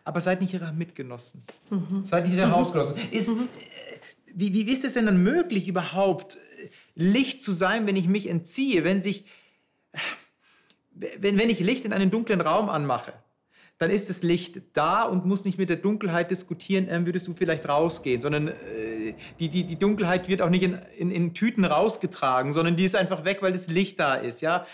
aber 0.04 0.22
seid 0.22 0.42
nicht 0.42 0.54
ihre 0.54 0.72
Mitgenossen. 0.74 1.44
Mhm. 1.70 2.04
Seid 2.04 2.26
nicht 2.26 2.36
ihre 2.36 2.48
mhm. 2.48 2.54
Hausgenossen. 2.54 2.96
Ist, 3.12 3.30
mhm. 3.30 3.44
Äh, 3.44 4.00
wie, 4.34 4.54
wie 4.54 4.72
ist 4.72 4.84
es 4.84 4.94
denn 4.94 5.06
dann 5.06 5.22
möglich, 5.24 5.68
überhaupt 5.68 6.36
äh, 6.36 6.70
Licht 6.96 7.42
zu 7.42 7.52
sein, 7.52 7.88
wenn 7.88 7.96
ich 7.96 8.08
mich 8.08 8.28
entziehe, 8.28 8.84
wenn 8.84 9.02
sich, 9.02 9.26
wenn, 10.94 11.38
wenn 11.38 11.50
ich 11.50 11.60
Licht 11.60 11.86
in 11.86 11.94
einen 11.94 12.12
dunklen 12.12 12.42
Raum 12.42 12.70
anmache? 12.70 13.13
Dann 13.80 13.89
ist 13.89 14.10
das 14.10 14.24
Licht 14.24 14.62
da 14.74 15.04
und 15.04 15.26
muss 15.26 15.46
nicht 15.46 15.58
mit 15.58 15.68
der 15.68 15.78
Dunkelheit 15.78 16.32
diskutieren, 16.32 16.88
äh, 16.88 17.06
würdest 17.06 17.28
du 17.28 17.34
vielleicht 17.34 17.68
rausgehen, 17.68 18.22
sondern 18.22 18.49
äh, 18.49 19.14
die, 19.39 19.49
die, 19.49 19.64
die 19.64 19.78
Dunkelheit 19.78 20.28
wird 20.28 20.41
auch 20.41 20.49
nicht 20.49 20.64
in, 20.64 20.80
in, 20.97 21.12
in 21.12 21.34
Tüten 21.34 21.66
rausgetragen, 21.66 22.54
sondern 22.54 22.76
die 22.76 22.86
ist 22.86 22.95
einfach 22.95 23.24
weg, 23.26 23.41
weil 23.41 23.54
das 23.54 23.68
Licht 23.68 23.99
da 23.99 24.16
ist. 24.16 24.41
Ja? 24.41 24.66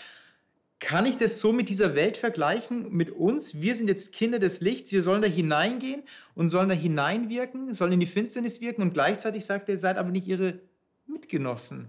Kann 0.80 1.04
ich 1.04 1.18
das 1.18 1.40
so 1.40 1.52
mit 1.52 1.68
dieser 1.68 1.94
Welt 1.94 2.16
vergleichen, 2.16 2.90
mit 2.90 3.10
uns? 3.10 3.60
Wir 3.60 3.74
sind 3.74 3.88
jetzt 3.88 4.12
Kinder 4.12 4.38
des 4.38 4.62
Lichts, 4.62 4.90
wir 4.92 5.02
sollen 5.02 5.20
da 5.20 5.28
hineingehen 5.28 6.02
und 6.34 6.48
sollen 6.48 6.70
da 6.70 6.74
hineinwirken, 6.74 7.74
sollen 7.74 7.92
in 7.92 8.00
die 8.00 8.06
Finsternis 8.06 8.62
wirken 8.62 8.80
und 8.80 8.94
gleichzeitig 8.94 9.44
sagt 9.44 9.68
er, 9.68 9.78
seid 9.78 9.98
aber 9.98 10.10
nicht 10.10 10.26
ihre 10.26 10.58
Mitgenossen. 11.06 11.86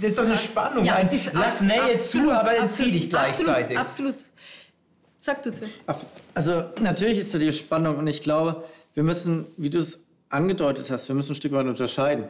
Das 0.00 0.10
ist 0.10 0.18
doch 0.18 0.24
eine 0.24 0.36
Spannung. 0.36 0.84
Ja, 0.84 0.98
es 0.98 1.12
ist 1.12 1.32
Lass 1.32 1.62
Nähe 1.62 1.98
zu, 1.98 2.32
aber 2.32 2.56
entzieh 2.56 2.90
dich 2.90 3.08
gleichzeitig. 3.08 3.78
Absolut, 3.78 4.14
absolut. 4.14 4.30
Sag 5.20 5.42
du 5.44 5.52
zuerst. 5.52 5.74
Also 6.34 6.64
natürlich 6.80 7.18
ist 7.18 7.32
da 7.32 7.38
die 7.38 7.52
Spannung 7.52 7.96
und 7.98 8.06
ich 8.08 8.22
glaube, 8.22 8.64
wir 8.94 9.04
müssen, 9.04 9.46
wie 9.56 9.70
du 9.70 9.78
es 9.78 10.00
angedeutet 10.30 10.90
hast, 10.90 11.06
wir 11.08 11.14
müssen 11.14 11.32
ein 11.32 11.36
Stück 11.36 11.52
weit 11.52 11.66
unterscheiden 11.66 12.24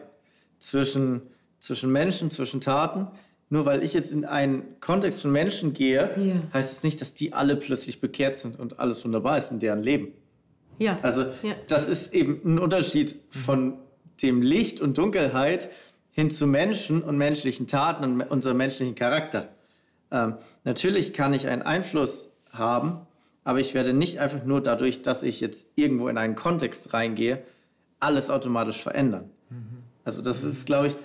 zwischen, 0.59 1.22
zwischen 1.59 1.90
Menschen, 1.90 2.30
zwischen 2.30 2.61
Taten 2.61 3.07
nur 3.51 3.66
weil 3.66 3.82
ich 3.82 3.92
jetzt 3.92 4.12
in 4.12 4.24
einen 4.24 4.80
Kontext 4.80 5.20
von 5.22 5.32
Menschen 5.32 5.74
gehe, 5.74 6.11
yeah. 6.16 6.36
heißt 6.55 6.70
es 6.70 6.76
das 6.76 6.84
nicht, 6.84 7.01
dass 7.01 7.14
die 7.14 7.32
alle 7.32 7.57
plötzlich 7.57 8.01
bekehrt 8.01 8.36
sind 8.36 8.59
und 8.59 8.78
alles 8.78 9.05
wunderbar 9.05 9.36
ist 9.36 9.51
in 9.51 9.59
deren 9.59 9.82
Leben. 9.82 10.12
Ja. 10.78 10.98
Also 11.03 11.22
Ja. 11.42 11.55
das 11.66 11.86
ist 11.86 12.14
eben 12.14 12.40
ein 12.44 12.59
Unterschied 12.61 13.16
von 13.28 13.74
dem 14.22 14.40
Licht 14.40 14.80
und 14.80 14.96
Dunkelheit 14.96 15.68
hin 16.12 16.30
zu 16.30 16.46
Menschen 16.46 17.03
und 17.03 17.18
menschlichen 17.18 17.66
Taten 17.66 18.05
und 18.05 18.22
unserem 18.22 18.57
menschlichen 18.57 18.94
Charakter. 18.94 19.48
Ähm, 20.12 20.36
natürlich 20.64 21.12
kann 21.12 21.34
ich 21.34 21.48
einen 21.48 21.62
Einfluss 21.62 22.32
haben, 22.53 23.01
aber 23.42 23.59
ich 23.59 23.74
werde 23.74 23.92
nicht 23.92 24.20
einfach 24.20 24.44
nur 24.44 24.62
dadurch, 24.62 25.03
dass 25.03 25.22
ich 25.22 25.40
jetzt 25.40 25.68
irgendwo 25.74 26.09
in 26.09 26.18
einen 26.18 26.36
Kontext 26.36 26.92
reingehe, 26.92 27.42
alles 27.98 28.30
automatisch 28.30 28.80
verändern. 28.82 29.30
Also 30.05 30.22
das 30.22 30.42
ist, 30.42 30.66
glaube 30.66 30.88
ich, 30.88 30.96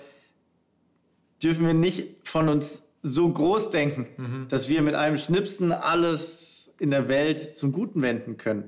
dürfen 1.42 1.66
wir 1.66 1.74
nicht 1.74 2.16
von 2.24 2.48
uns 2.48 2.84
so 3.02 3.28
groß 3.28 3.70
denken, 3.70 4.06
dass 4.48 4.68
wir 4.68 4.82
mit 4.82 4.94
einem 4.94 5.16
Schnipsen 5.16 5.72
alles 5.72 6.74
in 6.78 6.90
der 6.90 7.08
Welt 7.08 7.56
zum 7.56 7.72
Guten 7.72 8.02
wenden 8.02 8.36
können. 8.36 8.64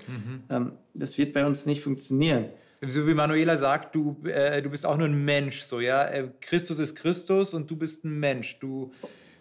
Ähm, 0.49 0.73
das 0.95 1.19
wird 1.19 1.33
bei 1.33 1.45
uns 1.45 1.66
nicht 1.66 1.83
funktionieren. 1.83 2.47
So 2.87 3.07
wie 3.07 3.14
Manuela 3.14 3.57
sagt, 3.57 3.95
du, 3.95 4.16
äh, 4.25 4.62
du 4.62 4.71
bist 4.71 4.87
auch 4.87 4.97
nur 4.97 5.09
ein 5.09 5.25
Mensch, 5.25 5.61
so, 5.61 5.81
ja. 5.81 6.05
Äh, 6.05 6.29
Christus 6.41 6.79
ist 6.79 6.95
Christus 6.95 7.53
und 7.53 7.69
du 7.71 7.77
bist 7.77 8.05
ein 8.05 8.19
Mensch. 8.21 8.59
Du, 8.61 8.93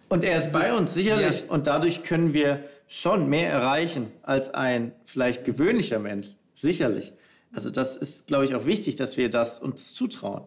Und 0.10 0.24
er 0.24 0.38
ist 0.38 0.52
bei 0.52 0.74
uns, 0.74 0.94
sicherlich. 0.94 1.42
Ja. 1.42 1.54
Und 1.54 1.68
dadurch 1.68 2.04
können 2.04 2.34
wir 2.34 2.64
schon 2.88 3.30
mehr 3.30 3.52
erreichen 3.52 4.08
als 4.24 4.54
ein 4.54 4.94
vielleicht 5.06 5.46
gewöhnlicher 5.46 6.00
Mensch. 6.00 6.28
Sicherlich. 6.56 7.14
Also 7.52 7.70
das 7.70 7.96
ist, 7.96 8.28
glaube 8.28 8.46
ich, 8.46 8.56
auch 8.56 8.66
wichtig, 8.66 8.96
dass 8.96 9.18
wir 9.18 9.30
das 9.30 9.60
uns 9.60 9.94
zutrauen. 9.94 10.44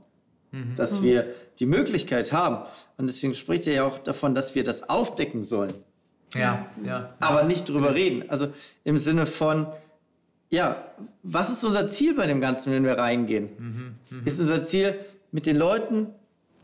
Dass 0.76 1.03
wir 1.03 1.26
die 1.59 1.66
Möglichkeit 1.66 2.32
haben. 2.32 2.64
Und 2.96 3.07
deswegen 3.07 3.34
spricht 3.34 3.66
er 3.66 3.74
ja 3.74 3.84
auch 3.84 3.98
davon, 3.98 4.34
dass 4.34 4.55
wir 4.55 4.64
das 4.64 4.88
aufdecken 4.88 5.42
sollen. 5.42 5.74
ja, 6.34 6.66
ja. 6.84 7.14
aber 7.20 7.42
nicht 7.44 7.68
drüber 7.68 7.94
reden. 7.94 8.28
Also 8.28 8.48
im 8.84 8.98
Sinne 8.98 9.26
von, 9.26 9.66
ja, 10.48 10.84
was 11.22 11.51
ist 11.51 11.62
unser 11.64 11.86
Ziel 11.88 12.14
bei 12.14 12.26
dem 12.26 12.40
Ganzen, 12.40 12.72
wenn 12.72 12.84
wir 12.84 12.98
reingehen? 12.98 13.96
Ist 14.24 14.40
unser 14.40 14.61
Ziel, 14.62 14.98
mit 15.32 15.46
den 15.46 15.57
Leuten 15.57 16.09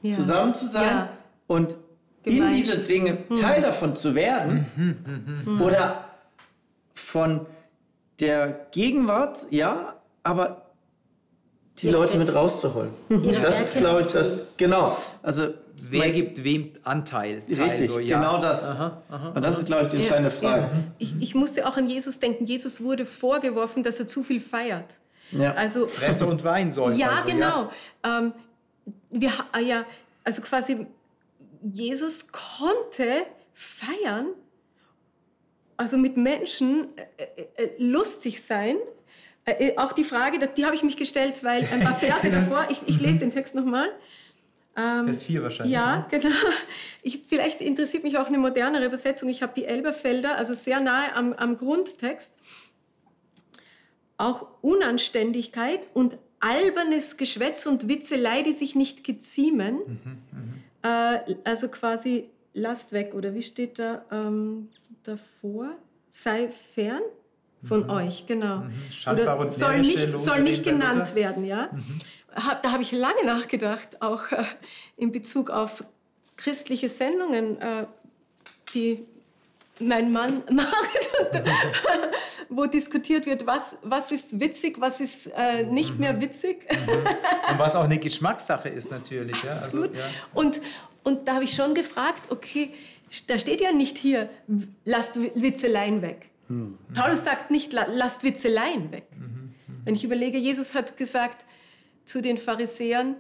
Ja. 0.03 0.15
zusammen 0.15 0.55
zu 0.55 0.67
sein 0.67 0.85
Ja. 0.87 1.09
und 1.47 1.77
in 2.25 2.37
Gemeinschaft. 2.39 2.63
diese 2.67 2.79
Dinge 2.79 3.29
Teil 3.41 3.63
davon 3.63 3.95
zu 3.95 4.15
werden? 4.17 4.67
Oder 5.63 6.05
von 6.95 7.47
der 8.21 8.67
Gegenwart, 8.73 9.47
ja, 9.51 9.95
aber 10.25 10.66
die 11.79 11.91
Leute 11.91 12.17
mit 12.17 12.35
rauszuholen. 12.35 12.91
Ihre 13.09 13.41
Das 13.41 13.61
ist, 13.61 13.77
glaube 13.77 14.03
ich, 14.03 14.07
das, 14.09 14.49
genau. 14.57 14.97
Also, 15.23 15.55
Wer 15.91 16.11
gibt 16.11 16.43
wem 16.43 16.73
Anteil? 16.85 17.43
richtig, 17.49 17.61
Also, 17.61 17.99
ja. 17.99 18.19
genau 18.19 18.41
das. 18.41 18.71
Aha, 18.71 19.03
aha. 19.11 19.29
Und 19.35 19.45
das 19.45 19.59
ist, 19.59 19.67
glaube 19.67 19.83
ich, 19.83 19.89
die 19.89 19.97
entscheidende 19.97 20.31
Frage. 20.31 20.71
Ich, 20.97 21.15
ich 21.21 21.35
musste 21.35 21.67
auch 21.69 21.77
an 21.77 21.87
Jesus 21.87 22.19
denken. 22.19 22.47
Jesus 22.47 22.83
wurde 22.83 23.05
vorgeworfen, 23.05 23.83
dass 23.83 24.01
er 24.01 24.07
zu 24.07 24.25
viel 24.25 24.41
feiert. 24.41 24.95
Ja. 25.33 25.53
Also 25.53 25.87
Fresse 25.87 26.27
und 26.27 26.45
Wein 26.45 26.73
sollen. 26.73 26.97
ja, 26.99 27.11
also, 27.11 27.27
genau. 27.27 27.71
Ähm, 28.05 28.33
wir, 29.11 29.31
ah 29.53 29.59
ja, 29.59 29.85
also 30.25 30.41
quasi 30.41 30.87
Jesus 31.63 32.29
konnte 32.33 33.27
feiern, 33.53 34.29
also 35.77 35.99
mit 35.99 36.17
Menschen 36.17 36.89
äh, 36.97 37.43
äh, 37.43 37.65
äh, 37.65 37.71
lustig 37.79 38.43
sein. 38.43 38.77
Äh, 39.47 39.69
äh, 39.69 39.79
auch 39.79 39.93
die 39.93 40.05
Frage, 40.05 40.39
die 40.39 40.65
habe 40.65 40.75
ich 40.75 40.83
mich 40.83 40.97
gestellt, 40.97 41.45
weil 41.45 41.67
ein 41.73 41.81
paar 41.81 41.95
Verse 41.95 42.29
davor, 42.31 42.67
ich, 42.69 42.83
ich 42.87 43.01
lese 43.01 43.21
den 43.21 43.31
Text 43.31 43.55
nochmal. 43.55 43.89
Vers 44.75 45.23
4 45.23 45.43
wahrscheinlich. 45.43 45.75
ne? 45.75 45.83
Ja, 45.83 46.07
genau. 46.11 46.35
Ich, 47.03 47.23
vielleicht 47.27 47.61
interessiert 47.61 48.03
mich 48.03 48.19
auch 48.19 48.27
eine 48.27 48.37
modernere 48.39 48.85
Übersetzung. 48.85 49.29
Ich 49.29 49.43
habe 49.43 49.53
die 49.55 49.65
Elberfelder, 49.65 50.37
also 50.37 50.53
sehr 50.53 50.81
nahe 50.81 51.15
am, 51.15 51.33
am 51.33 51.57
Grundtext. 51.57 52.35
Auch 54.19 54.49
Unanständigkeit 54.61 55.87
und 55.95 56.19
albernes 56.41 57.17
Geschwätz 57.17 57.65
und 57.67 57.89
Witzelei, 57.89 58.43
die 58.43 58.53
sich 58.53 58.75
nicht 58.75 59.05
geziemen. 59.05 59.79
Äh, 60.83 61.37
also 61.45 61.69
quasi 61.69 62.29
lasst 62.53 62.93
weg, 62.93 63.15
oder 63.15 63.35
wie 63.35 63.43
steht 63.43 63.79
da 63.79 64.05
ähm, 64.11 64.69
davor? 65.05 65.77
Sei 66.09 66.49
fern 66.75 67.03
von 67.67 67.91
euch, 67.91 68.27
genau. 68.27 68.65
Schandbar 68.91 69.39
Oder 69.41 69.51
soll 69.51 69.81
nicht, 69.81 70.19
soll 70.19 70.43
nicht 70.43 70.63
genannt 70.65 71.15
werden, 71.15 71.45
ja. 71.45 71.69
Hab, 72.35 72.63
da 72.63 72.73
habe 72.73 72.83
ich 72.83 72.93
lange 72.93 73.25
nachgedacht, 73.25 74.03
auch 74.03 74.31
äh, 74.33 74.45
in 74.97 75.11
Bezug 75.13 75.51
auf 75.51 75.85
christliche 76.37 76.89
Sendungen, 76.89 77.61
äh, 77.61 77.87
die 78.75 79.05
mein 79.79 80.11
Mann 80.13 80.43
macht, 80.51 81.11
und, 81.33 81.43
wo 82.49 82.65
diskutiert 82.67 83.27
wird, 83.27 83.47
was, 83.47 83.77
was 83.83 84.11
ist 84.11 84.39
witzig, 84.41 84.77
was 84.81 85.01
ist 85.01 85.27
äh, 85.37 85.65
nicht 85.65 85.95
Mhm. 85.95 86.01
mehr 86.01 86.21
witzig. 86.21 86.67
Und 87.51 87.59
was 87.59 87.75
auch 87.77 87.85
eine 87.85 87.99
Geschmackssache 87.99 88.69
ist 88.69 88.91
natürlich. 88.91 89.43
Ja? 89.43 89.49
Also, 89.51 89.67
Absolut. 89.67 89.95
ja. 89.95 90.03
Und, 90.35 90.61
und 91.05 91.27
da 91.29 91.35
habe 91.35 91.45
ich 91.45 91.55
schon 91.55 91.75
gefragt, 91.75 92.31
okay, 92.31 92.73
da 93.29 93.39
steht 93.39 93.61
ja 93.61 93.73
nicht 93.73 93.99
hier, 93.99 94.29
lasst 94.85 95.21
Wi- 95.21 95.33
Witzeleien 95.35 96.03
weg. 96.03 96.31
Hm. 96.49 96.79
Paulus 96.95 97.25
sagt 97.25 97.51
nicht, 97.51 97.73
la- 97.73 97.87
lasst 97.91 98.23
Witzeleien 98.25 98.93
weg. 98.93 99.07
Mhm, 99.17 99.55
Wenn 99.85 99.95
ich 99.95 100.05
überlege, 100.05 100.39
Jesus 100.39 100.75
hat 100.75 100.97
gesagt 100.97 101.45
zu 102.05 102.21
den 102.23 102.39
Pharisäern, 102.39 103.17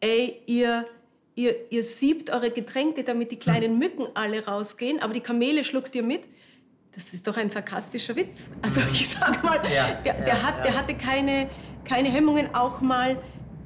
ey, 0.00 0.40
ihr, 0.46 0.86
ihr, 1.34 1.54
ihr 1.70 1.82
siebt 1.84 2.30
eure 2.30 2.50
Getränke, 2.50 3.04
damit 3.04 3.30
die 3.30 3.36
Hm. 3.36 3.40
kleinen 3.42 3.78
Mücken 3.78 4.06
alle 4.14 4.44
rausgehen, 4.46 5.00
aber 5.00 5.12
die 5.12 5.20
Kamele 5.20 5.64
schluckt 5.64 5.94
ihr 5.94 6.02
mit. 6.02 6.22
Das 6.92 7.12
ist 7.12 7.26
doch 7.26 7.36
ein 7.36 7.50
sarkastischer 7.50 8.14
Witz. 8.14 8.50
Also 8.62 8.80
ich 8.92 9.08
sag 9.10 9.42
mal, 9.42 9.58
Mhm. 9.58 9.64
Ja, 9.74 9.94
der, 10.04 10.14
der, 10.14 10.26
ja, 10.28 10.42
hat, 10.42 10.58
ja. 10.58 10.62
der 10.64 10.78
hatte 10.78 10.94
keine, 10.96 11.50
keine 11.84 12.08
Hemmungen, 12.08 12.54
auch 12.54 12.80
mal 12.80 13.20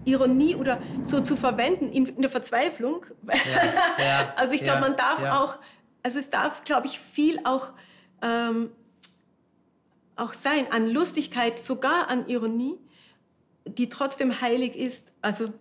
Ironie 0.06 0.54
oder 0.54 0.80
so 1.02 1.20
zu 1.20 1.36
verwenden 1.36 1.90
in, 1.90 2.06
in 2.06 2.22
der 2.22 2.30
Verzweiflung. 2.30 3.04
also 4.36 4.54
ich 4.54 4.62
glaube, 4.62 4.80
man 4.80 4.96
darf 4.96 5.22
auch, 5.24 5.58
also 6.02 6.18
es 6.18 6.30
darf, 6.30 6.64
glaube 6.64 6.86
ich, 6.86 6.98
viel 6.98 7.38
auch, 7.44 7.72
ähm, 8.22 8.70
auch 10.18 10.32
sein 10.34 10.70
an 10.70 10.86
Lustigkeit, 10.88 11.58
sogar 11.58 12.08
an 12.08 12.26
Ironie, 12.28 12.74
die 13.66 13.88
trotzdem 13.88 14.40
heilig 14.40 14.76
ist. 14.76 15.12
Also 15.22 15.52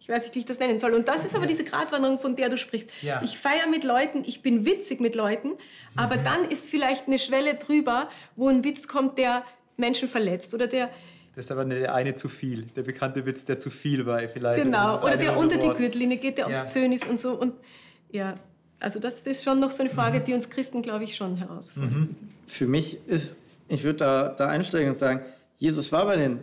ich 0.00 0.08
weiß 0.08 0.24
nicht, 0.24 0.34
wie 0.34 0.40
ich 0.40 0.44
das 0.44 0.58
nennen 0.58 0.78
soll. 0.78 0.92
Und 0.92 1.08
das 1.08 1.24
ist 1.24 1.34
aber 1.34 1.46
diese 1.46 1.64
Gratwanderung, 1.64 2.18
von 2.18 2.36
der 2.36 2.48
du 2.50 2.58
sprichst. 2.58 2.90
Ja. 3.02 3.22
Ich 3.24 3.38
feiere 3.38 3.66
mit 3.68 3.84
Leuten, 3.84 4.22
ich 4.26 4.42
bin 4.42 4.66
witzig 4.66 5.00
mit 5.00 5.14
Leuten, 5.14 5.52
aber 5.96 6.16
Mhm. 6.18 6.24
dann 6.24 6.44
ist 6.50 6.68
vielleicht 6.68 7.06
eine 7.06 7.18
Schwelle 7.18 7.54
drüber, 7.54 8.08
wo 8.36 8.48
ein 8.48 8.64
Witz 8.64 8.86
kommt, 8.88 9.16
der 9.18 9.44
Menschen 9.76 10.08
verletzt 10.08 10.52
oder 10.54 10.66
der 10.66 10.90
Das 11.36 11.46
ist 11.46 11.50
aber 11.50 11.64
der 11.64 11.94
eine 11.94 12.14
zu 12.14 12.28
viel. 12.28 12.62
Der 12.76 12.82
bekannte 12.82 13.24
Witz, 13.26 13.44
der 13.44 13.58
zu 13.58 13.70
viel 13.70 14.04
war 14.06 14.20
vielleicht. 14.28 14.62
Genau 14.62 15.02
oder 15.02 15.16
der 15.16 15.34
so 15.34 15.40
unter 15.42 15.56
die. 15.56 15.68
Gürtellinie 15.68 16.18
geht, 16.18 16.38
der 16.38 16.48
Ja. 16.48 16.50
obszön 16.60 16.92
ist 16.92 17.08
und 17.08 17.18
so 17.18 17.32
und 17.40 17.54
ja, 18.12 18.36
also 18.78 19.00
das 19.00 19.26
ist 19.26 19.42
schon 19.42 19.58
noch 19.58 19.70
so 19.70 19.82
eine 19.82 19.90
Frage, 19.90 20.20
Mhm. 20.20 20.24
die 20.24 20.34
uns 20.34 20.50
Christen, 20.50 20.82
glaube 20.82 21.04
ich, 21.04 21.16
schon 21.16 21.36
herausfordert. 21.36 22.08
Für 22.46 22.66
mich 22.66 22.98
ist, 23.08 23.36
ich 23.68 23.84
würde 23.84 23.98
da, 23.98 24.28
da 24.30 24.48
einsteigen 24.48 24.90
und 24.90 24.98
sagen, 24.98 25.22
Jesus 25.56 25.92
war 25.92 26.04
bei 26.06 26.16
den 26.16 26.42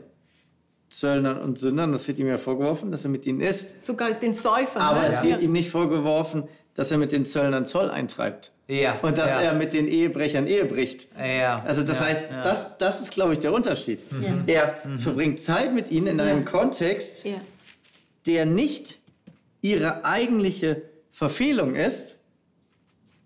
Zöllnern 0.89 1.38
und 1.39 1.57
Sündern, 1.57 1.91
das 1.91 2.07
wird 2.07 2.19
ihm 2.19 2.28
ja 2.28 2.38
vorgeworfen, 2.38 2.91
dass 2.91 3.05
er 3.05 3.11
mit 3.11 3.26
ihnen 3.26 3.39
ist. 3.39 3.82
Sogar 3.82 4.11
den 4.11 4.34
Säufern. 4.34 4.82
Aber 4.82 5.01
ne? 5.01 5.07
es 5.07 5.15
Ja. 5.15 5.24
wird 5.24 5.39
ihm 5.41 5.53
nicht 5.53 5.69
vorgeworfen, 5.69 6.43
dass 6.74 6.91
er 6.91 6.97
mit 6.97 7.11
den 7.11 7.26
Zöllnern 7.26 7.65
Zoll 7.65 7.89
eintreibt. 7.89 8.51
Ja. 8.67 8.99
Und 9.01 9.17
dass 9.17 9.30
ja. 9.30 9.41
er 9.41 9.53
mit 9.53 9.74
den 9.74 9.88
Ehebrechern 9.88 10.47
Ehe 10.47 10.65
bricht. 10.65 11.07
Ja. 11.17 11.63
Also 11.65 11.84
das 11.84 11.99
ja, 11.99 12.05
heißt, 12.05 12.32
ja. 12.32 12.38
Mhm. 12.39 12.43
Das, 12.43 12.78
das 12.78 13.01
ist, 13.01 13.11
glaube 13.11 13.34
ich, 13.34 13.39
der 13.39 13.53
Unterschied. 13.53 14.03
Ja. 14.22 14.43
Er 14.47 14.97
verbringt 14.97 15.39
Zeit 15.39 15.74
mit 15.74 15.91
ihnen 15.91 16.07
in 16.07 16.19
einem 16.22 16.45
Kontext, 16.45 17.26
Ja. 17.26 17.41
der 18.28 18.45
nicht 18.45 18.99
ihre 19.61 20.03
eigentliche 20.05 20.82
Verfehlung 21.11 21.76
ist, 21.76 22.17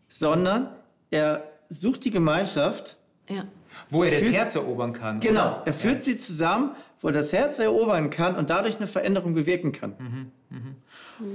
sondern 0.10 0.70
er 1.12 1.44
sucht 1.70 2.06
die 2.06 2.12
Gemeinschaft 2.12 2.98
Ja. 3.30 3.46
Wo 3.90 4.04
er 4.04 4.12
das 4.12 4.26
Für- 4.28 4.34
Herz 4.34 4.56
erobern 4.56 4.94
kann. 4.94 5.20
Genau, 5.20 5.48
oder? 5.58 5.64
er 5.66 5.74
führt 5.74 6.00
sie 6.00 6.16
zusammen, 6.16 6.72
wo 7.02 7.08
er 7.10 7.14
das 7.14 7.32
Herz 7.34 7.60
erobern 7.60 8.10
kann 8.10 8.36
und 8.36 8.50
dadurch 8.50 8.78
eine 8.78 8.88
Veränderung 8.88 9.34
bewirken 9.34 9.72
kann. 9.72 10.32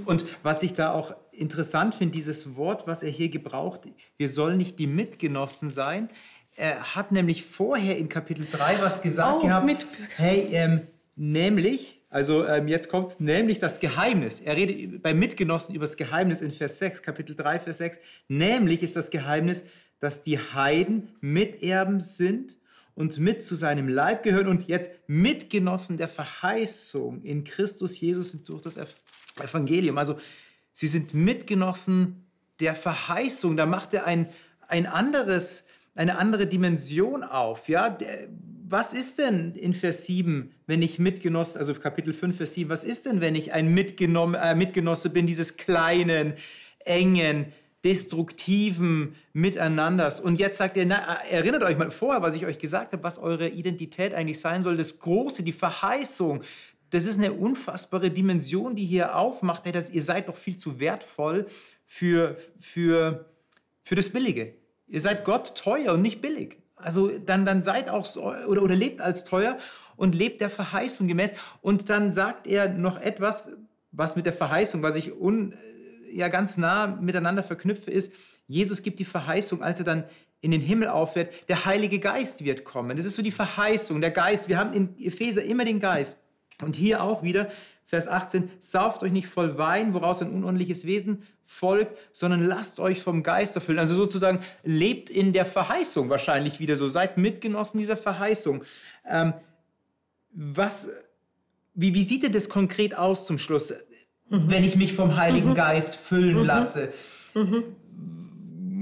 Und 0.05 0.25
was 0.43 0.63
ich 0.63 0.75
da 0.75 0.93
auch 0.93 1.15
interessant 1.33 1.95
finde, 1.95 2.13
dieses 2.13 2.57
Wort, 2.57 2.87
was 2.87 3.03
er 3.03 3.11
hier 3.11 3.29
gebraucht, 3.29 3.81
wir 4.17 4.29
sollen 4.29 4.57
nicht 4.59 4.79
die 4.79 4.87
Mitgenossen 4.87 5.71
sein. 5.71 6.09
Er 6.57 6.95
hat 6.95 7.13
nämlich 7.13 7.45
vorher 7.45 7.97
in 7.97 8.09
Kapitel 8.09 8.47
3 8.51 8.83
was 8.83 9.01
gesagt 9.03 9.39
Oh, 9.39 9.47
gehabt. 9.47 9.65
Mitbürger. 9.67 10.11
Hey, 10.17 10.49
ähm, 10.53 10.81
nämlich, 11.17 12.03
also 12.11 12.45
ähm, 12.47 12.67
jetzt 12.69 12.89
kommt 12.89 13.09
es, 13.09 13.21
nämlich 13.21 13.59
das 13.59 13.81
Geheimnis. 13.81 14.41
Er 14.41 14.57
redet 14.57 15.03
bei 15.03 15.15
Mitgenossen 15.15 15.75
über 15.75 15.85
das 15.85 15.97
Geheimnis 15.97 16.41
in 16.41 16.51
Vers 16.51 16.79
6, 16.79 17.03
Kapitel 17.03 17.37
3, 17.37 17.61
Vers 17.61 17.79
6. 17.79 18.01
Nämlich 18.29 18.83
ist 18.83 18.97
das 18.97 19.11
Geheimnis, 19.11 19.63
dass 20.01 20.23
die 20.23 20.39
Heiden 20.39 21.11
Miterben 21.21 22.01
sind 22.01 22.57
und 22.95 23.19
mit 23.19 23.43
zu 23.43 23.55
seinem 23.55 23.89
Leib 23.89 24.23
gehören 24.23 24.49
und 24.49 24.69
jetzt 24.69 24.91
Mitgenossen 25.07 25.97
der 25.97 26.09
Verheißung 26.09 27.23
in 27.23 27.45
Christus 27.45 28.01
Jesus 28.01 28.43
durch 28.43 28.63
das 28.63 28.77
Ev- 28.77 28.97
Evangelium. 29.43 29.99
Also 29.99 30.19
sie 30.73 30.87
sind 30.87 31.15
Mitgenossen 31.15 32.27
der 32.59 32.75
Verheißung. 32.75 33.57
Da 33.57 33.67
macht 33.67 33.95
er 33.95 34.07
ein, 34.07 34.29
ein 34.69 34.87
anderes, 34.87 35.65
eine 35.95 36.19
andere 36.19 36.47
Dimension 36.47 37.23
auf. 37.23 37.69
Ja? 37.69 37.97
Was 38.69 38.93
ist 38.93 39.19
denn 39.19 39.55
in 39.55 39.75
Vers 39.75 40.05
7, 40.07 40.53
wenn 40.67 40.83
ich 40.83 40.99
Mitgenosse, 40.99 41.59
also 41.59 41.75
Kapitel 41.75 42.13
5, 42.13 42.37
Vers 42.37 42.55
7, 42.55 42.71
was 42.71 42.85
ist 42.85 43.07
denn, 43.07 43.21
wenn 43.21 43.35
ich 43.35 43.53
ein 43.53 43.77
äh, 43.77 44.55
Mitgenosse 44.55 45.11
bin, 45.11 45.27
dieses 45.27 45.57
kleinen, 45.57 46.35
engen, 46.85 47.53
destruktiven 47.85 49.15
Miteinanders. 49.33 50.21
Und 50.21 50.39
jetzt 50.39 50.59
sagt 50.59 50.77
er, 50.77 50.87
na, 50.87 51.19
erinnert 51.31 51.63
euch 51.63 51.79
mal 51.79 51.91
vorher, 51.91 52.23
was 52.23 52.35
ich 52.35 52.45
euch 52.45 52.59
gesagt 52.59 52.93
habe, 52.93 53.03
was 53.03 53.19
eure 53.19 53.49
Identität 53.49 54.15
eigentlich 54.15 54.41
sein 54.41 54.63
soll, 54.63 54.77
das 54.77 54.99
Große, 54.99 55.43
die 55.43 55.53
Verheißung. 55.53 56.43
Das 56.91 57.07
ist 57.07 57.19
eine 57.19 57.33
unfassbare 57.33 58.11
Dimension, 58.11 58.77
die 58.77 58.85
hier 58.85 59.17
aufmacht. 59.17 59.65
Hey, 59.65 59.73
dass 59.73 59.91
ihr 59.91 60.03
seid 60.03 60.29
doch 60.29 60.37
viel 60.37 60.57
zu 60.57 60.79
wertvoll 60.79 61.47
für, 61.87 62.37
für, 62.59 63.27
für 63.83 63.95
das 63.95 64.11
Billige. 64.11 64.55
Ihr 64.87 65.01
seid 65.01 65.25
Gott 65.25 65.55
teuer 65.55 65.95
und 65.95 66.03
nicht 66.03 66.21
billig. 66.21 66.59
Also 66.77 67.09
dann, 67.19 67.47
dann 67.47 67.63
seid 67.63 67.89
auch 67.89 68.05
so, 68.05 68.25
oder, 68.25 68.63
oder 68.63 68.75
lebt 68.75 69.01
als 69.01 69.25
teuer 69.25 69.59
und 69.97 70.15
lebt 70.15 70.41
der 70.41 70.51
Verheißung 70.51 71.09
gemäß. 71.09 71.33
Und 71.63 71.89
dann 71.89 72.13
sagt 72.13 72.47
er 72.47 72.69
noch 72.69 73.01
etwas, 73.01 73.51
was 73.93 74.17
mit 74.17 74.27
der 74.27 74.33
Verheißung, 74.33 74.83
was 74.83 74.97
ich 74.97 75.13
un, 75.19 75.55
ja 76.13 76.29
ganz 76.29 76.57
nah 76.57 76.87
miteinander 76.87 77.43
verknüpfe, 77.43 77.91
ist, 77.91 78.13
Jesus 78.47 78.83
gibt 78.83 78.99
die 78.99 79.05
Verheißung, 79.05 79.63
als 79.63 79.79
er 79.79 79.85
dann 79.85 80.05
in 80.41 80.51
den 80.51 80.61
Himmel 80.61 80.89
auffährt, 80.89 81.33
der 81.49 81.65
Heilige 81.65 81.99
Geist 81.99 82.45
wird 82.45 82.65
kommen. 82.65 82.97
Das 82.97 83.07
ist 83.07 83.15
so 83.15 83.23
die 83.23 83.31
Verheißung, 83.31 84.01
der 84.01 84.11
Geist. 84.11 84.49
Wir 84.49 84.59
haben 84.59 84.73
in 84.73 84.99
Epheser 84.99 85.45
immer 85.45 85.65
den 85.65 85.81
Geist. 85.81 86.19
Und 86.63 86.77
hier 86.77 87.03
auch 87.03 87.23
wieder, 87.23 87.51
Vers 87.87 88.09
18, 88.09 88.51
sauft 88.59 89.03
euch 89.03 89.13
nicht 89.13 89.27
voll 89.27 89.59
Wein, 89.59 89.95
woraus 89.95 90.23
ein 90.23 90.31
unordentliches 90.31 90.87
Wesen 90.87 91.25
folgt, 91.45 91.99
sondern 92.13 92.47
lasst 92.47 92.79
euch 92.79 93.03
vom 93.03 93.23
Geist 93.23 93.57
erfüllen. 93.57 93.79
Also 93.79 93.95
sozusagen 93.95 94.41
lebt 94.63 95.11
in 95.11 95.33
der 95.33 95.45
Verheißung 95.45 96.09
wahrscheinlich 96.09 96.61
wieder 96.61 96.77
so. 96.77 96.89
Seid 96.89 97.19
Mitgenossen 97.19 97.81
dieser 97.81 97.97
Verheißung. 97.97 98.65
Ähm, 99.09 99.35
was, 100.33 100.89
wie, 101.75 101.95
wie 101.95 102.05
sieht 102.05 102.23
denn 102.23 102.33
das 102.33 102.49
konkret 102.49 102.97
aus 102.97 103.27
zum 103.27 103.39
Schluss? 103.39 103.75
Mhm. 104.31 104.51
wenn 104.51 104.65
ich 104.65 104.77
mich 104.77 104.95
vom 104.95 105.17
Heiligen 105.17 105.51
mhm. 105.51 105.55
Geist 105.55 105.97
füllen 105.97 106.39
mhm. 106.39 106.47
lasse. 106.47 106.93
Mhm. 107.35 107.65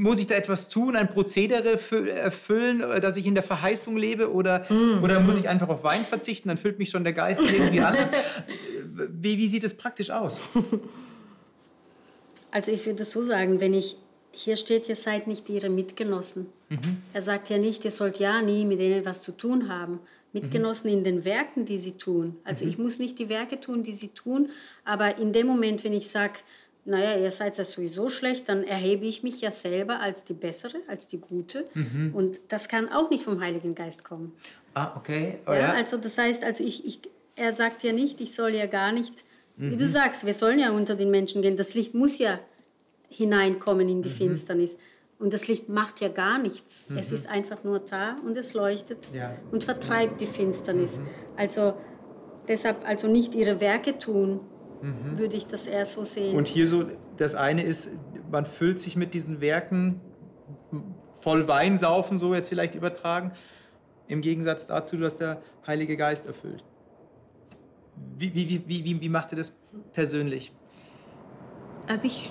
Muss 0.01 0.21
ich 0.21 0.29
da 0.29 0.37
etwas 0.37 0.69
tun, 0.69 0.95
ein 0.95 1.09
Prozedere 1.09 1.81
erfüllen, 2.11 2.83
äh, 2.83 3.01
dass 3.01 3.17
ich 3.17 3.27
in 3.27 3.35
der 3.35 3.43
Verheißung 3.43 3.97
lebe? 3.97 4.33
Oder, 4.33 4.65
mhm. 4.69 5.03
oder 5.03 5.19
muss 5.21 5.39
ich 5.39 5.49
einfach 5.49 5.69
auf 5.69 5.83
Wein 5.83 6.05
verzichten? 6.05 6.49
Dann 6.49 6.59
füllt 6.59 6.79
mich 6.79 6.91
schon 6.91 7.03
der 7.03 7.15
Geist 7.15 7.41
irgendwie 7.41 7.81
anders. 7.81 8.11
Wie, 9.21 9.39
wie 9.39 9.47
sieht 9.47 9.63
es 9.63 9.75
praktisch 9.75 10.11
aus? 10.11 10.41
Also 12.51 12.73
ich 12.73 12.87
würde 12.87 13.05
so 13.05 13.21
sagen, 13.21 13.61
wenn 13.61 13.75
ich, 13.75 13.97
hier 14.33 14.57
steht, 14.57 14.89
ihr 14.89 14.97
seid 14.97 15.27
nicht 15.27 15.49
ihre 15.51 15.69
Mitgenossen. 15.69 16.47
Mhm. 16.69 17.03
Er 17.13 17.21
sagt 17.21 17.51
ja 17.51 17.59
nicht, 17.59 17.85
ihr 17.85 17.91
sollt 17.91 18.19
ja 18.19 18.41
nie 18.41 18.65
mit 18.65 18.79
denen 18.79 19.05
was 19.05 19.23
zu 19.23 19.33
tun 19.33 19.69
haben. 19.69 20.01
Mitgenossen 20.33 20.91
mhm. 20.91 20.99
in 20.99 21.05
den 21.05 21.25
Werken, 21.25 21.65
die 21.65 21.79
sie 21.79 21.93
tun. 21.93 22.37
Also 22.45 22.65
mhm. 22.65 22.71
ich 22.71 22.79
muss 22.79 22.99
nicht 22.99 23.19
die 23.19 23.29
Werke 23.29 23.61
tun, 23.61 23.83
die 23.83 23.95
sie 23.95 24.09
tun, 24.09 24.51
aber 24.85 25.19
in 25.19 25.33
dem 25.33 25.47
Moment, 25.47 25.85
wenn 25.85 25.93
ich 25.93 26.11
sage, 26.11 26.35
naja, 26.85 27.19
ihr 27.19 27.31
seid 27.31 27.59
ja 27.59 27.65
sowieso 27.65 28.09
schlecht, 28.09 28.49
dann 28.49 28.65
erhebe 28.65 29.05
ich 29.05 29.23
mich 29.23 29.41
ja 29.43 29.51
selber 29.51 30.01
als 30.01 30.25
die 30.25 30.33
bessere, 30.33 30.79
als 30.87 31.07
die 31.07 31.19
gute. 31.19 31.67
Mhm. 31.75 32.13
Und 32.15 32.41
das 32.49 32.69
kann 32.69 32.89
auch 32.91 33.11
nicht 33.11 33.25
vom 33.25 33.41
Heiligen 33.41 33.75
Geist 33.75 34.05
kommen. 34.05 34.33
Ah, 34.73 34.97
okay. 34.97 35.39
Oh, 35.47 35.53
ja, 35.53 35.59
ja, 35.59 35.73
Also 35.73 35.99
das 35.99 36.17
heißt, 36.17 36.45
also 36.45 36.65
ich, 36.65 36.87
ich, 36.87 37.01
er 37.37 37.53
sagt 37.53 37.83
ja 37.83 37.93
nicht, 37.93 38.21
ich 38.21 38.35
soll 38.35 38.55
ja 38.55 38.67
gar 38.67 38.93
nicht, 38.93 39.25
wie 39.57 39.77
du 39.77 39.85
mhm. 39.85 39.89
sagst, 39.89 40.25
wir 40.25 40.35
sollen 40.35 40.61
ja 40.61 40.71
unter 40.71 40.95
den 40.95 41.11
Menschen 41.11 41.43
gehen. 41.43 41.57
Das 41.57 41.75
Licht 41.75 41.93
muss 41.93 42.19
ja 42.19 42.39
hineinkommen 43.09 43.89
in 43.89 44.03
die 44.03 44.09
mhm. 44.09 44.15
Finsternis. 44.15 44.77
Und 45.19 45.33
das 45.33 45.49
Licht 45.49 45.69
macht 45.69 46.01
ja 46.01 46.09
gar 46.09 46.39
nichts. 46.39 46.89
Mhm. 46.89 46.99
Es 46.99 47.11
ist 47.11 47.29
einfach 47.29 47.65
nur 47.65 47.81
da 47.81 48.17
und 48.25 48.37
es 48.37 48.55
leuchtet 48.55 49.11
ja. 49.13 49.33
und 49.51 49.65
vertreibt 49.65 50.21
die 50.21 50.27
Finsternis. 50.27 51.01
Mhm. 51.01 51.07
Also 51.37 51.75
deshalb 52.47 52.87
also 52.87 53.09
nicht 53.09 53.35
ihre 53.35 53.61
Werke 53.61 53.99
tun, 53.99 54.41
mhm. 54.81 55.19
würde 55.19 55.37
ich 55.37 55.47
das 55.47 55.67
eher 55.67 55.87
so 55.87 56.05
sehen. 56.05 56.37
Und 56.37 56.47
hier 56.47 56.67
so, 56.67 56.85
das 57.17 57.35
eine 57.35 57.65
ist, 57.65 57.91
man 58.31 58.47
füllt 58.47 58.79
sich 58.79 58.95
mit 58.95 59.13
diesen 59.13 59.41
Werken 59.41 60.01
voll 61.21 61.49
Wein 61.49 61.79
saufen, 61.79 62.19
so 62.19 62.35
jetzt 62.35 62.49
vielleicht 62.49 62.75
übertragen, 62.75 63.33
im 64.07 64.21
Gegensatz 64.21 64.69
dazu, 64.69 64.97
dass 64.97 65.19
der 65.19 65.43
Heilige 65.67 65.97
Geist 65.97 66.27
erfüllt. 66.27 66.65
Wie, 68.17 68.33
wie, 68.35 68.63
wie, 68.69 68.85
wie, 68.85 69.01
wie 69.01 69.09
macht 69.09 69.33
ihr 69.33 69.39
das 69.39 69.53
persönlich? 69.93 70.53
Also 71.89 72.07
ich 72.07 72.31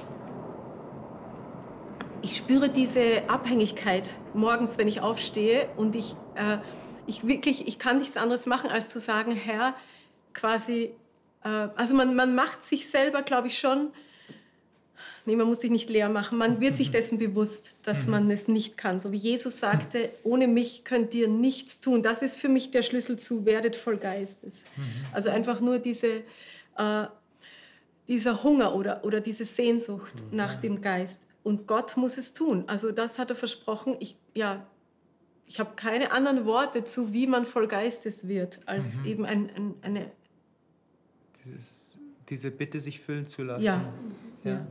ich 2.21 2.37
spüre 2.37 2.69
diese 2.69 3.29
Abhängigkeit 3.29 4.11
morgens, 4.33 4.77
wenn 4.77 4.87
ich 4.87 5.01
aufstehe 5.01 5.69
und 5.77 5.95
ich, 5.95 6.15
äh, 6.35 6.57
ich 7.05 7.27
wirklich, 7.27 7.67
ich 7.67 7.79
kann 7.79 7.99
nichts 7.99 8.17
anderes 8.17 8.45
machen, 8.45 8.69
als 8.69 8.87
zu 8.87 8.99
sagen, 8.99 9.31
Herr, 9.31 9.75
quasi, 10.33 10.91
äh, 11.43 11.49
also 11.75 11.95
man, 11.95 12.15
man 12.15 12.35
macht 12.35 12.63
sich 12.63 12.89
selber, 12.89 13.21
glaube 13.21 13.47
ich 13.47 13.57
schon, 13.57 13.91
nee, 15.25 15.35
man 15.35 15.47
muss 15.47 15.61
sich 15.61 15.71
nicht 15.71 15.89
leer 15.89 16.09
machen, 16.09 16.37
man 16.37 16.61
wird 16.61 16.77
sich 16.77 16.89
dessen 16.89 17.19
bewusst, 17.19 17.77
dass 17.83 18.05
mhm. 18.05 18.11
man 18.11 18.31
es 18.31 18.47
nicht 18.47 18.77
kann. 18.77 18.99
So 18.99 19.11
wie 19.11 19.17
Jesus 19.17 19.59
sagte, 19.59 20.09
ohne 20.23 20.47
mich 20.47 20.85
könnt 20.85 21.13
ihr 21.13 21.27
nichts 21.27 21.79
tun. 21.79 22.01
Das 22.01 22.21
ist 22.21 22.37
für 22.37 22.49
mich 22.49 22.71
der 22.71 22.81
Schlüssel 22.81 23.17
zu 23.17 23.45
werdet 23.45 23.75
voll 23.75 23.97
Geistes. 23.97 24.63
Mhm. 24.75 24.83
Also 25.11 25.29
einfach 25.29 25.59
nur 25.59 25.79
diese, 25.79 26.23
äh, 26.77 27.05
dieser 28.07 28.43
Hunger 28.43 28.73
oder, 28.73 29.03
oder 29.03 29.19
diese 29.19 29.45
Sehnsucht 29.45 30.23
mhm. 30.31 30.37
nach 30.37 30.55
dem 30.55 30.81
Geist. 30.81 31.27
Und 31.47 31.65
Gott 31.65 31.95
muss 31.95 32.17
es 32.17 32.33
tun. 32.33 32.65
Also 32.67 32.91
das 32.91 33.19
hat 33.19 33.29
er 33.29 33.37
versprochen. 33.37 33.95
Ich, 34.01 34.17
ja, 34.35 34.67
ich 35.45 35.61
habe 35.61 35.75
keine 35.77 36.11
anderen 36.11 36.43
Worte 36.43 36.83
zu, 36.83 37.13
wie 37.13 37.25
man 37.25 37.45
voll 37.45 37.69
Geistes 37.69 38.27
wird, 38.27 38.59
als 38.65 38.97
mhm. 38.97 39.05
eben 39.05 39.25
ein, 39.25 39.49
ein, 39.55 39.75
eine... 39.81 40.11
Dieses, 41.45 41.99
diese 42.27 42.51
Bitte, 42.51 42.81
sich 42.81 42.99
füllen 42.99 43.27
zu 43.27 43.43
lassen. 43.43 43.63
Ja. 43.63 43.93
ja. 44.43 44.51
ja. 44.51 44.67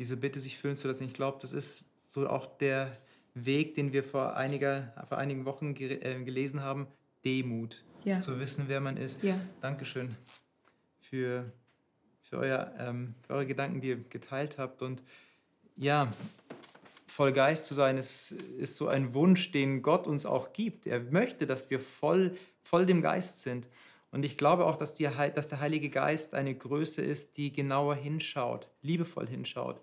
Diese 0.00 0.16
Bitte, 0.16 0.40
sich 0.40 0.58
füllen 0.58 0.74
zu 0.74 0.88
lassen. 0.88 1.04
Ich 1.04 1.14
glaube, 1.14 1.38
das 1.40 1.52
ist 1.52 1.86
so 2.04 2.28
auch 2.28 2.58
der 2.58 2.96
Weg, 3.34 3.76
den 3.76 3.92
wir 3.92 4.02
vor, 4.02 4.34
einiger, 4.34 4.92
vor 5.08 5.18
einigen 5.18 5.44
Wochen 5.44 5.74
ge 5.74 6.00
äh, 6.00 6.24
gelesen 6.24 6.60
haben. 6.60 6.88
Demut. 7.24 7.84
Ja. 8.02 8.18
Zu 8.18 8.40
wissen, 8.40 8.64
wer 8.66 8.80
man 8.80 8.96
ist. 8.96 9.22
Ja. 9.22 9.38
Dankeschön 9.60 10.16
für, 11.02 11.52
für, 12.22 12.38
euer, 12.38 12.74
ähm, 12.80 13.14
für 13.24 13.34
eure 13.34 13.46
Gedanken, 13.46 13.80
die 13.80 13.90
ihr 13.90 14.00
geteilt 14.10 14.58
habt. 14.58 14.82
Und 14.82 15.04
ja, 15.76 16.12
voll 17.06 17.32
Geist 17.32 17.66
zu 17.66 17.74
sein, 17.74 17.96
ist, 17.96 18.32
ist 18.32 18.76
so 18.76 18.88
ein 18.88 19.14
Wunsch, 19.14 19.50
den 19.50 19.82
Gott 19.82 20.06
uns 20.06 20.26
auch 20.26 20.52
gibt. 20.52 20.86
Er 20.86 21.00
möchte, 21.00 21.46
dass 21.46 21.70
wir 21.70 21.80
voll, 21.80 22.36
voll 22.62 22.86
dem 22.86 23.00
Geist 23.00 23.42
sind. 23.42 23.68
Und 24.10 24.24
ich 24.24 24.36
glaube 24.36 24.66
auch, 24.66 24.76
dass, 24.76 24.94
die, 24.94 25.08
dass 25.34 25.48
der 25.48 25.60
Heilige 25.60 25.90
Geist 25.90 26.34
eine 26.34 26.54
Größe 26.54 27.02
ist, 27.02 27.36
die 27.36 27.52
genauer 27.52 27.94
hinschaut, 27.94 28.70
liebevoll 28.82 29.26
hinschaut. 29.26 29.80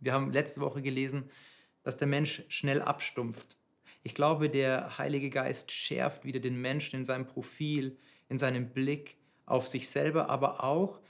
Wir 0.00 0.12
haben 0.12 0.32
letzte 0.32 0.60
Woche 0.60 0.82
gelesen, 0.82 1.30
dass 1.82 1.96
der 1.96 2.08
Mensch 2.08 2.42
schnell 2.48 2.82
abstumpft. 2.82 3.56
Ich 4.02 4.14
glaube, 4.14 4.48
der 4.48 4.98
Heilige 4.98 5.30
Geist 5.30 5.70
schärft 5.70 6.24
wieder 6.24 6.40
den 6.40 6.60
Menschen 6.60 6.96
in 6.96 7.04
seinem 7.04 7.26
Profil, 7.26 7.98
in 8.28 8.38
seinem 8.38 8.70
Blick 8.70 9.16
auf 9.44 9.68
sich 9.68 9.88
selber, 9.88 10.30
aber 10.30 10.64
auch 10.64 11.00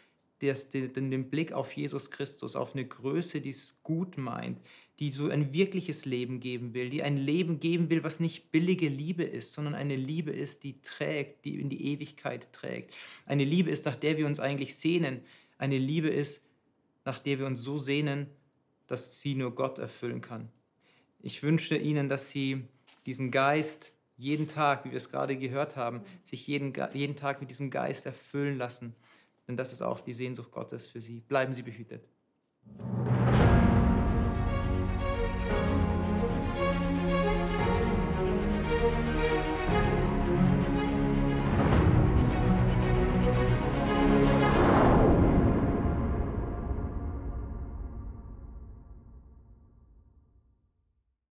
den, 0.41 1.11
den 1.11 1.31
Blick 1.31 1.53
auf 1.53 1.73
Jesus 1.73 2.11
Christus, 2.11 2.57
auf 2.57 2.75
eine 2.75 2.87
Größe, 2.87 3.41
die 3.41 3.51
es 3.51 3.83
gut 3.83 4.17
meint, 4.17 4.59
die 4.99 5.13
so 5.13 5.29
ein 5.29 5.53
wirkliches 5.53 6.05
Leben 6.05 6.41
geben 6.41 6.75
will, 6.75 6.91
die 6.91 7.03
ein 7.03 7.17
Leben 7.17 7.61
geben 7.61 7.91
will, 7.91 8.05
was 8.05 8.21
nicht 8.21 8.51
billige 8.51 8.89
Liebe 8.89 9.25
ist, 9.25 9.53
sondern 9.53 9.75
eine 9.75 9.97
Liebe 9.97 10.31
ist, 10.31 10.63
die 10.63 10.81
trägt, 10.83 11.45
die 11.45 11.61
in 11.61 11.69
die 11.69 11.93
Ewigkeit 11.93 12.53
trägt. 12.53 12.95
Eine 13.27 13.45
Liebe 13.45 13.71
ist, 13.71 13.87
nach 13.87 13.97
der 13.97 14.17
wir 14.17 14.27
uns 14.27 14.41
eigentlich 14.41 14.77
sehnen. 14.77 15.21
Eine 15.59 15.79
Liebe 15.79 16.09
ist, 16.09 16.45
nach 17.05 17.19
der 17.19 17.39
wir 17.39 17.47
uns 17.47 17.63
so 17.63 17.79
sehnen, 17.79 18.27
dass 18.87 19.21
sie 19.21 19.35
nur 19.35 19.55
Gott 19.55 19.79
erfüllen 19.79 20.21
kann. 20.21 20.51
Ich 21.23 21.43
wünsche 21.43 21.77
Ihnen, 21.77 22.09
dass 22.09 22.31
Sie 22.31 22.65
diesen 23.07 23.31
Geist 23.31 23.95
jeden 24.17 24.49
Tag, 24.49 24.85
wie 24.85 24.91
wir 24.91 24.97
es 24.97 25.11
gerade 25.11 25.37
gehört 25.37 25.77
haben, 25.77 26.03
sich 26.23 26.47
jeden, 26.47 26.73
jeden 26.95 27.17
Tag 27.17 27.41
mit 27.41 27.51
diesem 27.51 27.71
Geist 27.71 28.07
erfüllen 28.07 28.59
lassen 28.59 28.95
denn 29.51 29.57
das 29.57 29.73
ist 29.73 29.83
auch 29.83 30.01
die 30.01 30.15
Sehnsucht 30.15 30.53
Gottes 30.53 30.87
für 30.87 31.01
sie. 31.01 31.21
Bleiben 31.23 31.53
Sie 31.53 31.63
behütet. 31.63 32.09